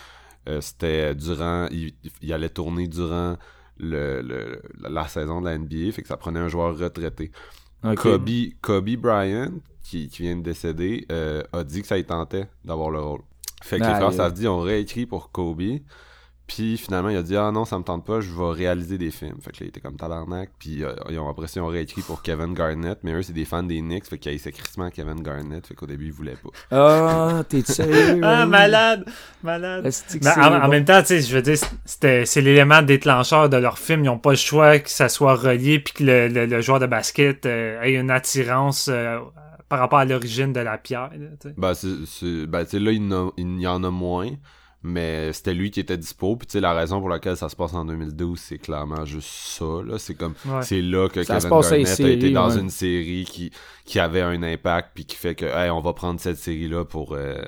[0.49, 1.69] euh, c'était durant...
[1.71, 1.93] Il,
[2.23, 3.37] il allait tourner durant
[3.79, 7.33] le, le- la saison de la NBA, fait que ça prenait un joueur retraité.
[7.95, 8.31] Kobe,
[8.63, 9.53] Kobe Bryant,
[9.83, 13.23] qui, qui vient de décéder, euh, a dit que ça y tentait d'avoir le rôle.
[13.63, 13.97] Fait que les Aïe.
[13.97, 15.63] frères Safdie ont réécrit pour Kobe.
[16.55, 19.11] Puis finalement, il a dit Ah non, ça me tente pas, je vais réaliser des
[19.11, 19.37] films.
[19.41, 20.51] Fait que là, il était comme tabarnak.
[20.59, 22.99] Puis euh, ils ont, après ça, ils ont réécrit pour Kevin Garnett.
[23.03, 24.07] Mais eux, c'est des fans des Knicks.
[24.07, 25.67] Fait qu'ils haïssaient crissement Kevin Garnett.
[25.67, 26.51] Fait qu'au début, ils voulaient pas.
[26.77, 28.21] Ah, t'es sérieux?
[28.23, 29.05] Ah, malade!
[29.43, 29.91] Malade!
[30.23, 31.57] Mais en, même temps, tu sais, je veux dire,
[31.87, 34.01] c'était, c'est l'élément déclencheur de leur film.
[34.05, 36.81] Ils n'ont pas le choix que ça soit relié puis que le, le- le joueur
[36.81, 39.19] de basket euh, ait une attirance euh,
[39.69, 41.11] par rapport à l'origine de la pierre.
[41.13, 41.55] là, tu sais.
[41.57, 44.29] Ben, c'est, c'est- ben, tu sais, là, il y en a moins.
[44.85, 46.35] Mais c'était lui qui était dispo.
[46.37, 49.29] Puis tu sais, la raison pour laquelle ça se passe en 2012, c'est clairement juste
[49.29, 49.65] ça.
[49.85, 49.99] Là.
[49.99, 50.35] C'est comme.
[50.45, 50.63] Ouais.
[50.63, 52.61] C'est là que Ça Kevin Garnett a été dans ouais.
[52.61, 53.53] une série qui,
[53.85, 57.13] qui avait un impact, puis qui fait que, hey, on va prendre cette série-là pour,
[57.13, 57.41] euh,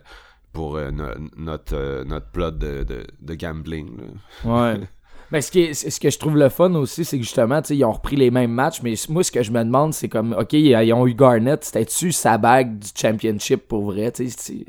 [0.53, 3.97] pour euh, no- notre, euh, notre plot de, de, de gambling.
[3.99, 4.73] là.
[4.75, 4.81] Ouais.
[5.35, 7.85] Mais ce, qui est- ce que je trouve le fun aussi, c'est que justement, ils
[7.85, 10.53] ont repris les mêmes matchs, mais moi, ce que je me demande, c'est comme, OK,
[10.53, 14.13] ils ont eu Garnett, c'était-tu sa bague du championship pour vrai?
[14.15, 14.65] C'est-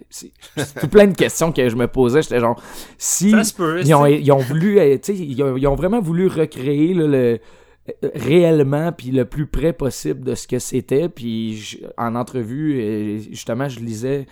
[0.81, 2.23] tout plein de questions que je me posais.
[2.23, 2.59] J'étais genre,
[2.97, 3.81] si peut.
[3.85, 7.39] ils ont, ils ont voulu, euh, ils ont, ils ont vraiment voulu recréer là, le
[8.03, 12.81] euh, réellement puis le plus près possible de ce que c'était puis je- en entrevue
[12.81, 14.25] euh, justement je lisais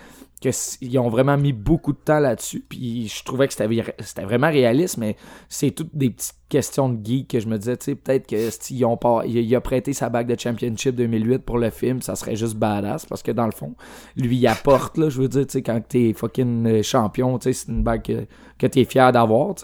[0.44, 4.24] que s- ils ont vraiment mis beaucoup de temps là-dessus puis je trouvais que c'était
[4.24, 5.16] vraiment réaliste mais
[5.50, 8.50] c'est toutes des petites questions de geek que je me disais tu sais peut-être que
[8.52, 12.02] s'ils ont pas il, il a prêté sa bague de championship 2008 pour le film
[12.02, 13.74] ça serait juste badass parce que dans le fond
[14.16, 17.54] lui il apporte là je veux dire tu sais quand t'es fucking champion tu sais
[17.54, 18.26] c'est une bague que,
[18.60, 19.56] que t'es fier d'avoir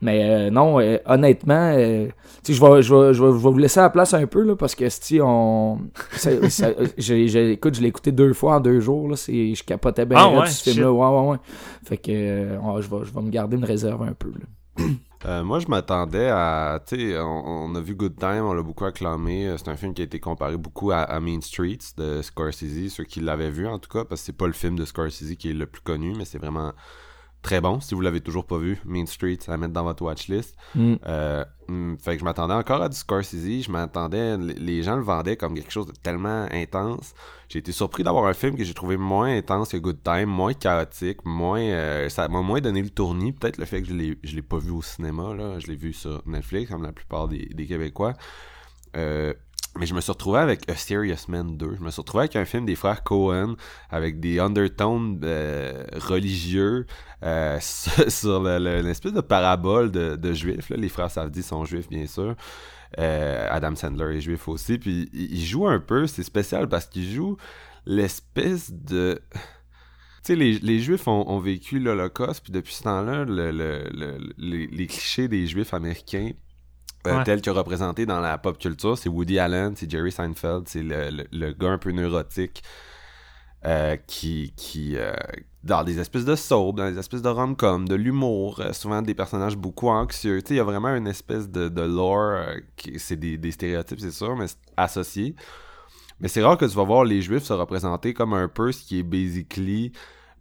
[0.00, 2.08] mais euh, non, euh, honnêtement, euh,
[2.48, 4.54] je vais, je, vais, je, vais, je vais vous laisser la place un peu là,
[4.56, 5.78] parce que si on.
[6.12, 9.08] ça- ça- j'ai- j'ai- écoute, je l'ai écouté deux fois en deux jours.
[9.08, 10.92] Là, c'est- je capotais bien Ah ouais, sur ce film-là.
[10.92, 11.36] Ouais, ouais, ouais.
[11.84, 14.30] Fait que euh, ouais, je, vais, je vais me garder une réserve un peu.
[14.30, 14.84] Là.
[15.26, 16.80] Euh, moi, je m'attendais à.
[16.86, 19.52] Tu sais, on, on a vu Good Time, on l'a beaucoup acclamé.
[19.58, 23.02] C'est un film qui a été comparé beaucoup à, à Main Streets de Scorsese, ceux
[23.02, 25.50] qui l'avaient vu en tout cas, parce que c'est pas le film de Scorsese qui
[25.50, 26.70] est le plus connu, mais c'est vraiment
[27.42, 27.80] très bon.
[27.80, 30.56] Si vous l'avez toujours pas vu, Main Streets, à mettre dans votre watchlist.
[30.74, 30.94] Mm.
[31.06, 33.62] Euh, hum, fait que je m'attendais encore à du Scorsese.
[33.62, 34.36] Je m'attendais.
[34.36, 37.14] Les les gens le vendaient comme quelque chose de tellement intense.
[37.48, 40.52] J'ai été surpris d'avoir un film que j'ai trouvé moins intense que Good Time, moins
[40.52, 41.60] chaotique, moins.
[41.60, 43.32] euh, ça m'a moins donné le tournis.
[43.32, 45.58] Peut-être le fait que je l'ai, je l'ai pas vu au cinéma, là.
[45.58, 48.14] Je l'ai vu sur Netflix, comme la plupart des, des Québécois.
[48.96, 49.32] Euh,
[49.78, 51.76] mais je me suis retrouvé avec A Serious Man 2.
[51.78, 53.54] Je me suis retrouvé avec un film des frères Cohen,
[53.90, 56.86] avec des undertones euh, religieux,
[57.22, 60.68] euh, sur sur le- le- une espèce de parabole de, juifs.
[60.70, 60.76] Là.
[60.76, 62.34] Les frères Safdie sont juifs, bien sûr.
[62.98, 64.78] Euh, Adam Sandler est juif aussi.
[64.78, 67.36] Puis il joue un peu, c'est spécial parce qu'il joue
[67.86, 69.20] l'espèce de.
[70.24, 74.18] Tu sais, les, les Juifs ont, vécu l'Holocauste, puis depuis ce temps-là, le, le- le-
[74.36, 76.32] les, clichés des Juifs américains,
[77.16, 77.24] Ouais.
[77.24, 81.10] tels que représentés dans la pop culture, c'est Woody Allen, c'est Jerry Seinfeld, c'est le,
[81.10, 82.62] le, le gars un peu neurotique
[83.64, 85.12] euh, qui, qui euh,
[85.64, 89.14] dans des espèces de soap, dans des espèces de rom-com, de l'humour, euh, souvent des
[89.14, 90.40] personnages beaucoup anxieux.
[90.50, 94.00] Il y a vraiment une espèce de, de lore, euh, qui, c'est des, des stéréotypes,
[94.00, 95.34] c'est sûr, mais c'est associé.
[96.20, 98.82] Mais c'est rare que tu vas voir les Juifs se représenter comme un peu ce
[98.84, 99.92] qui est basically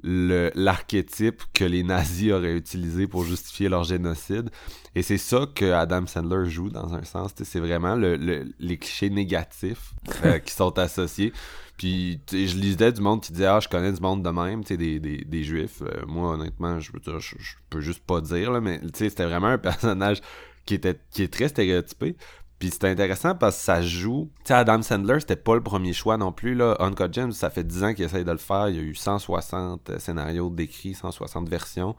[0.03, 4.49] le- l'archétype que les nazis auraient utilisé pour justifier leur génocide.
[4.97, 7.31] Et c'est ça que Adam Sandler joue dans un sens.
[7.43, 9.93] C'est vraiment le- le- les clichés négatifs
[10.25, 11.31] euh, qui sont associés.
[11.77, 14.69] Puis je lisais du monde qui disait Ah, je connais du monde de même, tu
[14.69, 15.83] sais, des, des, des juifs.
[15.83, 19.25] Euh, moi, honnêtement, je je, je peux juste pas dire, là, mais tu sais, c'était
[19.25, 20.21] vraiment un personnage
[20.65, 22.15] qui était qui est très stéréotypé.
[22.57, 24.31] Puis c'était intéressant parce que ça joue.
[24.39, 26.55] Tu sais, Adam Sandler, c'était pas le premier choix non plus.
[26.55, 26.75] Là.
[26.79, 28.69] Uncut Gems, ça fait 10 ans qu'il essaye de le faire.
[28.69, 31.95] Il y a eu 160 scénarios décrits, 160 versions.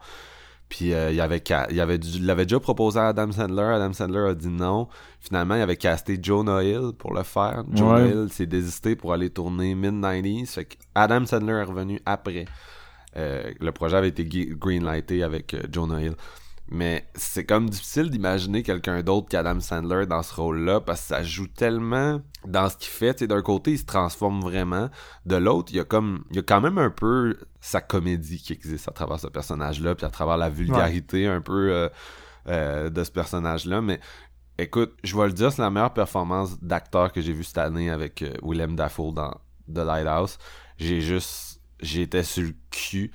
[0.69, 1.41] Puis euh, il, avait
[1.71, 3.63] il, avait l'avait déjà proposé à Adam Sandler.
[3.63, 4.87] Adam Sandler a dit non.
[5.19, 7.63] Finalement, il avait casté Jonah Hill pour le faire.
[7.73, 8.09] Jonah Ouais.
[8.09, 10.47] Hill s'est désisté pour aller tourner mid-90s.
[10.53, 12.45] Fait que Adam Sandler est revenu après.
[13.17, 16.13] Euh, le projet avait été greenlighté avec euh, Jonah Hill.
[16.71, 21.23] Mais c'est comme difficile d'imaginer quelqu'un d'autre qu'Adam Sandler dans ce rôle-là parce que ça
[21.23, 23.15] joue tellement dans ce qu'il fait.
[23.15, 24.89] Tu sais, d'un côté, il se transforme vraiment.
[25.25, 28.37] De l'autre, il y a comme il y a quand même un peu sa comédie
[28.37, 31.89] qui existe à travers ce personnage-là, puis à travers la vulgarité un peu euh,
[32.47, 33.81] euh, de ce personnage-là.
[33.81, 33.99] Mais
[34.59, 37.89] écoute, je vais le dire, c'est la meilleure performance d'acteur que j'ai vue cette année
[37.89, 39.31] avec euh, Willem Dafoe dans
[39.73, 40.37] The Lighthouse.
[40.77, 43.11] J'ai juste j'étais sur le cul.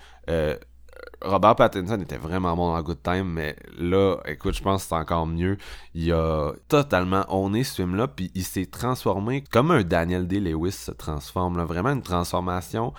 [1.24, 4.94] Robert Pattinson était vraiment bon dans Good Time, mais là, écoute, je pense que c'est
[4.94, 5.56] encore mieux.
[5.94, 10.90] Il a totalement honné ce film-là, puis il s'est transformé comme un Daniel Day-Lewis se
[10.90, 11.56] transforme.
[11.56, 11.64] Là.
[11.64, 12.92] Vraiment une transformation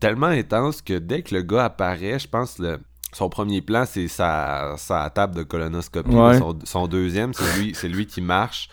[0.00, 2.80] tellement intense que dès que le gars apparaît, je pense le
[3.12, 6.10] son premier plan, c'est sa, sa table de colonoscopie.
[6.10, 6.38] Ouais.
[6.38, 8.68] Son, son deuxième, c'est lui, c'est lui qui marche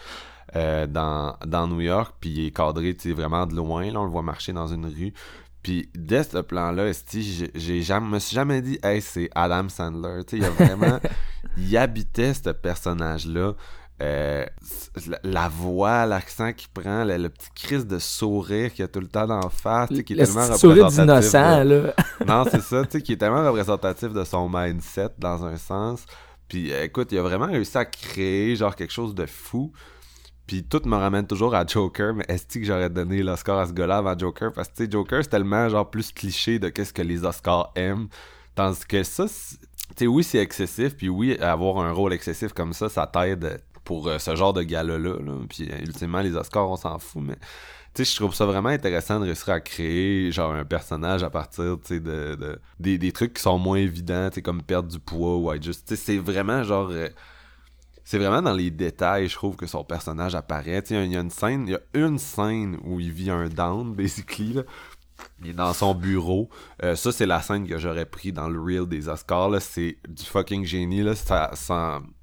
[0.56, 3.92] euh, dans, dans New York, puis il est cadré vraiment de loin.
[3.92, 5.14] Là, on le voit marcher dans une rue.
[5.62, 6.92] Puis dès ce plan-là,
[7.82, 10.24] jamais, me suis jamais dit, hey, c'est Adam Sandler.
[10.26, 11.00] Tu sais, il y a vraiment,
[11.58, 13.54] il habitait ce personnage-là.
[14.02, 14.46] Euh,
[15.08, 19.02] la, la voix, l'accent qu'il prend, le, le petit crise de sourire qu'il a tout
[19.02, 21.94] le temps d'en face, qui est Le tellement sourire représentatif d'innocent, là.
[22.26, 26.06] non, c'est ça, tu sais, qui est tellement représentatif de son mindset dans un sens.
[26.48, 29.74] Puis euh, écoute, il a vraiment réussi à créer genre quelque chose de fou.
[30.50, 33.72] Puis tout me ramène toujours à Joker, mais est-ce que j'aurais donné l'Oscar à ce
[33.72, 34.52] gars-là avant Joker?
[34.52, 38.08] Parce que Joker, c'est tellement genre plus cliché de qu'est-ce que les Oscars aiment.
[38.56, 39.28] Tandis que ça,
[39.96, 44.08] tu oui, c'est excessif, puis oui, avoir un rôle excessif comme ça, ça t'aide pour
[44.08, 45.18] euh, ce genre de gala-là.
[45.24, 45.34] là.
[45.48, 47.36] Puis euh, ultimement, les Oscars, on s'en fout, mais
[47.94, 51.30] tu sais, je trouve ça vraiment intéressant de réussir à créer genre un personnage à
[51.30, 55.38] partir, de, de- des, trucs qui sont moins évidents, tu sais, comme perdre du poids
[55.38, 57.08] ou être juste, tu sais, c'est vraiment genre, euh,
[58.10, 60.82] c'est vraiment dans les détails, je trouve, que son personnage apparaît.
[60.90, 63.94] Il y a une scène, il y a une scène où il vit un down,
[63.96, 64.64] basically, là.
[65.44, 66.50] Il est dans son bureau.
[66.82, 69.62] Euh, ça, c'est la scène que j'aurais pris dans le reel des Oscars.
[69.62, 71.04] C'est du fucking génie.
[71.04, 71.14] Là.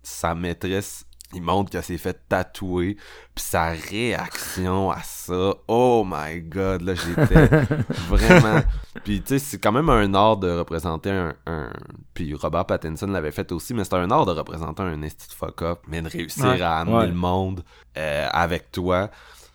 [0.02, 2.96] Sa maîtresse, il montre qu'elle s'est fait tatouer.
[3.34, 7.46] Puis sa réaction à ça, oh my god, là, j'étais
[8.08, 8.60] vraiment...
[9.04, 11.34] Puis tu sais, c'est quand même un art de représenter un...
[11.46, 11.70] un...
[12.14, 15.32] Puis Robert Pattinson l'avait fait aussi, mais c'est un art de représenter un esti de
[15.34, 16.60] fuck-up, mais de réussir Ouais.
[16.62, 17.06] à amener Ouais.
[17.08, 17.62] le monde
[17.98, 19.10] euh, avec toi.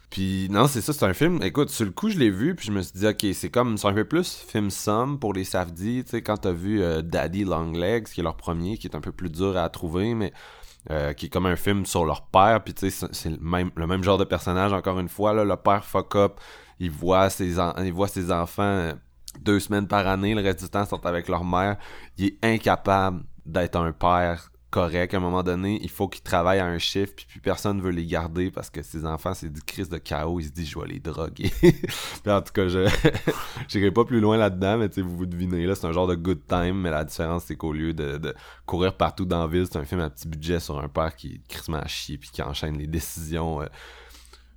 [0.09, 1.41] Puis non, c'est ça, c'est un film.
[1.41, 3.77] Écoute, sur le coup, je l'ai vu, puis je me suis dit, ok, c'est comme,
[3.77, 6.03] c'est un peu plus film somme pour les Safdie.
[6.03, 8.99] Tu sais, quand t'as vu euh, Daddy Longlegs, qui est leur premier, qui est un
[8.99, 10.33] peu plus dur à trouver, mais
[10.89, 13.71] euh, qui est comme un film sur leur père, puis tu sais, c'est- le même,
[13.75, 16.39] le même genre de personnage, encore une fois, là, le père fuck up,
[16.79, 18.93] il voit ses, il voit ses enfants euh,
[19.39, 21.77] deux semaines par année, le reste du temps, sont avec leur mère.
[22.17, 25.13] Il est incapable d'être un père correct.
[25.13, 27.91] À un moment donné, il faut qu'il travaille à un chiffre, puis, puis personne veut
[27.91, 30.39] les garder parce que ses enfants, c'est du crise de chaos.
[30.39, 31.51] Il se dit, je vais les droguer.
[31.61, 32.89] Puis en tout cas, je
[33.67, 36.41] j'irai pas plus loin là-dedans, mais vous vous devinez, là, c'est un genre de good
[36.47, 38.33] time, mais la différence, c'est qu'au lieu de, de
[38.65, 41.33] courir partout dans la ville, c'est un film à petit budget sur un père qui
[41.33, 43.65] est crissement à chier, puis qui enchaîne les décisions euh,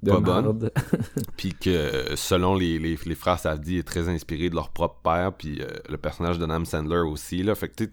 [0.02, 0.72] De pas marde.
[1.36, 5.32] puis que selon les, les, les frères Safdie est très inspiré de leur propre père
[5.32, 7.84] puis euh, le personnage de Nam Sandler aussi là fait que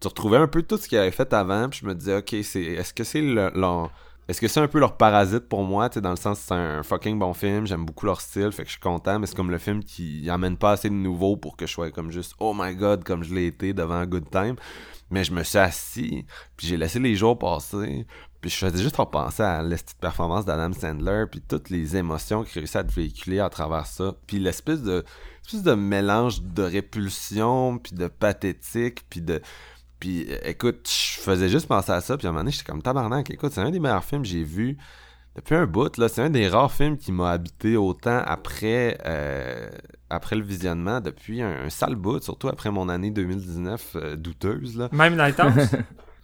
[0.00, 2.34] tu retrouvais un peu tout ce qu'il avait fait avant puis je me disais ok
[2.42, 3.90] c'est est-ce que c'est le, leur-
[4.28, 6.82] est-ce que c'est un peu leur parasite pour moi tu dans le sens c'est un
[6.82, 9.50] fucking bon film j'aime beaucoup leur style fait que je suis content mais c'est comme
[9.50, 12.52] le film qui amène pas assez de nouveau pour que je sois comme juste oh
[12.54, 14.56] my god comme je l'ai été devant Good Time
[15.10, 18.06] mais je me suis assis puis j'ai laissé les jours passer
[18.40, 22.44] puis je faisais juste repenser à la petite performance d'Adam Sandler, puis toutes les émotions
[22.44, 24.14] qu'il réussit à te véhiculer à travers ça.
[24.26, 25.04] Puis l'espèce de,
[25.44, 29.40] espèce de mélange de répulsion, puis de pathétique, puis de...
[30.00, 32.64] Puis euh, écoute, je faisais juste penser à ça, puis à un moment donné, j'étais
[32.70, 33.30] comme tabarnak.
[33.30, 34.76] Écoute, c'est un des meilleurs films que j'ai vu
[35.34, 35.96] depuis un bout.
[35.96, 39.68] là C'est un des rares films qui m'a habité autant après, euh,
[40.10, 44.76] après le visionnement, depuis un, un sale bout, surtout après mon année 2019 euh, douteuse.
[44.76, 44.88] Là.
[44.92, 45.70] Même Lighthouse?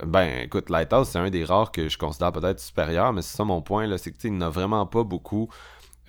[0.05, 3.45] Ben, écoute, Lighthouse, c'est un des rares que je considère peut-être supérieur, mais c'est ça
[3.45, 5.49] mon point, là, c'est que, tu sais, il n'y en a vraiment pas beaucoup.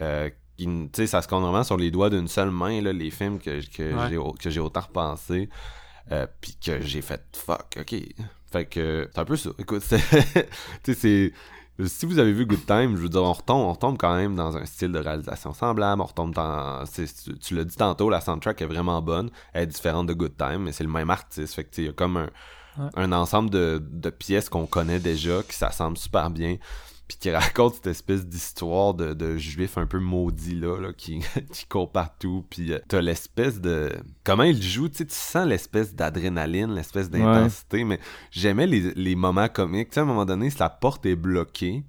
[0.01, 0.31] Euh,
[1.05, 3.93] ça se compte vraiment sur les doigts d'une seule main, là, les films que, que
[3.93, 4.33] Ouais.
[4.49, 5.47] j'ai, autant repensé,
[6.11, 7.95] euh, puis que j'ai fait fuck, ok.
[8.51, 9.49] Fait que, c'est un peu ça.
[9.57, 9.81] Écoute,
[10.83, 11.33] c'est,
[11.85, 14.35] si vous avez vu Good Time, je veux dire, on retombe, on retombe quand même
[14.35, 16.01] dans un style de réalisation semblable.
[16.01, 16.83] On retombe dans.
[16.85, 17.07] Tu,
[17.39, 19.31] tu l'as dit tantôt, la soundtrack est vraiment bonne.
[19.53, 21.55] Elle est différente de Good Time, mais c'est le même artiste.
[21.55, 22.29] Fait que, il y a comme un,
[22.75, 22.89] Ouais.
[22.95, 26.57] un ensemble de, de pièces qu'on connaît déjà, qui s'assemblent super bien.
[27.07, 31.19] Puis qui raconte cette espèce d'histoire de, de juif un peu maudit là, là qui,
[31.51, 33.91] qui court partout, puis euh, t'as l'espèce de...
[34.23, 37.99] Comment il joue, tu sais, tu sens l'espèce d'adrénaline, l'espèce d'intensité, mais
[38.31, 41.15] j'aimais les, les moments comiques, tu sais, à un moment donné, si la porte est
[41.15, 41.83] bloquée,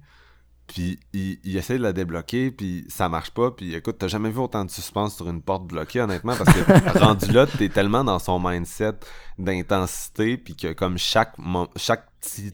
[0.67, 3.51] puis il, il, essaie de la débloquer, puis ça marche pas.
[3.51, 6.99] Puis écoute, t'as jamais vu autant de suspense sur une porte bloquée, honnêtement, parce que
[6.99, 8.93] rendu là, t'es tellement dans son mindset
[9.37, 11.35] d'intensité, puis que comme chaque,
[11.75, 12.53] chaque petit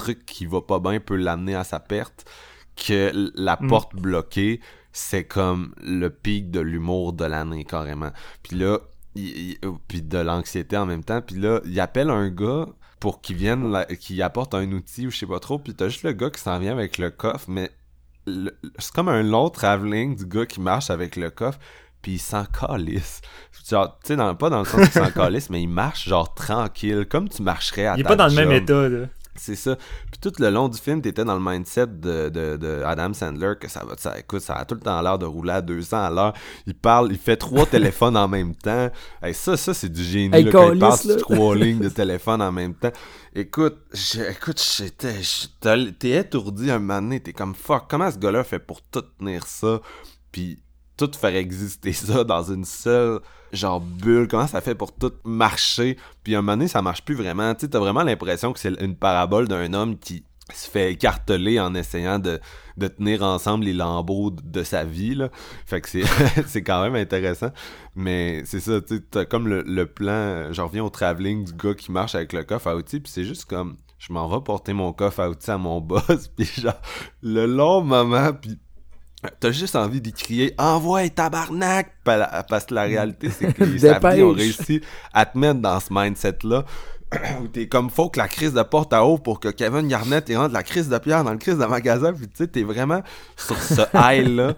[0.00, 2.24] truc qui va pas bien peut l'amener à sa perte,
[2.76, 3.68] que la mm.
[3.68, 4.60] porte bloquée,
[4.92, 8.10] c'est comme le pic de l'humour de l'année, carrément.
[8.42, 8.78] Puis là,
[9.14, 9.56] il,
[9.88, 11.20] puis de l'anxiété en même temps.
[11.20, 12.66] Puis là, il appelle un gars
[12.98, 16.02] pour qu'il vienne, qu'il apporte un outil ou je sais pas trop, puis t'as juste
[16.02, 17.70] le gars qui s'en vient avec le coffre, mais
[18.78, 21.58] c'est comme un long travelling du gars qui marche avec le coffre,
[22.02, 23.20] puis il s'en calisse.
[23.68, 27.06] Genre, tu sais, pas dans le sens qu'il s'en calisse, mais il marche genre tranquille,
[27.08, 29.06] comme tu marcherais à Il est pas dans le même état, là.
[29.40, 29.76] C'est ça.
[30.10, 33.54] Puis tout le long du film, t'étais dans le mindset de, de, de, Adam Sandler
[33.58, 35.96] que ça va, ça, écoute, ça a tout le temps l'air de rouler à 200
[35.96, 36.34] à l'heure.
[36.66, 38.90] Il parle, il fait trois téléphones en même temps.
[39.22, 42.42] Hey, ça, ça, c'est du génie, là, quand il parle sur trois lignes de téléphone
[42.42, 42.92] en même temps.
[43.34, 43.78] Écoute,
[44.28, 45.20] écoute, j'étais,
[45.98, 49.46] t'es étourdi un moment donné, t'es comme fuck, comment ce gars-là fait pour tout tenir
[49.46, 49.80] ça?
[50.30, 50.62] Puis
[50.98, 53.20] tout faire exister ça dans une seule
[53.52, 57.04] genre bulle, comment ça fait pour tout marcher, puis à un moment donné, ça marche
[57.04, 60.24] plus vraiment, tu sais, t'as vraiment l'impression que c'est une parabole d'un homme qui
[60.54, 62.40] se fait écarteler en essayant de,
[62.96, 65.28] tenir ensemble les lambeaux de, sa vie, là.
[65.66, 65.88] Fait que
[66.46, 67.50] c'est, quand même intéressant,
[67.94, 71.74] mais c'est ça, tu sais, comme le, le plan, je reviens au travelling du gars
[71.74, 74.72] qui marche avec le coffre à outils, puis c'est juste comme, je m'en vais porter
[74.72, 76.80] mon coffre à outils à mon boss, puis genre,
[77.22, 78.58] le long moment, puis
[79.38, 81.92] T'as juste envie d'y crier Envoie tabarnak!
[82.04, 83.64] Parce que la réalité, c'est que
[84.14, 84.80] les ont réussi
[85.12, 86.64] à te mettre dans ce mindset-là.
[87.42, 90.30] Où t'es comme faut que la crise de porte à eau pour que Kevin Garnett
[90.34, 92.12] rentre la crise de pierre dans le crise de magasin.
[92.12, 93.02] Puis tu sais, t'es vraiment
[93.36, 94.54] sur ce high-là.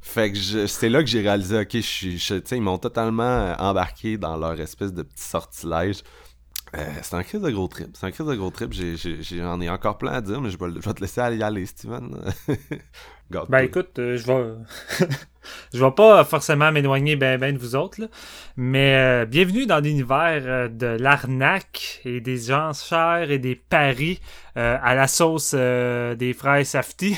[0.00, 4.36] Fait que c'est là que j'ai réalisé, ok, je suis, ils m'ont totalement embarqué dans
[4.36, 6.02] leur espèce de petit sortilège.
[6.76, 7.88] Euh, c'est un crise de gros trip.
[7.94, 8.72] C'est un crise de gros trip.
[8.72, 12.22] J'en ai, encore plein à dire, mais je vais, te laisser aller, aller Steven.
[13.30, 15.06] ben écoute, euh, je vais
[15.74, 18.08] je vais pas forcément m'éloigner ben ben de vous autres, là.
[18.56, 24.20] mais euh, bienvenue dans l'univers de l'arnaque et des gens chers et des paris
[24.54, 27.16] à la sauce des frères Safety.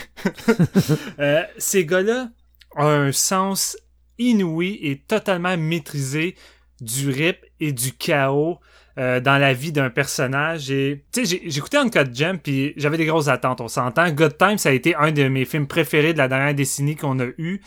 [1.59, 2.28] ces gars-là
[2.77, 3.77] ont un sens
[4.19, 6.35] inouï et totalement maîtrisé
[6.81, 8.59] du rip et du chaos
[8.98, 10.70] euh, dans la vie d'un personnage.
[10.70, 13.60] Et tu sais, écouté Uncut Gem puis j'avais des grosses attentes.
[13.60, 14.10] On s'entend.
[14.10, 17.18] God Time, ça a été un de mes films préférés de la dernière décennie qu'on
[17.20, 17.60] a eu.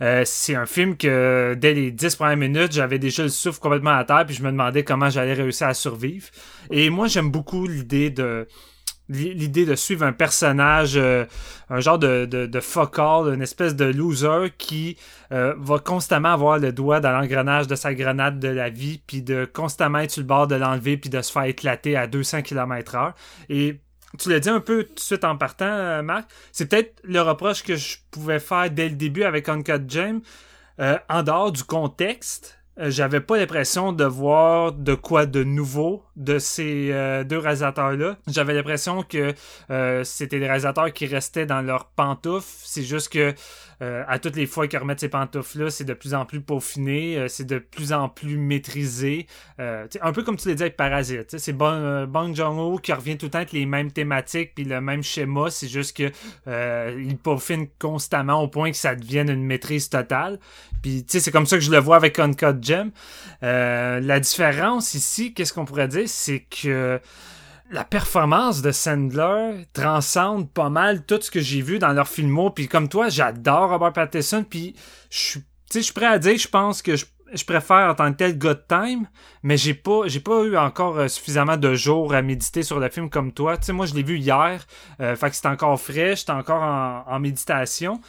[0.00, 3.96] Euh, c'est un film que dès les dix premières minutes, j'avais déjà le souffle complètement
[3.96, 6.28] à terre puis je me demandais comment j'allais réussir à survivre.
[6.70, 8.46] Et moi, j'aime beaucoup l'idée de
[9.08, 11.24] l'idée de suivre un personnage, euh,
[11.70, 14.96] un genre de, de, de focal, une espèce de loser qui
[15.32, 19.22] euh, va constamment avoir le doigt dans l'engrenage de sa grenade de la vie, puis
[19.22, 22.42] de constamment être sur le bord de l'enlever, puis de se faire éclater à 200
[22.42, 23.14] km heure.
[23.48, 23.80] Et
[24.18, 27.20] tu l'as dit un peu tout de suite en partant, euh, Marc, c'est peut-être le
[27.20, 30.20] reproche que je pouvais faire dès le début avec Uncut James,
[31.08, 36.38] en dehors du contexte, euh, j'avais pas l'impression de voir de quoi de nouveau de
[36.38, 38.18] ces euh, deux réalisateurs-là.
[38.26, 39.34] J'avais l'impression que
[39.70, 42.46] euh, c'était des réalisateurs qui restaient dans leurs pantoufles.
[42.64, 43.34] C'est juste que
[43.82, 47.16] euh, à toutes les fois qu'ils remettent ces pantoufles-là, c'est de plus en plus peaufiné,
[47.16, 49.26] euh, c'est de plus en plus maîtrisé.
[49.60, 51.38] Euh, un peu comme tu l'as dit avec Parasite.
[51.38, 54.80] C'est Bong, Bong Joon-ho qui revient tout le temps avec les mêmes thématiques puis le
[54.80, 55.50] même schéma.
[55.50, 56.10] C'est juste que
[56.98, 60.38] il peaufine constamment au point que ça devienne une maîtrise totale.
[60.82, 62.90] Puis c'est comme ça que je le vois avec Uncut Gem.
[63.42, 67.00] la différence ici, qu'est-ce qu'on pourrait dire, c'est que
[67.70, 72.50] la performance de Sandler transcende pas mal tout ce que j'ai vu dans leur filmo.
[72.50, 74.44] Puis comme toi, j'adore Robert Pattinson.
[74.48, 74.74] Puis
[75.10, 75.44] je suis,
[75.74, 77.04] je suis prêt à dire, je pense que je,
[77.44, 79.08] préfère en tant que tel God Time,
[79.42, 82.88] mais j'ai pas, j'ai pas eu encore euh, suffisamment de jours à méditer sur le
[82.88, 83.56] film comme toi.
[83.56, 84.64] Tu sais, moi je l'ai vu hier,
[85.00, 88.00] euh, fait que c'est encore frais, j'étais encore en, en méditation.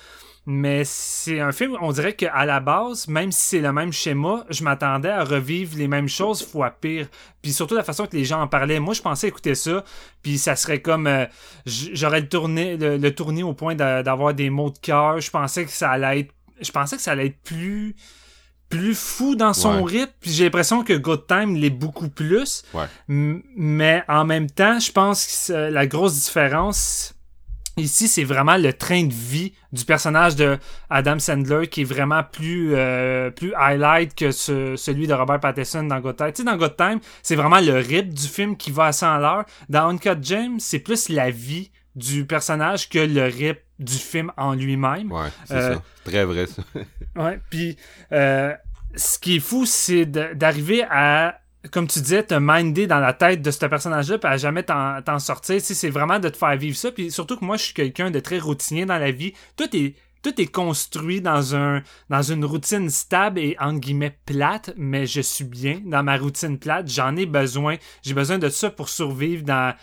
[0.50, 4.46] Mais c'est un film, on dirait qu'à la base, même si c'est le même schéma,
[4.50, 7.10] je m'attendais à revivre les mêmes choses fois pire.
[7.42, 8.80] Puis surtout la façon que les gens en parlaient.
[8.80, 9.84] Moi, je pensais écouter ça,
[10.22, 11.06] puis ça serait comme...
[11.06, 11.26] Euh,
[11.66, 15.20] j'aurais le tourné, le, tourné au point d'avoir des mots de cœur.
[15.20, 16.34] Je pensais que ça allait être...
[16.62, 17.98] Je pensais que ça allait être plus
[18.70, 20.14] plus fou dans son rythme.
[20.22, 22.64] Puis j'ai l'impression que Good Time l'est beaucoup plus.
[23.10, 27.17] Mais en même temps, je pense que la grosse différence,
[27.78, 30.58] Ici, c'est vraiment le train de vie du personnage de
[30.90, 36.00] Adam Sandler qui est vraiment plus euh, plus highlight que celui de Robert Pattinson dans
[36.00, 36.28] Good Time.
[36.32, 39.14] Tu sais, dans Good Time, c'est vraiment le rythme du film qui va à 100
[39.14, 39.46] à l'heure.
[39.70, 44.54] Dans Uncut James, c'est plus la vie du personnage que le rip du film en
[44.54, 45.12] lui-même.
[45.12, 45.82] Ouais, c'est Euh, ça.
[46.04, 46.64] Très vrai, ça.
[47.16, 47.78] Ouais, puis
[48.12, 48.54] euh,
[48.96, 51.40] ce qui est fou, c'est d'arriver à,
[51.72, 55.20] comme tu disais, te minder dans la tête de ce personnage-là, puis à jamais t'en
[55.20, 55.60] sortir.
[55.62, 56.92] C'est vraiment de te faire vivre ça.
[56.92, 59.34] Puis surtout que moi, je suis quelqu'un de très routinier dans la vie.
[59.56, 64.74] Tout est tout est construit dans un dans une routine stable et entre guillemets plate,
[64.76, 66.90] mais je suis bien dans ma routine plate.
[66.90, 67.78] J'en ai besoin.
[68.02, 69.76] J'ai besoin de ça pour survivre dans,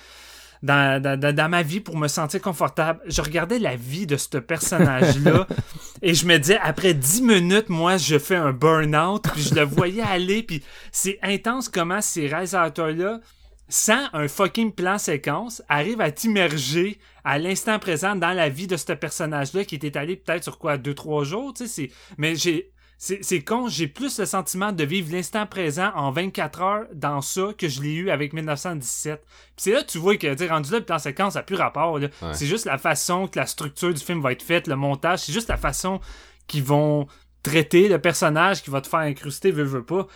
[0.64, 3.00] dans, dans- dans ma vie pour me sentir confortable.
[3.06, 5.46] Je regardais la vie de ce personnage-là
[6.02, 9.62] et je me disais, après 10 minutes, moi, je fais un burn-out, puis je le
[9.62, 13.20] voyais aller, puis c'est intense comment ces réalisateurs-là,
[13.68, 18.76] sans un fucking plan séquence, arrivent à t'immerger à l'instant présent dans la vie de
[18.76, 21.90] ce personnage-là qui était allé peut-être sur quoi, 2-3 jours, tu sais, c'est...
[22.18, 22.70] Mais j'ai...
[22.96, 27.48] C'est con, j'ai plus le sentiment de vivre l'instant présent en 24 heures dans ça
[27.58, 29.20] que je l'ai eu avec 1917.
[29.20, 31.56] Puis c'est là que tu vois que, rendu là, le plan séquence, ça n'a plus
[31.56, 31.94] rapport.
[31.94, 32.10] Ouais.
[32.32, 35.32] C'est juste la façon que la structure du film va être faite, le montage, c'est
[35.32, 36.00] juste la façon
[36.46, 37.06] qu'ils vont
[37.42, 40.06] traiter le personnage qui va te faire incruster, veut, veut pas.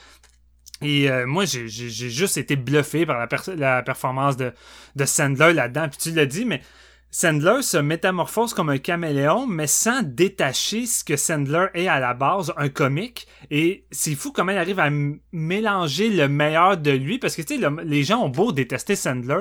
[0.80, 4.52] Et euh, moi, j'ai juste été bluffé par la, la performance de,
[4.96, 5.88] de Sandler là-dedans.
[5.88, 6.62] Puis tu l'as dit, mais
[7.10, 12.12] Sandler se métamorphose comme un caméléon, mais sans détacher ce que Sandler est à la
[12.12, 13.26] base, un comique.
[13.50, 14.90] Et c'est fou comment il arrive à
[15.32, 18.94] mélanger le meilleur de lui, parce que tu sais, le- les gens ont beau détester
[18.94, 19.40] Sandler.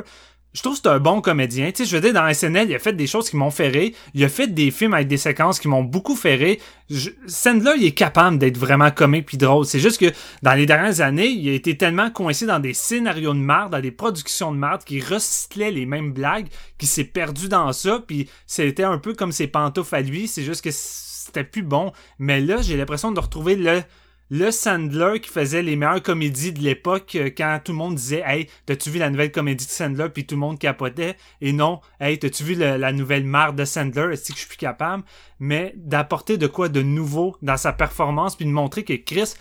[0.58, 1.72] Je trouve que c'est un bon comédien.
[1.72, 3.92] Tu sais, je veux dire, dans SNL, il a fait des choses qui m'ont rire.
[4.16, 6.58] Il a fait des films avec des séquences qui m'ont beaucoup rire.
[6.90, 9.68] Je- Sandler, il est capable d'être vraiment comique puis drôle.
[9.68, 10.12] C'est juste que
[10.42, 13.80] dans les dernières années, il a été tellement coincé dans des scénarios de marde, dans
[13.82, 16.48] des productions de marde, qui recyclaient les mêmes blagues,
[16.80, 20.44] qui s'est perdu dans ça, puis c'était un peu comme ses pantoufles à lui, c'est
[20.44, 21.92] juste que c'était plus bon.
[22.18, 23.84] Mais là, j'ai l'impression de retrouver le
[24.30, 28.24] le Sandler qui faisait les meilleures comédies de l'époque euh, quand tout le monde disait
[28.26, 30.08] Hey, t'as-tu vu la nouvelle comédie de Sandler?
[30.14, 31.16] Puis tout le monde capotait.
[31.42, 34.14] Et non Hey, t'as-tu vu la nouvelle marque de Sandler?
[34.14, 35.04] Est-ce que je suis capable?
[35.40, 39.36] Mais d'apporter de quoi de nouveau dans sa performance puis de montrer que Chris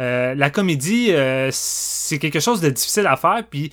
[0.00, 3.72] euh, la comédie euh, c'est quelque chose de difficile à faire puis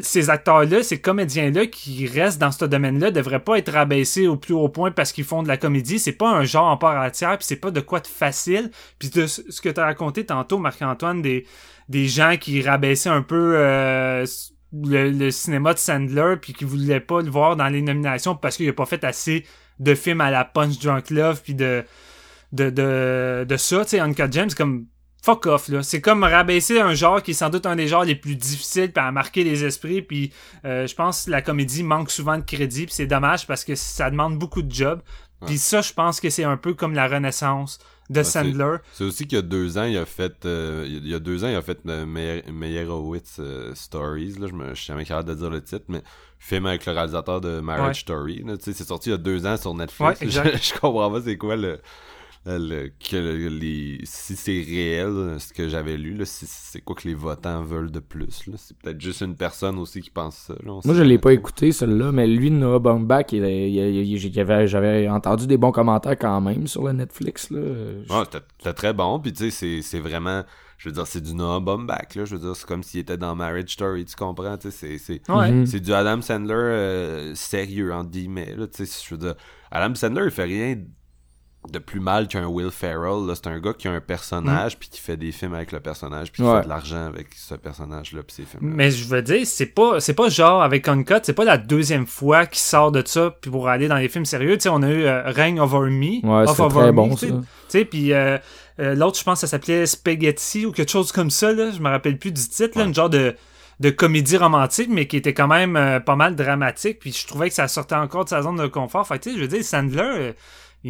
[0.00, 4.54] ces acteurs-là, ces comédiens-là qui restent dans ce domaine-là devraient pas être rabaissés au plus
[4.54, 5.98] haut point parce qu'ils font de la comédie.
[5.98, 8.70] C'est pas un genre en part entière, puis c'est pas de quoi de facile.
[8.98, 11.44] Puis de ce que tu as raconté tantôt, Marc-Antoine, des,
[12.08, 14.26] gens qui rabaissaient un peu euh,
[14.72, 18.68] le, cinéma de Sandler, puis qui voulaient pas le voir dans les nominations parce qu'il
[18.68, 19.44] a pas fait assez
[19.78, 21.84] de films à la Punch Drunk Love, puis de,
[22.52, 23.84] de, de, de ça.
[23.84, 24.86] Tu sais, Uncut James, comme
[25.26, 25.82] fuck off là.
[25.82, 28.92] C'est comme rabaisser un genre qui est sans doute un des genres les plus difficiles
[28.94, 30.32] à marquer les esprits puis
[30.64, 33.74] euh, je pense que la comédie manque souvent de crédit puis c'est dommage parce que
[33.74, 35.00] ça demande beaucoup de job.
[35.44, 37.78] Puis ça je pense que c'est un peu comme la renaissance
[38.08, 38.76] de Sandler.
[38.92, 41.42] C'est aussi qu'il y a deux ans, il a fait, euh, il y a deux
[41.44, 43.40] ans, il a fait euh, Meyer- Meyerowitz
[43.74, 44.36] Stories.
[44.38, 46.02] Là, je me, je suis jamais capable de dire le titre, mais
[46.38, 47.94] film avec le réalisateur de Marriage Ouais.
[47.94, 48.44] Story.
[48.60, 50.20] c'est sorti il y a deux ans sur Netflix.
[50.22, 50.28] Je,
[50.74, 51.80] je comprends pas c'est quoi le,
[52.46, 56.14] le- que le- les, si c'est réel ce que j'avais lu.
[56.14, 58.46] Là, si- c'est quoi que les votants veulent de plus.
[58.46, 58.54] là.
[58.56, 60.54] C'est peut-être juste une personne aussi qui pense ça.
[60.64, 64.32] là, Moi, je l'ai pas écouté, celui-là, mais lui, Noah Baumbach, il, il- il- il-
[64.32, 67.60] j'avais, j'avais entendu des bons commentaires quand même sur le Netflix, là.
[67.60, 69.18] Je- Ouais, c'était- c'était très bon.
[69.20, 70.42] Puis tu sais, c'est- c'est vraiment.
[70.78, 72.26] Je veux dire, c'est du Noah Baumbach, là.
[72.26, 74.58] Je veux dire, c'est comme s'il était dans Marriage Story, tu comprends?
[74.58, 75.30] Tu sais, c'est- c'est.
[75.30, 75.50] Ouais.
[75.50, 75.64] Mhm.
[75.66, 78.54] C'est du Adam Sandler euh, sérieux, entre guillemets.
[78.54, 79.34] Là, tu sais, je veux dire,
[79.70, 80.76] Adam Sandler, il fait rien
[81.70, 83.26] de plus mal qu'un Will Ferrell.
[83.26, 83.34] là.
[83.34, 86.32] C'est un gars qui a un personnage, puis qui fait des films avec le personnage,
[86.32, 86.58] puis qui Ouais.
[86.58, 88.74] fait de l'argent avec ce personnage-là, puis ces films-là.
[88.76, 92.06] Mais je veux dire, c'est pas, c'est pas genre avec Uncut, c'est pas la deuxième
[92.06, 94.54] fois qu'il sort de ça puis pour aller dans les films sérieux.
[94.56, 96.24] Tu sais, on a eu euh, Reign Over Me.
[96.26, 97.28] Ouais, Off c'était Over très Me, bon, tu sais.
[97.28, 97.34] ça.
[97.34, 98.38] Tu sais, puis euh,
[98.80, 101.70] euh, l'autre, je pense, ça s'appelait Spaghetti ou quelque chose comme ça, là.
[101.70, 102.82] Je me rappelle plus du titre, là.
[102.82, 102.88] Ouais.
[102.88, 103.34] Une genre de,
[103.80, 106.98] de comédie romantique, mais qui était quand même euh, pas mal dramatique.
[107.00, 109.06] Puis je trouvais que ça sortait encore de sa zone de confort.
[109.06, 110.32] Fait que, tu sais, je veux dire, Sandler, euh,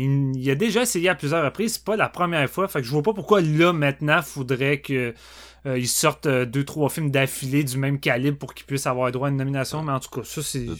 [0.04, 1.74] il, il a déjà essayé à plusieurs reprises.
[1.74, 2.68] C'est pas la première fois.
[2.68, 5.14] Fait que je vois pas pourquoi là, maintenant, faudrait que.
[5.66, 9.10] euh, il sorte euh, deux, trois films d'affilée du même calibre pour qu'il puisse avoir
[9.12, 10.78] droit à une nomination, mais en tout cas, ça c'est.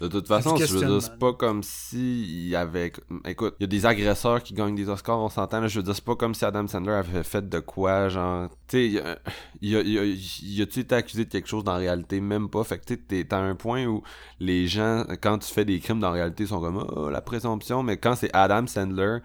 [0.00, 2.92] De toute façon, je veux dire, c'est pas comme si il y avait.
[3.26, 5.60] Écoute, il y a des agresseurs qui gagnent des Oscars, on s'entend.
[5.60, 5.66] là.
[5.68, 8.48] Je veux dire, c'est pas comme si Adam Sandler avait fait de quoi, genre.
[8.68, 9.18] Tu sais, il y a-
[9.60, 11.78] il y a, il y a- il a-tu été accusé de quelque chose dans la
[11.78, 12.20] réalité?
[12.20, 12.62] Même pas.
[12.64, 14.02] Fait que tu sais, t'es à un point où
[14.38, 17.82] les gens, quand tu fais des crimes dans la réalité, sont comme, oh, la présomption.
[17.82, 19.18] Mais quand c'est Adam Sandler,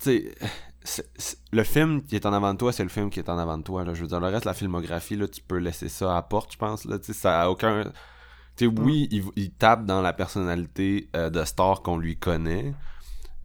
[0.00, 0.30] tu
[0.84, 1.04] sais.
[1.52, 3.58] le film qui est en avant de toi, c'est le film qui est en avant
[3.58, 3.84] de toi.
[3.84, 3.94] Là.
[3.94, 6.52] Je veux dire, le reste la filmographie, là, tu peux laisser ça à la porte,
[6.52, 6.84] je pense.
[6.84, 6.98] Là.
[6.98, 7.92] Tu sais, ça a aucun.
[8.58, 12.74] Tu sais, oui, il, il tape dans la personnalité euh, de star qu'on lui connaît.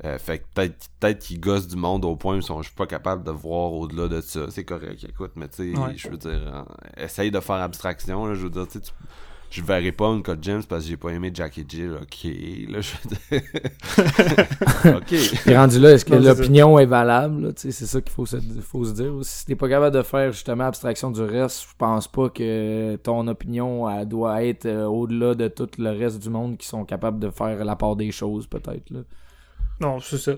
[0.06, 2.68] Euh, fait que peut-être peut qu'il gosse du monde au point où ils sont- je
[2.68, 4.48] suis pas capable de voir au-delà de ça.
[4.50, 5.94] C'est correct, écoute, mais tu sais, Ouais.
[5.96, 6.64] je veux dire, euh,
[6.98, 8.26] essaye de faire abstraction.
[8.26, 8.92] là, je veux dire, tu sais, tu-
[9.54, 11.92] je verrai pas Uncut James parce que j'ai pas aimé Jackie Jill.
[12.02, 12.24] Ok,
[12.70, 12.92] là, je
[14.98, 15.14] ok.
[15.46, 17.54] Et rendu là, est-ce que l'opinion est valable?
[17.56, 19.14] C'est ça qu'il faut se, faut se dire.
[19.22, 23.28] Si t'es pas capable de faire justement abstraction du reste, je pense pas que ton
[23.28, 27.20] opinion elle, doit être euh, au-delà de tout le reste du monde qui sont capables
[27.20, 28.92] de faire la part des choses, peut-être.
[29.80, 30.32] Non, c'est ça.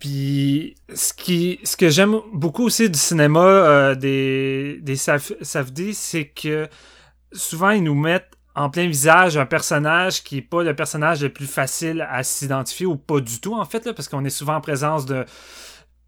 [0.00, 6.26] Puis ce qui ce que j'aime beaucoup aussi du cinéma euh, des des Safdie, c'est
[6.26, 6.68] que
[7.32, 11.28] souvent ils nous mettent en plein visage un personnage qui est pas le personnage le
[11.28, 14.56] plus facile à s'identifier ou pas du tout en fait là, parce qu'on est souvent
[14.56, 15.24] en présence de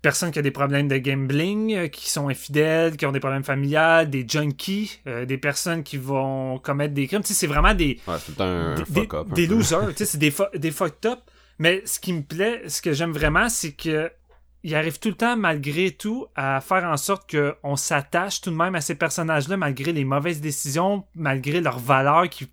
[0.01, 3.45] personnes qui ont des problèmes de gambling, euh, qui sont infidèles, qui ont des problèmes
[3.45, 7.23] familiales, des junkies, euh, des personnes qui vont commettre des crimes.
[7.23, 7.99] Tu sais, c'est vraiment des.
[8.07, 9.89] Ouais, un, des, des losers.
[9.89, 11.19] tu sais, c'est des, des fucked up.
[11.59, 14.11] Mais ce qui me plaît, ce que j'aime vraiment, c'est que
[14.65, 18.57] il arrive tout le temps, malgré tout, à faire en sorte qu'on s'attache tout de
[18.57, 22.49] même à ces personnages-là, malgré les mauvaises décisions, malgré leurs valeurs qui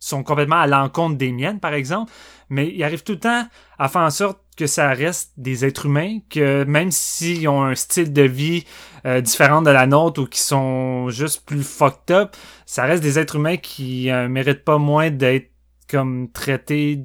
[0.00, 2.12] sont complètement à l'encontre des miennes, par exemple.
[2.50, 3.46] Mais il arrive tout le temps
[3.78, 7.74] à faire en sorte que ça reste des êtres humains, que même s'ils ont un
[7.74, 8.64] style de vie
[9.06, 12.36] euh, différent de la nôtre ou qui sont juste plus fucked up,
[12.66, 15.50] ça reste des êtres humains qui euh, méritent pas moins d'être
[15.88, 17.00] comme traités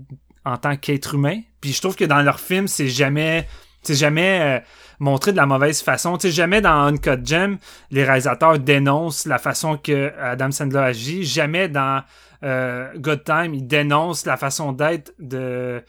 [0.45, 1.41] en tant qu'être humain.
[1.61, 3.47] Puis je trouve que dans leurs films, c'est jamais
[3.81, 4.59] c'est jamais euh,
[4.99, 6.17] montré de la mauvaise façon.
[6.17, 7.57] Tu jamais dans Uncut Gem,
[7.91, 11.23] les réalisateurs dénoncent la façon que Adam Sandler agit.
[11.23, 12.03] Jamais dans
[12.43, 15.83] euh, Good Time, ils dénoncent la façon d'être de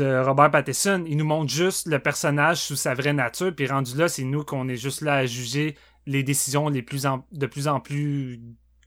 [0.00, 1.04] Robert Pattinson.
[1.06, 3.52] Il nous montre juste le personnage sous sa vraie nature.
[3.54, 5.76] Puis rendu là, c'est nous qu'on est juste là à juger
[6.06, 8.40] les décisions les plus de plus en plus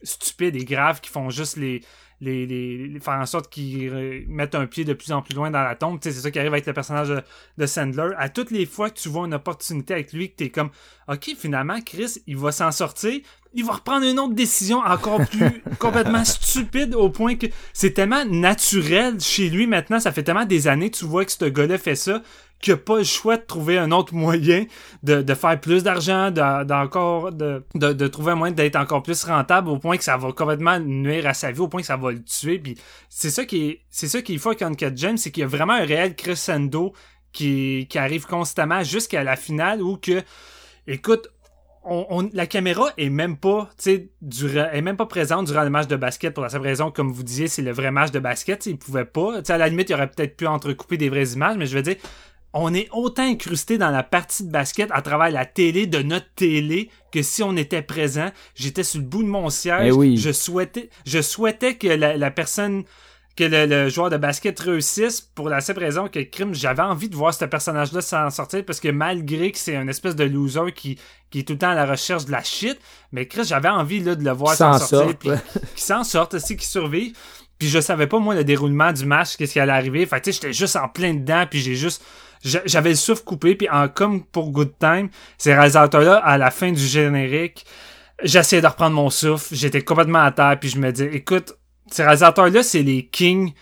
[0.03, 1.81] stupides et graves qui font juste les
[2.23, 5.61] les, les, faire en sorte qu'ils mettent un pied de plus en plus loin dans
[5.61, 5.99] la tombe.
[6.01, 7.09] c'est ça qui arrive avec le personnage
[7.57, 8.11] de, Sandler.
[8.17, 10.69] À toutes les fois que tu vois une opportunité avec lui, que tu es comme,
[11.07, 13.19] OK, finalement, Chris, il va s'en sortir.
[13.53, 18.25] Il va reprendre une autre décision encore plus complètement stupide au point que c'est tellement
[18.25, 19.99] naturel chez lui maintenant.
[19.99, 22.21] Ça fait tellement des années, tu vois que ce gars-là fait ça
[22.63, 24.65] qui a pas le choix de trouver un autre moyen
[25.03, 29.25] de, de faire plus d'argent, d'encore de, de, de, trouver un moyen d'être encore plus
[29.25, 31.97] rentable au point que ça va complètement nuire à sa vie, au point que ça
[31.97, 32.59] va le tuer.
[32.59, 32.77] Puis
[33.09, 35.47] c'est ça qui est c'est ça qu'il faut avec Uncut James, c'est qu'il y a
[35.47, 36.93] vraiment un réel crescendo
[37.33, 40.23] qui, qui arrive constamment jusqu'à la finale où que
[40.87, 41.27] écoute
[41.85, 46.33] on, la caméra est même pas, est même pas présente durant le match de basket
[46.33, 48.65] pour la simple raison, comme vous disiez, c'est le vrai match de basket.
[48.67, 49.41] Il pouvait pas.
[49.45, 51.97] à la limite, il aurait peut-être pu entrecouper des vraies images, mais je veux dire,
[52.53, 56.31] on est autant incrusté dans la partie de basket à travers la télé de notre
[56.35, 58.29] télé que si on était présent.
[58.55, 59.93] J'étais sur le bout de mon siège.
[60.01, 62.83] Eh je souhaitais, je souhaitais que la, personne,
[63.35, 67.15] que le, joueur de basket réussisse pour la simple raison que crime, j'avais envie de
[67.15, 70.99] voir ce personnage-là s'en sortir parce que malgré que c'est un espèce de loser qui,
[71.31, 72.79] qui est tout le temps à la recherche de la shit,
[73.11, 75.41] mais Chris, j'avais envie là, de le voir s'en sortir,
[75.75, 77.13] qui s'en sorte, aussi, qui survit.
[77.57, 80.05] Puis je savais pas moi le déroulement du match, qu'est-ce qui allait arriver.
[80.05, 82.03] Fait tu sais, j'étais juste en plein dedans, puis j'ai juste
[82.43, 86.71] j'avais le souffle coupé, puis en, comme pour Good Time, ces réalisateurs-là, à la fin
[86.71, 87.65] du générique,
[88.23, 91.53] j'essayais de reprendre mon souffle, j'étais complètement à terre, puis je me dis, écoute,
[91.91, 93.53] ces réalisateurs-là, c'est les kings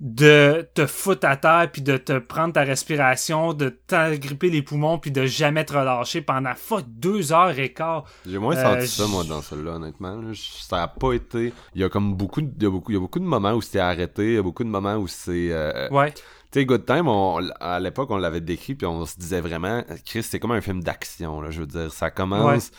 [0.00, 4.98] de te foutre à terre puis de te prendre ta respiration, de t'agripper les poumons
[4.98, 8.04] puis de jamais te relâcher pendant fuck deux heures et quart.
[8.24, 10.20] J'ai moins senti euh, ça moi dans celle-là honnêtement.
[10.34, 11.52] Ça a pas été.
[11.74, 13.52] Il y a comme beaucoup, il y a beaucoup, il y a beaucoup de moments
[13.54, 15.48] où c'était arrêté, il y a beaucoup de moments où c'est.
[15.50, 16.14] Euh, ouais.
[16.50, 17.08] Tu sais, Good Time,
[17.60, 20.82] à l'époque, on l'avait décrit, puis on se disait vraiment, Chris, c'est comme un film
[20.82, 21.92] d'action, là, je veux dire.
[21.92, 22.70] Ça commence,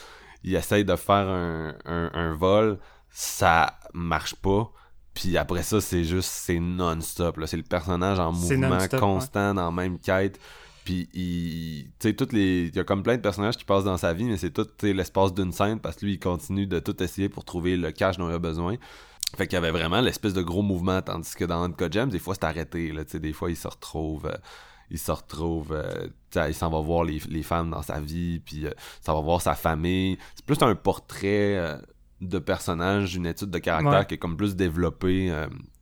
[0.43, 2.79] il essaye de faire un, un, vol,
[3.11, 4.71] ça marche pas,
[5.13, 9.71] puis après ça, c'est juste, c'est non-stop, C'est le personnage en mouvement constant, dans la
[9.71, 10.39] même quête.
[10.83, 13.83] Puis, il, tu sais, toutes les, il y a comme plein de personnages qui passent
[13.83, 16.79] dans sa vie, mais c'est tout l'espace d'une scène parce que lui, il continue de
[16.79, 18.77] tout essayer pour trouver le cash dont il a besoin.
[19.37, 22.19] Fait qu'il y avait vraiment l'espèce de gros mouvement, tandis que dans Uncut Gems, des
[22.19, 22.91] fois, c'est arrêté.
[22.91, 24.27] Là, des fois, il se retrouve...
[24.27, 24.37] Euh,
[24.91, 26.07] il se retrouve, euh,
[26.47, 29.39] il s'en va voir les, les, femmes dans sa vie, puis euh, ça va voir
[29.39, 30.17] sa famille.
[30.33, 31.79] C'est plus un portrait
[32.21, 35.31] de personnage, une étude de caractère qui est comme plus développée,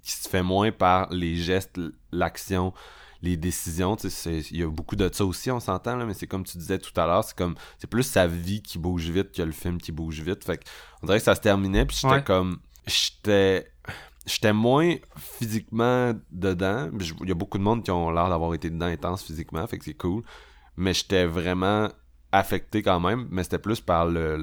[0.04, 1.80] qui se fait moins par les gestes,
[2.12, 2.74] l'action,
[3.22, 3.96] les décisions.
[3.96, 7.00] Il y a beaucoup de ça aussi, on s'entend, mais c'est comme tu disais tout
[7.00, 9.92] à l'heure, c'est comme c'est plus sa vie qui bouge vite que le film qui
[9.92, 10.44] bouge vite.
[10.44, 10.62] Fait
[11.02, 13.72] on dirait que ça se terminait, puis j'étais comme j'étais
[14.26, 16.90] j'étais moins physiquement dedans.
[17.22, 19.78] Il y a beaucoup de monde qui ont l'air d'avoir été dedans intense physiquement, fait
[19.78, 20.24] que c'est cool.
[20.76, 21.90] Mais j'étais vraiment
[22.32, 24.36] affecté quand même, mais c'était plus par le,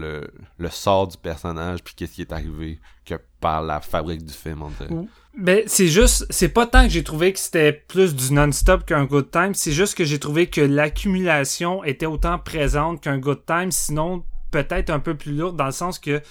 [0.59, 4.63] le, sort du personnage puis qu'est-ce qui est arrivé que par la fabrique du film,
[4.63, 5.07] on dirait.
[5.37, 9.05] Ben, c'est juste, c'est pas tant que j'ai trouvé que c'était plus du non-stop qu'un
[9.05, 13.71] good time, c'est juste que j'ai trouvé que l'accumulation était autant présente qu'un good time,
[13.71, 16.23] sinon peut-être un peu plus lourde dans le sens que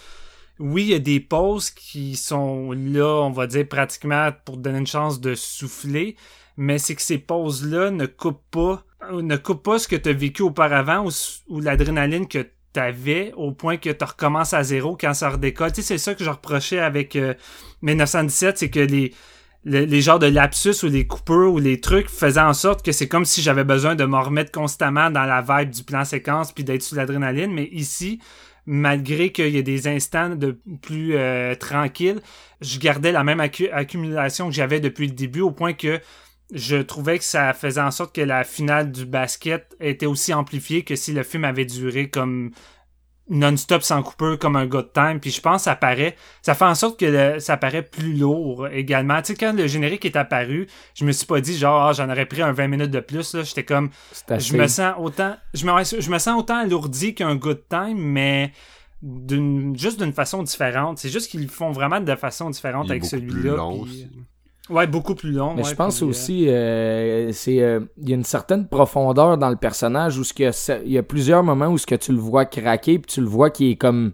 [0.60, 4.80] oui, il y a des pauses qui sont là, on va dire, pratiquement pour donner
[4.80, 6.16] une chance de souffler,
[6.58, 10.14] mais c'est que ces pauses-là ne coupent pas ne coupe pas ce que tu as
[10.14, 11.06] vécu auparavant
[11.50, 15.72] ou, l'adrénaline que tu avais au point que tu recommences à zéro quand ça redécolle.
[15.72, 17.18] Tu sais, c'est ça que je reprochais avec
[17.82, 19.14] 1917, c'est que les,
[19.66, 23.08] les, genres de lapsus ou les coupures ou les trucs faisaient en sorte que c'est
[23.08, 26.64] comme si j'avais besoin de me remettre constamment dans la vibe du plan séquence puis
[26.64, 27.54] d'être sous l'adrénaline.
[27.54, 28.20] Mais ici,
[28.66, 32.22] malgré qu'il y ait des instants de plus euh, tranquilles,
[32.62, 36.00] je gardais la même accumulation que j'avais depuis le début au point que
[36.54, 40.84] je trouvais que ça faisait en sorte que la finale du basket était aussi amplifiée
[40.84, 42.52] que si le film avait duré comme
[43.30, 46.66] non-stop sans coupeur comme un God Time puis je pense que ça paraît ça fait
[46.66, 49.22] en sorte que ça paraît plus lourd également.
[49.22, 52.10] Tu sais quand le générique est apparu je me suis pas dit genre ah, j'en
[52.10, 53.44] aurais pris un 20 minutes de plus là.
[53.44, 53.90] J'étais comme
[54.30, 58.52] je me sens autant je me, je me sens autant alourdi qu'un Good Time mais
[59.04, 60.98] d'une juste d'une façon différente.
[60.98, 63.58] C'est juste qu'ils font vraiment de façon différente avec celui-là
[64.70, 65.56] Ouais, beaucoup plus long.
[65.56, 69.50] Mais je pense euh, aussi, euh, c'est euh, il y a une certaine profondeur dans
[69.50, 70.34] le personnage où ce
[70.86, 73.28] il y a plusieurs moments où ce que tu le vois craquer puis tu le
[73.28, 74.14] vois qui est comme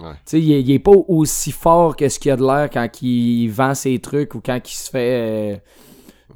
[0.00, 0.12] Ouais.
[0.26, 3.48] Tu sais, il, est pas aussi fort que ce qu'il a de l'air quand il
[3.48, 5.60] vend ses trucs ou quand il se fait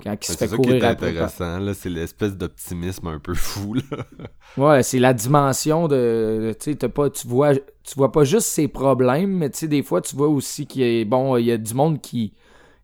[0.02, 3.74] quand il se fait courir qui est intéressant là, c'est l'espèce d'optimisme un peu fou
[3.74, 3.82] là.
[4.56, 8.66] ouais, c'est la dimension de tu sais pas tu vois tu vois pas juste ses
[8.66, 11.52] problèmes, mais tu sais des fois tu vois aussi qu'il y a bon, il y
[11.52, 12.32] a du monde qui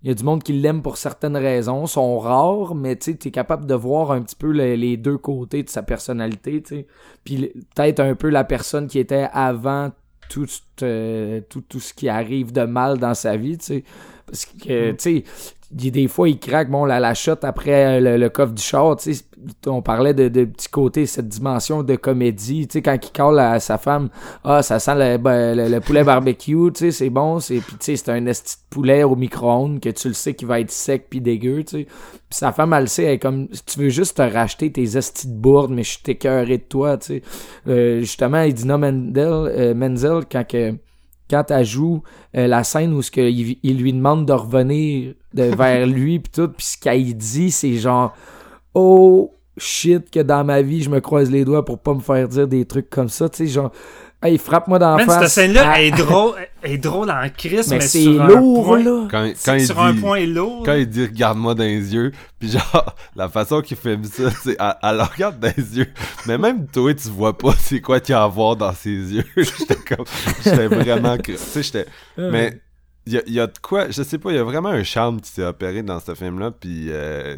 [0.02, 3.30] il y a du monde qui l'aime pour certaines raisons, sont rares, mais tu es
[3.30, 6.86] capable de voir un petit peu les, deux côtés de sa personnalité, tu.
[7.24, 9.90] Puis peut-être un peu la personne qui était avant
[10.28, 10.46] tout,
[10.82, 13.84] euh, tout, tout ce qui arrive de mal dans sa vie, tu sais.
[14.26, 14.96] Parce que, mm.
[14.96, 15.24] tu
[15.72, 18.96] sais, des fois, il craque, bon, la, la shot après le, le coffre du char,
[18.96, 19.24] tu sais,
[19.66, 23.38] on parlait de, de petit côté, cette dimension de comédie, tu sais, quand il colle
[23.38, 24.08] à sa femme,
[24.44, 27.84] ah, ça sent le, ben, le, poulet barbecue, tu sais, c'est bon, c'est, puis tu
[27.84, 30.70] sais, c'est un esti de poulet au micro-ondes que tu le sais qu'il va être
[30.70, 31.84] sec puis dégueu, tu sais.
[31.84, 34.96] Puis sa femme, elle le sait, elle est comme, tu veux juste te racheter tes
[34.96, 37.22] estis de bourde, mais je suis écœuré de toi, tu sais.
[37.68, 40.74] Euh, justement, il dit non, Mendel, euh, Menzel, quand que
[41.28, 42.02] quand elle joue
[42.36, 46.32] euh, la scène où ce que il, lui demande de revenir de, vers lui puis
[46.32, 48.14] tout puis ce qu'elle dit c'est genre
[48.74, 52.28] oh shit que dans ma vie je me croise les doigts pour pas me faire
[52.28, 53.72] dire des trucs comme ça tu sais genre
[54.20, 55.20] Hey, frappe-moi dans la face.
[55.20, 59.06] Cette scène-là, elle, est drôle, elle est drôle en crise, mais, c'est lourd, là.
[59.08, 60.64] Quand, quand il sur dit, un point lourd.
[60.64, 64.56] Quand il dit regarde-moi dans les yeux, puis genre, la façon qu'il fait ça, c'est
[64.58, 65.86] elle, regarde dans les yeux.
[66.26, 68.90] Mais même toi, tu vois pas c'est quoi qu'il y a à voir dans ses
[68.90, 69.24] yeux.
[69.36, 70.04] j'étais comme,
[70.42, 71.86] j'étais vraiment, tu sais, j'étais,
[72.16, 72.60] mais
[73.06, 74.82] il y a, y a, de quoi, je sais pas, il y a vraiment un
[74.82, 77.36] charme qui s'est opéré dans ce film-là, puis euh,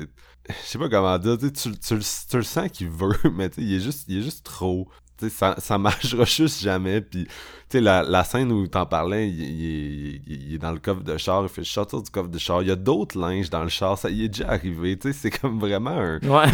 [0.64, 1.98] je sais pas comment dire, tu, tu, tu,
[2.28, 4.88] tu le sens qu'il veut, mais il est juste, il est juste trop
[5.28, 7.00] ça, ça marchera juste jamais.
[7.00, 7.30] Puis, tu
[7.68, 11.16] sais, la, la, scène où t'en parlais, il, il, il, est dans le coffre de
[11.18, 12.62] char, il fait sortir du coffre de char.
[12.62, 14.98] Il y a d'autres linges dans le char, ça y est déjà arrivé.
[15.12, 16.18] C'est comme vraiment un.
[16.20, 16.50] Ouais.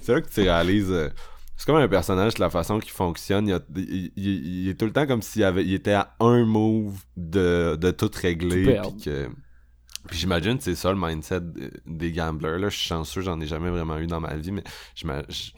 [0.00, 0.90] c'est là que tu réalises.
[0.90, 1.10] Euh,
[1.56, 3.48] c'est comme un personnage, la façon qu'il fonctionne.
[3.76, 7.76] Il, il, est tout le temps comme s'il avait, il était à un move de,
[7.80, 8.80] de tout régler.
[8.82, 9.28] Puis que.
[10.08, 11.40] Puis j'imagine que c'est ça le mindset
[11.86, 12.58] des gamblers.
[12.58, 12.68] Là.
[12.68, 14.64] Je suis chanceux, j'en ai jamais vraiment eu dans ma vie, mais
[14.94, 15.52] je, ben, je,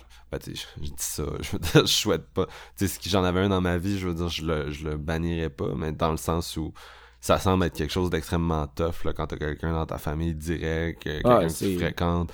[0.52, 2.46] dis ça, je veux dire, je souhaite pas.
[2.76, 4.88] Tu sais, si j'en avais un dans ma vie, je veux dire, je le, je
[4.88, 6.72] le bannirais pas, mais dans le sens où
[7.20, 11.02] ça semble être quelque chose d'extrêmement tough, là, quand t'as quelqu'un dans ta famille direct,
[11.02, 12.32] quelqu'un que tu fréquentes,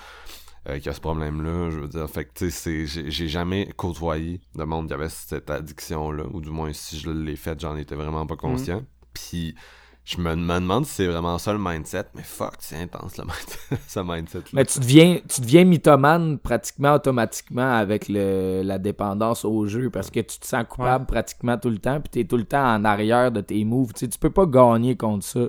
[0.69, 2.09] euh, qui a ce problème-là, je veux dire.
[2.09, 6.51] Fait que, tu sais, j'ai jamais côtoyé de monde qui avait cette addiction-là, ou du
[6.51, 8.81] moins, si je l'ai faite, j'en étais vraiment pas conscient.
[8.81, 8.87] Mm.
[9.13, 9.55] Puis
[10.05, 13.59] je me, demande si c'est vraiment ça le mindset, mais fuck, c'est intense le mindset,
[13.87, 14.51] ce mindset -là.
[14.53, 20.11] Mais tu deviens, tu deviens mythomane pratiquement automatiquement avec le, la dépendance au jeu parce
[20.11, 22.85] que tu te sens coupable pratiquement tout le temps, puis t'es tout le temps en
[22.85, 23.93] arrière de tes moves.
[23.93, 25.41] Tu, sais, tu peux pas gagner contre ça.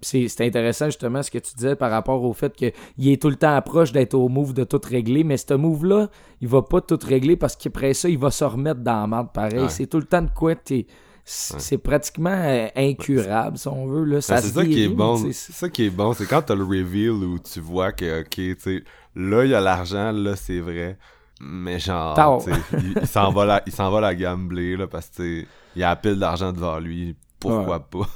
[0.00, 3.36] C'est intéressant justement ce que tu disais par rapport au fait qu'il est tout le
[3.36, 6.08] temps approche d'être au move de tout régler, mais ce move-là,
[6.40, 9.32] il va pas tout régler parce qu'après ça, il va se remettre dans la merde
[9.34, 9.68] pareil.
[9.68, 10.86] C'est tout le temps de quoi t'es
[11.30, 14.04] c'est pratiquement euh, incurable, si on veut.
[14.04, 14.20] Là.
[14.22, 15.16] Ça c'est ça qui est bon.
[15.16, 16.14] C'est ça qui est bon.
[16.14, 18.84] C'est quand t'as le reveal où tu vois que, ok, tu sais,
[19.14, 20.96] là, il y a l'argent, là, c'est vrai.
[21.40, 22.42] Mais genre,
[22.72, 25.46] il, s'en va la, il s'en va la gambler, là, parce que, il
[25.76, 27.14] y a la pile d'argent devant lui.
[27.38, 28.08] Pourquoi pas?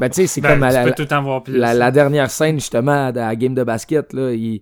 [0.00, 0.84] ben, tu sais, c'est ben, comme la,
[1.48, 4.60] la, la, dernière scène, justement, à la game de basket, là, il,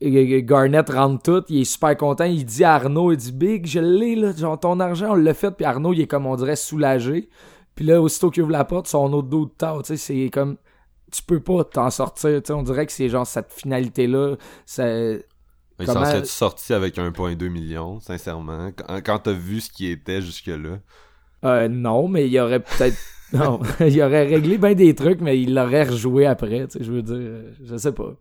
[0.00, 3.80] Garnett rentre tout, il est super content, il dit à Arnaud, il dit Big, je
[3.80, 6.56] l'ai là, genre ton argent, on l'a fait, puis Arnaud il est comme on dirait
[6.56, 7.28] soulagé.
[7.74, 10.30] Puis là, aussitôt qu'il ouvre la porte, son autre dos de tard, tu sais, c'est
[10.30, 10.56] comme
[11.10, 14.36] tu peux pas t'en sortir, tu sais, on dirait que c'est genre cette finalité là,
[14.66, 14.86] ça
[15.78, 20.46] il s'en sorti avec 1.2 million, sincèrement, quand, quand t'as vu ce qui était jusque
[20.46, 20.78] là.
[21.44, 22.96] Euh, non, mais il aurait peut-être.
[23.32, 26.66] non, il aurait réglé bien des trucs, mais il l'aurait rejoué après.
[26.68, 28.14] Tu sais, je veux dire, euh, je sais pas.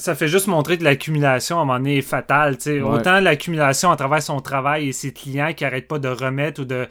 [0.00, 2.56] Ça fait juste montrer que l'accumulation à un moment donné est fatale.
[2.66, 2.80] Ouais.
[2.80, 6.64] Autant l'accumulation à travers son travail et ses clients qui arrêtent pas de remettre ou
[6.64, 6.88] de,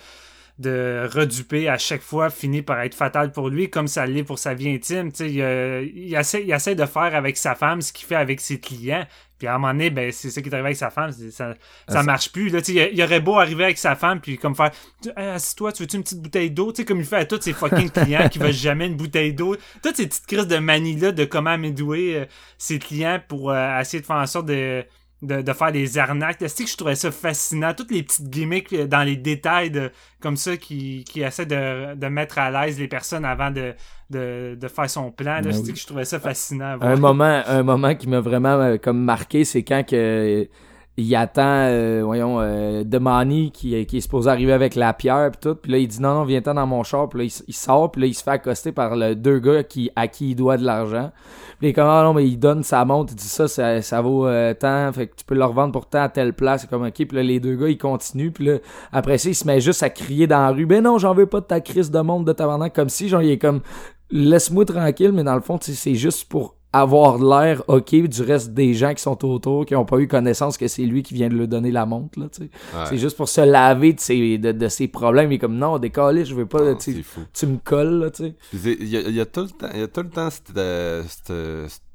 [0.60, 4.38] de reduper à chaque fois finit par être fatal pour lui, comme ça l'est pour
[4.38, 5.10] sa vie intime.
[5.20, 8.40] Il, euh, il, essaie, il essaie de faire avec sa femme ce qu'il fait avec
[8.40, 9.06] ses clients.
[9.40, 11.12] Puis à un moment donné, ben, c'est ça qui est arrivé avec sa femme.
[11.12, 11.56] Ça, ça
[11.88, 12.50] Ah, marche plus.
[12.50, 14.72] Là, tu sais, il, il aurait beau arriver avec sa femme puis comme faire
[15.18, 16.72] hey, Assis-toi, tu veux-tu une petite bouteille d'eau?
[16.72, 19.34] Tu sais, comme il fait à tous ses fucking clients qui veulent jamais une bouteille
[19.34, 19.56] d'eau.
[19.82, 22.26] Toutes ces petites crises de manie-là de comment amadouer euh,
[22.58, 24.84] ses clients pour euh, essayer de faire en sorte de,
[25.22, 26.38] de, de faire des arnaques.
[26.48, 27.74] C'est que je trouvais ça fascinant?
[27.74, 29.92] Toutes les petites gimmicks euh, dans les détails de,
[30.22, 33.74] comme ça qui, qui essaient de, de mettre à l'aise les personnes avant de,
[34.10, 35.42] de, de faire son plan.
[35.42, 35.74] Là, Ben C'est oui.
[35.74, 36.72] que je trouvais ça fascinant.
[36.72, 36.92] à voir?
[36.92, 40.48] Un moment, un moment qui m'a vraiment euh, comme marqué, c'est quand que
[41.00, 45.56] il attend, euh, voyons, euh, Demani qui, est supposé arriver avec la pierre pis tout,
[45.56, 48.02] puis là il dit non non viens-t'en dans mon char, puis là il, sort, puis
[48.02, 50.66] là il se fait accoster par le deux gars qui à qui il doit de
[50.66, 51.12] l'argent.
[51.60, 53.82] Puis il est comme ah non mais il donne sa montre, il dit ça ça,
[53.82, 56.62] ça vaut euh, tant, fait que tu peux le revendre pour tant à telle place,
[56.62, 58.58] c'est comme ok, puis là les deux gars ils continuent, puis là
[58.92, 61.26] après ça il se met juste à crier dans la rue, ben non j'en veux
[61.28, 63.62] pas de ta crise de montre de tabarnak comme si genre il est comme
[64.12, 68.74] laisse-moi tranquille, mais dans le fond, c'est juste pour avoir l'air OK du reste des
[68.74, 71.34] gens qui sont autour, qui ont pas eu connaissance que c'est lui qui vient de
[71.34, 72.28] lui donner la montre, là.
[72.40, 72.50] Ouais.
[72.88, 75.32] C'est juste pour se laver de ses, de, de ses problèmes.
[75.32, 78.12] Il est comme, non, décoller, je veux pas, Non, tu tu me colles,
[78.54, 80.30] Il y a, il y a tout le temps, il y a tout le temps
[80.30, 81.04] cet, euh,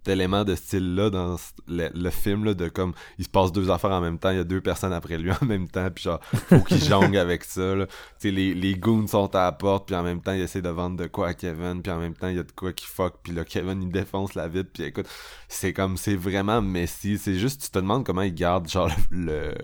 [0.08, 1.36] élément de style-là dans
[1.68, 4.36] le, le film, là, de comme, il se passe deux affaires en même temps, il
[4.36, 7.44] y a deux personnes après lui en même temps, puis genre, faut qu'il jongle avec
[7.44, 7.86] ça, là.
[8.22, 10.96] Les, les goons sont à la porte, puis en même temps, il essaie de vendre
[10.96, 13.14] de quoi à Kevin, puis en même temps, il y a de quoi qui fuck,
[13.22, 15.06] puis là, Kevin, il défonce la vitre, puis écoute,
[15.48, 19.54] c'est comme, c'est vraiment messy, c'est juste, tu te demandes comment il garde, genre, le,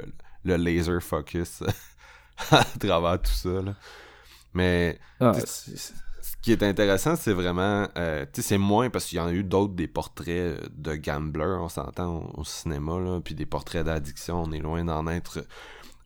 [0.44, 1.62] le laser focus
[2.50, 3.74] à travers tout ça, là.
[4.54, 5.32] Mais Ah,
[6.42, 9.32] Qui est intéressant, c'est vraiment, euh, tu sais, c'est moins parce qu'il y en a
[9.32, 13.44] eu d'autres des portraits euh, de gamblers, on s'entend au, au cinéma là, puis des
[13.44, 15.44] portraits d'addiction, on est loin d'en être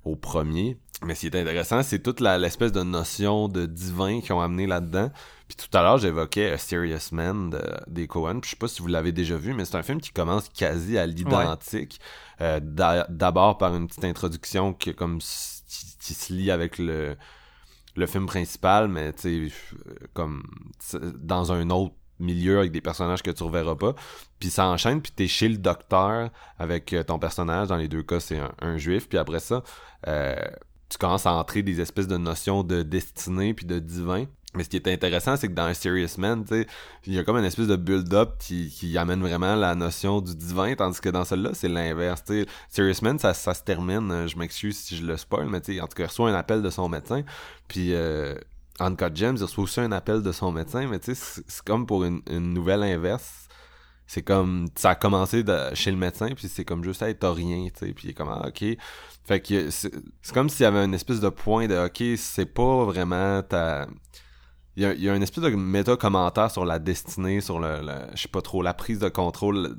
[0.05, 0.77] au premier.
[1.05, 4.67] Mais ce qui est intéressant, c'est toute l'espèce de notion de divin qu'ils ont amené
[4.67, 5.11] là-dedans.
[5.49, 8.41] Puis tout à l'heure, j'évoquais A Serious Man de, des Coen.
[8.41, 10.49] Puis je sais pas si vous l'avez déjà vu, mais c'est un film qui commence
[10.49, 12.01] quasi à l'identique.
[12.41, 17.17] Euh, d'a- D'abord par une petite introduction qui, comme, qui se lie avec le,
[17.97, 19.55] le film principal, mais tu sais,
[19.87, 20.43] euh, comme
[21.17, 23.95] dans un autre milieu avec des personnages que tu reverras pas.
[24.39, 27.69] Puis ça enchaîne, puis t'es chez le docteur avec euh, ton personnage.
[27.69, 29.09] Dans les deux cas, c'est un, un juif.
[29.09, 29.63] Puis après ça,
[30.07, 30.35] euh,
[30.89, 34.27] tu commences à entrer des espèces de notions de destinée puis de divin.
[34.57, 36.45] Mais ce qui est intéressant, c'est que dans Serious Man,
[37.07, 40.35] il y a comme une espèce de build-up qui, qui amène vraiment la notion du
[40.35, 42.23] divin, tandis que dans celle-là, c'est l'inverse.
[42.69, 45.87] Serious Man, ça, ça se termine, euh, je m'excuse si je le spoil, mais en
[45.87, 47.23] tout cas, il reçoit un appel de son médecin,
[47.67, 48.35] puis euh,
[48.79, 52.23] Uncut Gems, il reçoit aussi un appel de son médecin, mais c'est comme pour une,
[52.31, 53.49] une nouvelle inverse.
[54.07, 57.69] C'est comme, ça a commencé chez le médecin, puis c'est comme juste, hey, t'as rien,
[57.71, 58.77] tu sais, puis il est comme, ah, ok.
[59.25, 59.91] Fait que c'est
[60.21, 63.87] c'est comme s'il y avait une espèce de point de, ok, c'est pas vraiment ta...
[64.77, 67.81] Il y, a, il y a une espèce de méta-commentaire sur la destinée, sur le,
[67.81, 69.77] le- je sais pas trop, la prise de contrôle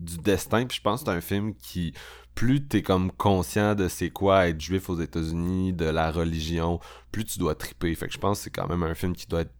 [0.00, 1.92] du destin, puis je pense que c'est un film qui,
[2.34, 6.78] plus t'es comme conscient de c'est quoi être juif aux États-Unis, de la religion,
[7.10, 7.94] plus tu dois triper.
[7.94, 9.54] Fait que je pense que c'est quand même un film qui doit être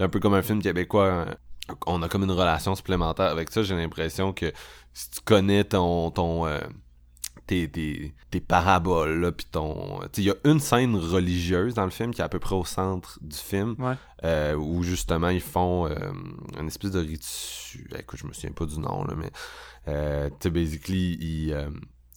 [0.00, 1.12] un peu comme un film québécois.
[1.12, 1.34] hein.
[1.86, 3.62] On a comme une relation supplémentaire avec ça.
[3.62, 4.52] J'ai l'impression que
[4.92, 6.60] si tu connais ton ton euh,
[7.46, 11.90] tes, tes, tes paraboles là, puis ton, il y a une scène religieuse dans le
[11.90, 13.94] film qui est à peu près au centre du film, Ouais.
[14.24, 15.94] euh, où justement ils font euh,
[16.58, 17.88] une espèce de ritu.
[17.98, 19.30] Écoute, je me souviens pas du nom là, mais
[19.88, 21.68] euh, tu sais, basically ils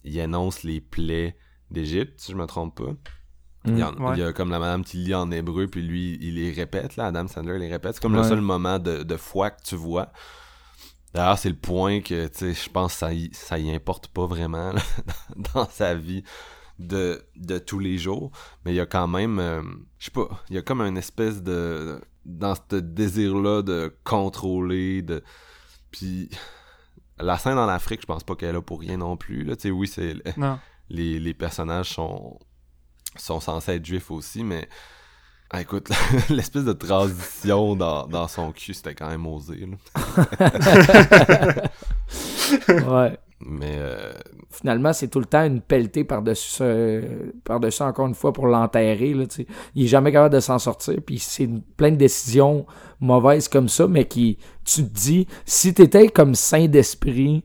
[0.04, 1.36] ils énoncent les plaies
[1.70, 2.92] d'Égypte, si je me trompe pas.
[3.66, 3.90] Il y, Ouais.
[4.14, 6.96] il y a comme la madame qui lit en hébreu, puis lui, il les répète,
[6.96, 7.96] là, Adam Sandler les répète.
[7.96, 10.10] C'est comme le seul moment de, de foi que tu vois.
[11.14, 14.08] D'ailleurs, c'est le point que, tu sais, je pense que ça y, ça y importe
[14.08, 14.82] pas vraiment là,
[15.54, 16.22] dans sa vie
[16.78, 18.30] de, de tous les jours.
[18.64, 19.62] Mais il y a quand même, euh,
[19.98, 22.00] je sais pas, il y a comme une espèce de...
[22.26, 25.22] Dans ce désir-là de contrôler, de...
[25.90, 26.30] Puis...
[27.22, 29.44] La scène en Afrique, je pense pas qu'elle est là pour rien non plus.
[29.44, 29.54] Là.
[29.54, 30.58] Tu sais, oui, c'est Non.
[30.88, 32.38] les, les personnages sont,
[33.16, 34.66] sont censés être juifs aussi, mais
[35.50, 35.88] ah, écoute,
[36.30, 39.66] l'espèce de transition dans, dans son cul, c'était quand même osé.
[39.66, 39.76] là.
[42.68, 43.18] ouais.
[43.42, 44.12] Mais euh,
[44.50, 49.14] Finalement, c'est tout le temps une pelletée par-dessus ce- par-dessus encore une fois pour l'enterrer.
[49.74, 50.96] Il est jamais capable de s'en sortir.
[51.06, 52.66] Puis c'est plein de décisions
[53.00, 57.42] mauvaises comme ça, mais qui, tu te dis, si t'étais comme saint d'esprit,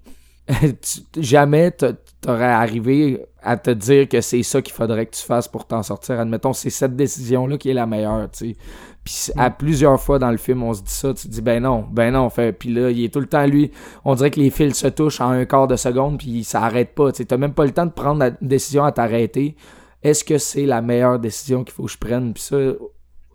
[0.50, 5.24] tu- jamais t'a- t'aurais arrivé à te dire que c'est ça qu'il faudrait que tu
[5.24, 6.20] fasses pour t'en sortir.
[6.20, 8.56] Admettons, c'est cette décision-là qui est la meilleure, tu sais.
[9.04, 11.62] Puis à plusieurs fois dans le film, on se dit ça, tu te dis ben
[11.62, 13.72] non, ben non, fait puis là, il est tout le temps lui,
[14.04, 16.96] on dirait que les fils se touchent en un quart de seconde puis ça arrête
[16.96, 19.56] pas, tu sais, t'as même pas le temps de prendre la décision à t'arrêter.
[20.02, 22.34] Est-ce que c'est la meilleure décision qu'il faut que je prenne?
[22.34, 22.58] Puis ça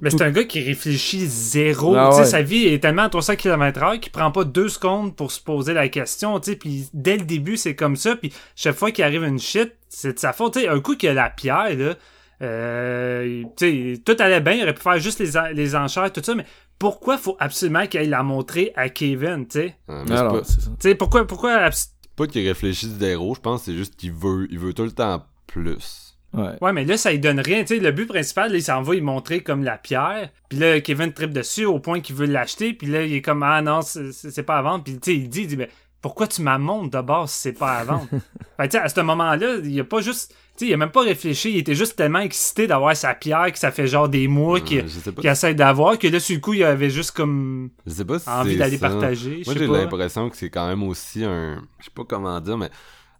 [0.01, 1.95] mais c'est un gars qui réfléchit zéro.
[1.97, 2.27] Ah Tu sais, ouais.
[2.27, 5.73] Sa vie est tellement à 300 km/h qu'il prend pas deux secondes pour se poser
[5.75, 6.39] la question.
[6.41, 8.17] tu sais, Puis dès le début, c'est comme ça.
[8.17, 10.55] Puis chaque fois qu'il arrive une shit, c'est de sa faute.
[10.55, 11.95] Tu sais, un coup qu'il a la pierre, là,
[12.43, 14.55] euh, tu sais, tout allait bien.
[14.55, 16.35] Il aurait pu faire juste les, les enchères, tout ça.
[16.35, 16.45] Mais
[16.79, 19.77] pourquoi faut absolument qu'il aille la montrer à Kevin, tu sais?
[19.91, 20.71] Euh, mais Alors, pas, c'est ça.
[20.81, 24.13] Tu sais, pourquoi, pourquoi abs- pas qu'il réfléchisse zéro, je pense que c'est juste qu'il
[24.13, 26.10] veut, il veut tout le temps plus.
[26.33, 26.57] Ouais.
[26.61, 27.63] Ouais, mais là, ça lui donne rien.
[27.63, 30.31] Tu sais, le but principal, là, il s'en va y montrer comme la pierre.
[30.49, 32.73] Puis là, Kevin tripe dessus au point qu'il veut l'acheter.
[32.73, 34.85] Puis là, il est comme, ah non, c'est pas à vendre.
[34.85, 35.69] Puis tu sais, il dit, il dit, mais
[36.01, 38.07] pourquoi tu m'as montres de base si c'est pas à vendre?
[38.11, 38.19] fait
[38.59, 40.91] que, tu sais, à ce moment-là, il a pas juste, tu sais, il a même
[40.91, 41.51] pas réfléchi.
[41.51, 44.79] Il était juste tellement excité d'avoir sa pierre que ça fait genre des mois qu'il
[44.81, 48.05] Euh, qu'il essaie d'avoir que là, sur le coup, il avait juste comme je sais
[48.05, 49.43] pas si envie d'aller partager.
[49.45, 51.63] Moi, j'ai l'impression que c'est quand même aussi un.
[51.81, 52.71] Je sais pas comment dire, mais.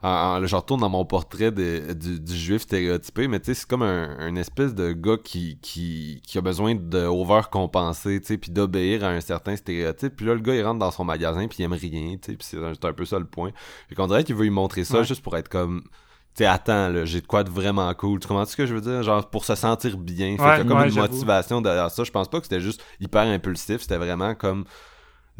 [0.03, 3.69] En, je retourne dans mon portrait de- du, du juif stéréotypé, mais tu sais, c'est
[3.69, 8.39] comme un, un espèce de gars qui, qui, qui a besoin de overcompenser, tu sais,
[8.39, 10.17] puis d'obéir à un certain stéréotype.
[10.17, 12.37] Puis là, le gars, il rentre dans son magasin, puis il aime rien, tu sais,
[12.37, 13.51] puis c'est un, peu ça le point.
[13.89, 15.05] Fait qu'on dirait qu'il veut lui montrer ça Ouais.
[15.05, 15.83] juste pour être comme.
[16.35, 18.21] Tu sais, attends, là, j'ai de quoi de vraiment cool.
[18.21, 19.03] Tu comprends ce que je veux dire?
[19.03, 20.37] Genre, pour se sentir bien.
[20.37, 22.05] Fait Ouais, a comme ouais, une motivation derrière ça.
[22.05, 23.83] Je pense pas que c'était juste hyper impulsif.
[23.83, 24.65] C'était vraiment comme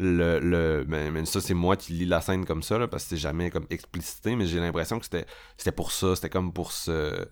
[0.01, 3.03] le, le mais, mais ça c'est moi qui lis la scène comme ça là, parce
[3.03, 5.25] que c'est jamais comme explicité mais j'ai l'impression que c'était
[5.57, 7.27] c'était pour ça c'était comme pour ce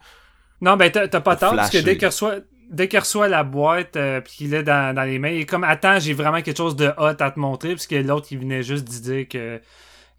[0.62, 2.36] Non, ben t'as pas tort, parce que dès qu'il reçoit,
[2.70, 5.46] dès qu'il reçoit la boîte, euh, puis qu'il est dans, dans les mains, il est
[5.46, 8.40] comme, attends, j'ai vraiment quelque chose de hot à te montrer, parce que l'autre, il
[8.40, 9.62] venait juste de dire que,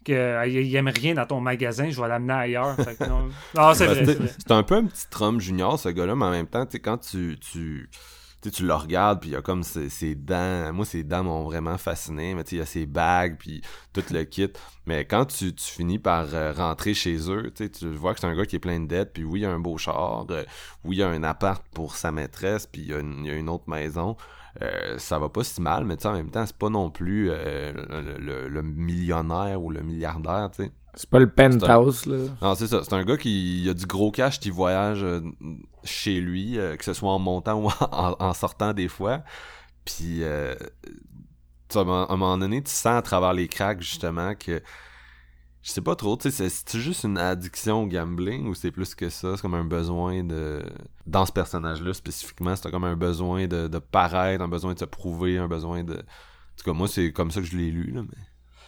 [0.05, 2.79] que euh, il il aime rien dans ton magasin, je vais l'amener ailleurs.
[2.81, 4.35] Fait que non, non c'est Ben, vrai, c'est vrai.
[4.37, 6.79] c'est un peu un petit Trump junior ce gars-là mais en même temps tu sais
[6.79, 7.37] quand tu
[8.49, 11.77] tu le regardes puis il y a comme ses, dents moi ses dents m'ont vraiment
[11.77, 13.61] fasciné mais tu il y a ses bagues puis
[13.93, 14.49] tout le kit.
[14.85, 18.35] Mais quand tu, finis par euh, rentrer chez eux tu tu vois que c'est un
[18.35, 20.43] gars qui est plein de dettes puis oui il y a un beau char euh,
[20.85, 23.69] oui il y a un appart pour sa maîtresse puis il y a une, autre
[23.69, 24.15] maison.
[24.61, 27.27] Euh, ça va pas si mal mais tu en même temps c'est pas non plus
[27.27, 32.17] le, le- le millionnaire ou le milliardaire tu C'est pas le penthouse, là.
[32.41, 32.81] non, c'est ça.
[32.83, 35.21] C'est un gars qui il a du gros cash qui voyage euh,
[35.83, 39.23] chez lui, euh, que ce soit en montant ou en, en sortant des fois.
[39.85, 40.53] Puis, euh,
[41.73, 41.83] à un
[42.17, 44.61] moment- donné, tu sens à travers les cracks, justement, que
[45.63, 48.71] je sais pas trop, tu sais, c'est- c'est juste une addiction au gambling ou c'est
[48.71, 49.35] plus que ça?
[49.35, 50.61] C'est comme un besoin de...
[51.05, 54.85] Dans ce personnage-là, spécifiquement, c'est comme un besoin de, de paraître, un besoin de se
[54.85, 55.93] prouver, un besoin de...
[55.93, 58.17] En tout cas, moi, c'est comme ça que je l'ai lu, là, mais...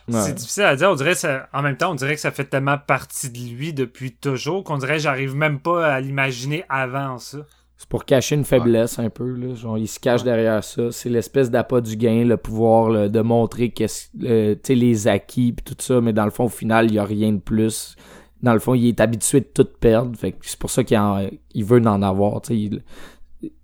[0.10, 0.20] Ouais.
[0.22, 0.90] C'est difficile à dire.
[0.92, 3.74] On dirait ça, en même temps, on dirait que ça fait tellement partie de lui
[3.74, 7.40] depuis toujours qu'on dirait que j'arrive même pas à l'imaginer avant ça.
[7.78, 9.56] C'est pour cacher une faiblesse un peu, là.
[9.56, 10.92] Genre, il se cache derrière ça.
[10.92, 15.08] C'est l'espèce d'appât du gain, le pouvoir là, de montrer qu'est-ce, euh, tu sais, les
[15.08, 17.40] acquis pis tout ça, mais dans le fond, au final, il y a rien de
[17.42, 17.96] plus.
[18.42, 20.18] Dans le fond, il est habitué de tout perdre.
[20.18, 22.42] Fait que c'est pour ça qu'il en- il veut en avoir.
[22.50, 22.84] Il-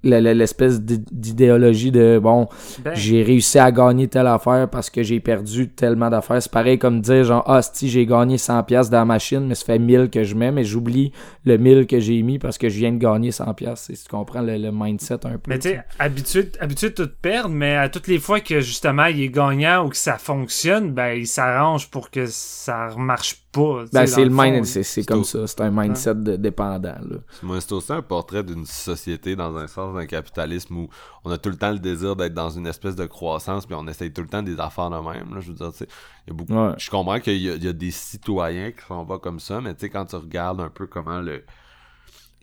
[0.04, 2.48] L'espèce d'i- d'idéologie de bon,
[2.84, 6.42] Ben, j'ai réussi à gagner telle affaire parce que j'ai perdu tellement d'affaires.
[6.42, 9.56] C'est pareil comme dire genre ah si j'ai gagné 100 pièces dans la machine mais
[9.56, 11.12] ça fait 1000 que je mets mais j'oublie
[11.46, 13.90] le 1000 que j'ai mis parce que je viens de gagner 100 pièces.
[13.94, 15.50] Si tu comprends le, le mindset un peu.
[15.50, 19.06] Mais tu sais, habitué, habitué de tout perdre, mais à toutes les fois que justement
[19.06, 23.84] il est gagnant ou que ça fonctionne, ben il s'arrange pour que ça remarche pas.
[23.92, 27.18] Ben, c'est le mind, c'est comme au- ça, c'est un mindset de dépendant là.
[27.60, 30.90] C'est aussi un portrait d'une société dans un sens d'un capitalisme où
[31.24, 33.88] on a tout le temps le désir d'être dans une espèce de croissance, puis on
[33.88, 35.34] essaye tout le temps des affaires de même.
[35.36, 35.88] Là, je veux dire, tu sais,
[36.28, 36.54] il y a beaucoup.
[36.54, 36.74] Ouais.
[36.78, 39.62] Je comprends qu'il y, a- il y a des citoyens qui sont pas comme ça,
[39.62, 41.44] mais tu sais, quand tu regardes un peu comment le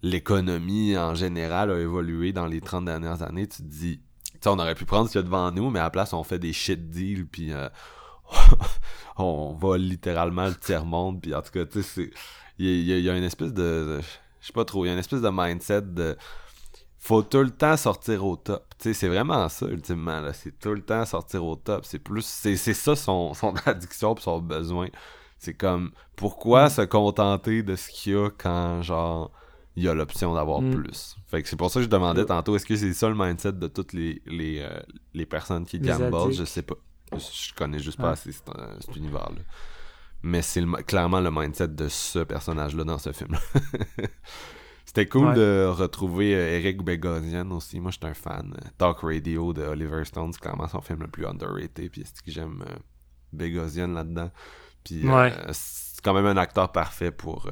[0.02, 4.48] l'économie en général a évolué dans les 30 dernières années, tu te dis, tu sais,
[4.50, 6.22] on aurait pu prendre ce qu'il y a devant nous, mais à la place, on
[6.22, 7.68] fait des shit deals, puis euh,
[9.16, 12.10] on va littéralement le tiers-monde, puis en tout cas, tu sais.
[12.58, 13.62] Il y, y a- il y a une espèce de...
[13.62, 14.00] de-
[14.40, 16.16] Je sais pas trop, il y a une espèce de mindset de...
[17.06, 18.64] Faut tout le temps sortir au top.
[18.78, 20.22] Tu sais, c'est vraiment ça, ultimement.
[20.32, 21.84] C'est tout le temps sortir au top.
[21.84, 22.24] C'est plus...
[22.26, 24.88] C'est ça son, son addiction pis son besoin.
[25.38, 25.92] C'est comme...
[26.16, 29.30] Pourquoi se contenter de ce qu'il y a quand, genre...
[29.78, 30.74] Il y a l'option d'avoir Mm.
[30.74, 31.16] plus?
[31.26, 33.52] Fait que c'est pour ça que je demandais tantôt, est-ce que c'est ça le mindset
[33.52, 34.80] de toutes les, les, euh,
[35.12, 36.32] les personnes qui gamblent?
[36.32, 36.76] Je sais pas.
[37.12, 38.12] Je connais juste pas Ah.
[38.12, 39.42] assez cet, euh, cet univers-là.
[40.22, 43.36] Mais c'est clairement le mindset de ce personnage-là dans ce film.
[44.96, 45.34] C'était cool Ouais.
[45.34, 47.80] de retrouver euh, Eric Bogosian aussi.
[47.80, 48.54] Moi, j'étais un fan.
[48.56, 51.90] Euh, Talk Radio de Oliver Stone, c'est clairement son film le plus underrated.
[51.90, 52.76] Puis c'est que j'aime euh,
[53.30, 54.30] Bogosian là-dedans.
[54.84, 57.46] Puis euh, c'est quand même un acteur parfait pour,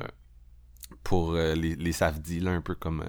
[1.02, 3.04] pour les, les safdis, là, un peu comme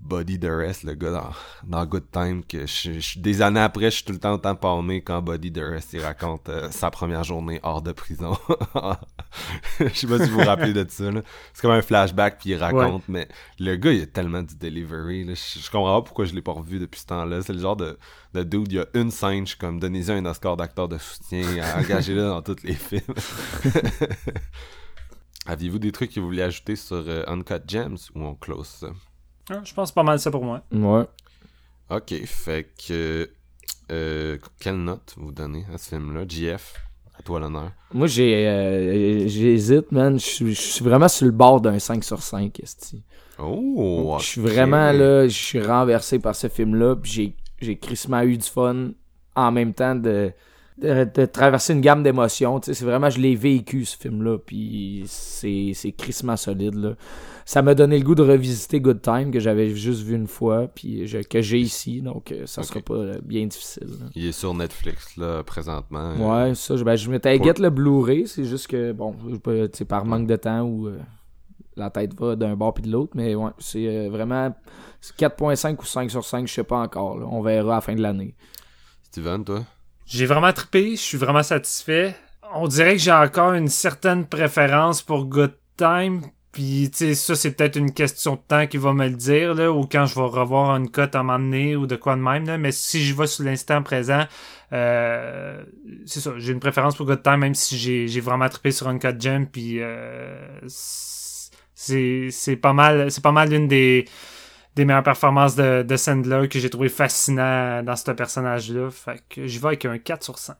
[0.00, 1.30] Body Duress, le gars dans,
[1.66, 4.54] dans Good Time, que je, je- des années après, je suis tout le temps autant
[4.54, 8.36] palmé quand Body Duress, il raconte euh, sa première journée hors de prison.
[9.80, 11.04] je sais pas si vous vous rappelez de ça.
[11.52, 13.26] C'est comme un flashback, puis il raconte, mais
[13.58, 15.34] le gars, il a tellement du delivery, là.
[15.34, 17.42] Je, je comprends pas pourquoi je l'ai pas revu depuis ce temps-là.
[17.42, 17.98] C'est le genre de,
[18.34, 20.98] de dude, il y a une scène, je suis comme, donnez-y un Oscar d'acteur de
[20.98, 21.42] soutien,
[21.78, 23.02] engagez-le dans tous les films.
[25.46, 28.88] Aviez-vous des trucs que vous vouliez ajouter sur euh, Uncut Gems ou on close ça?
[29.50, 30.62] Ah, je pense pas mal ça pour moi.
[30.72, 31.04] Ouais.
[31.90, 33.30] Ok, fait que.
[33.92, 36.24] euh, quelle note vous donnez à ce film-là?
[36.28, 36.74] JF,
[37.18, 37.70] à toi l'honneur.
[37.94, 40.18] Moi, j'ai, euh, j'hésite, man.
[40.18, 43.02] Je suis- vraiment sur le bord d'un 5 sur 5, esti.
[43.38, 44.16] Oh!
[44.18, 48.36] Je suis vraiment là, je suis renversé par ce film-là, puis j'ai, j'ai crissement eu
[48.38, 48.90] du fun
[49.36, 50.32] en même temps de,
[50.78, 52.60] de, de traverser une gamme d'émotions.
[52.62, 56.94] C'est vraiment, je l'ai vécu ce film-là, puis c'est, c'est crissement solide, là.
[57.48, 60.66] Ça m'a donné le goût de revisiter Good Time, que j'avais juste vu une fois,
[60.66, 62.66] puis je- que j'ai ici, donc euh, ça Ok.
[62.66, 63.86] sera pas euh, bien difficile.
[64.00, 64.06] là.
[64.16, 66.14] Il est sur Netflix, là, présentement.
[66.16, 69.14] Ouais, ça, je, ben, je m'étais Pour- le Blu-ray, c'est juste que, bon,
[69.72, 70.98] sais, par manque de temps ou euh,
[71.76, 74.52] la tête va d'un bord puis de l'autre, mais ouais, c'est euh, vraiment
[75.00, 77.26] c'est 4.5 ou 5 sur 5, je sais pas encore, là.
[77.30, 78.34] on verra à la fin de l'année.
[79.04, 79.64] Steven, toi?
[80.06, 82.14] J'ai vraiment trippé, je suis vraiment satisfait.
[82.54, 86.22] On dirait que j'ai encore une certaine préférence pour Good Time.
[86.52, 89.52] Puis, tu sais, ça, c'est peut-être une question de temps qui va me le dire,
[89.52, 92.14] là, ou quand je vais revoir une cote à un moment donné, ou de quoi
[92.14, 92.56] de même, là.
[92.56, 94.24] Mais si je vais sur l'instant présent,
[94.72, 95.62] euh,
[96.06, 99.00] c'est ça, j'ai une préférence pour Good Time, même si j'ai, vraiment trippé sur une
[99.00, 104.06] cote gem, puis euh, c'est, c'est pas mal, c'est pas mal l'une des,
[104.76, 108.90] des meilleures performances de, de Sandler que j'ai trouvé fascinant dans ce personnage-là.
[108.90, 110.56] Fait que j'y vais avec un 4 sur 5.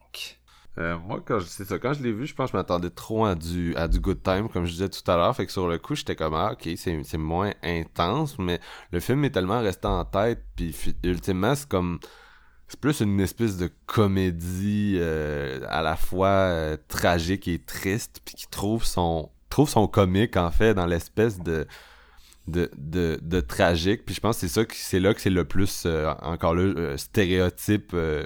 [0.78, 3.26] Euh, moi, quand je, ça, quand je l'ai vu, je pense que je m'attendais trop
[3.26, 5.36] à du, à du good time, comme je disais tout à l'heure.
[5.36, 8.58] Fait que sur le coup, j'étais comme, ah, ok, c'est, moins intense, mais
[8.90, 10.74] le film est tellement resté en tête, puis
[11.04, 11.98] ultimement, c'est comme,
[12.68, 18.34] c'est plus une espèce de comédie euh, à la fois euh, tragique et triste, puis
[18.34, 21.66] qui trouve son, trouve son comique, en fait, dans l'espèce de,
[22.48, 24.04] de, de, de tragique.
[24.04, 26.54] Puis je pense que c'est ça, que c'est là que c'est le plus, euh, encore
[26.54, 28.24] là, euh, stéréotype euh,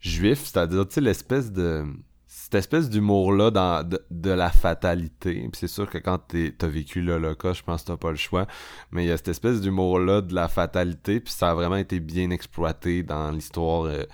[0.00, 1.84] juif, c'est-à-dire, tu sais, l'espèce de...
[2.26, 5.32] Cette espèce d'humour-là dans, de, de la fatalité.
[5.32, 6.20] Puis c'est sûr que quand
[6.58, 8.46] t'as vécu l'Holocauste, je pense que t'as pas le choix.
[8.92, 12.00] Mais il y a cette espèce d'humour-là de la fatalité, puis ça a vraiment été
[12.00, 14.04] bien exploité dans l'histoire euh,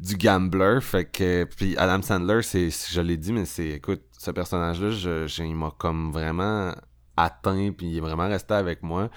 [0.00, 0.80] du gambler.
[0.82, 1.44] Fait que...
[1.44, 2.70] Puis Adam Sandler, c'est...
[2.70, 3.68] Je l'ai dit, mais c'est...
[3.68, 6.74] Écoute, ce personnage-là, je, je- il m'a comme vraiment
[7.18, 9.10] atteint, puis il est vraiment resté avec moi.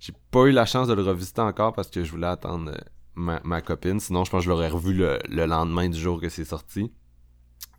[0.00, 2.78] J'ai pas eu la chance de le revisiter encore parce que je voulais attendre euh,
[3.14, 3.98] ma, ma copine.
[3.98, 6.92] Sinon, je pense que je l'aurais revu le, le lendemain du jour que c'est sorti.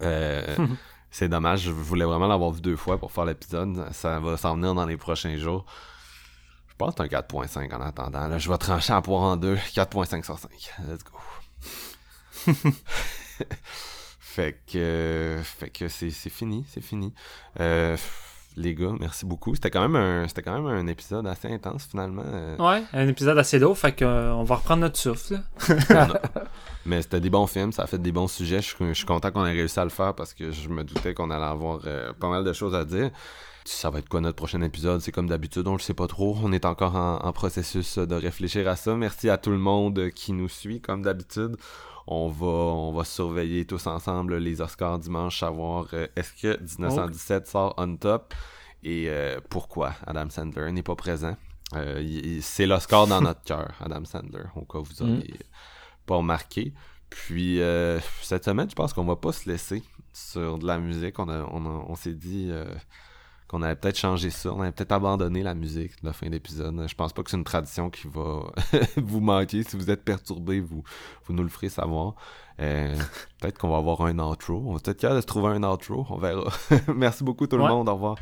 [0.02, 0.56] Euh,
[1.12, 3.88] c'est dommage, je voulais vraiment l'avoir vu deux fois pour faire l'épisode.
[3.94, 5.66] Ça va s'en venir dans les prochains jours.
[6.68, 8.28] Je pense que c'est un 4.5 en attendant.
[8.28, 9.56] Là, je vais trancher en poire en deux.
[9.56, 10.52] 4.5 sur 5.
[10.88, 11.18] Let's go.
[14.20, 17.14] fait que, fait que c'est, c'est fini, c'est fini.
[17.60, 17.98] Euh,
[18.62, 19.56] les gars, merci beaucoup.
[19.56, 22.24] C'était quand même un, c'était quand même un épisode assez intense finalement.
[22.26, 25.40] Euh, Ouais, un épisode assez lourd, fait qu'on va reprendre notre souffle.
[26.86, 28.62] Mais c'était des bons films, ça a fait des bons sujets.
[28.62, 30.84] Je, suis- je suis content qu'on ait réussi à le faire parce que je me
[30.84, 33.12] doutais qu'on allait avoir euh, pas mal de choses à dire.
[33.66, 35.00] Ça va être quoi notre prochain épisode?
[35.02, 36.36] C'est comme d'habitude, on le sait pas trop.
[36.44, 38.96] On est encore en, en processus de réfléchir à ça.
[38.96, 41.56] Merci à tout le monde qui nous suit, comme d'habitude.
[42.12, 47.48] On va, on va surveiller tous ensemble les Oscars dimanche, savoir euh, est-ce que 1917
[47.48, 48.34] sort on top
[48.82, 51.38] et euh, pourquoi Adam Sandler n'est pas présent.
[51.76, 55.36] Euh, c'est l'Oscar dans notre cœur, Adam Sandler, au cas où vous auriez
[56.08, 56.74] pas remarqué.
[57.12, 57.60] Puis
[58.24, 61.20] cette semaine, je pense qu'on va pas se laisser sur de la musique.
[61.20, 62.52] On, a, on, a- on s'est dit
[63.50, 64.54] qu'on allait peut-être changer ça.
[64.54, 66.86] On allait peut-être abandonner la musique de la fin d'épisode.
[66.88, 68.44] Je pense pas que c'est une tradition qui va
[68.98, 69.64] vous manquer.
[69.64, 70.84] Si vous êtes perturbé, vous,
[71.26, 72.14] vous nous le ferez savoir.
[72.60, 72.96] Euh,
[73.42, 74.64] peut-être qu'on va avoir un outro.
[74.68, 76.06] On va peut-être capable de se trouver un outro.
[76.10, 76.52] On verra.
[76.96, 77.90] Merci beaucoup tout le monde.
[77.90, 78.18] Au revoir.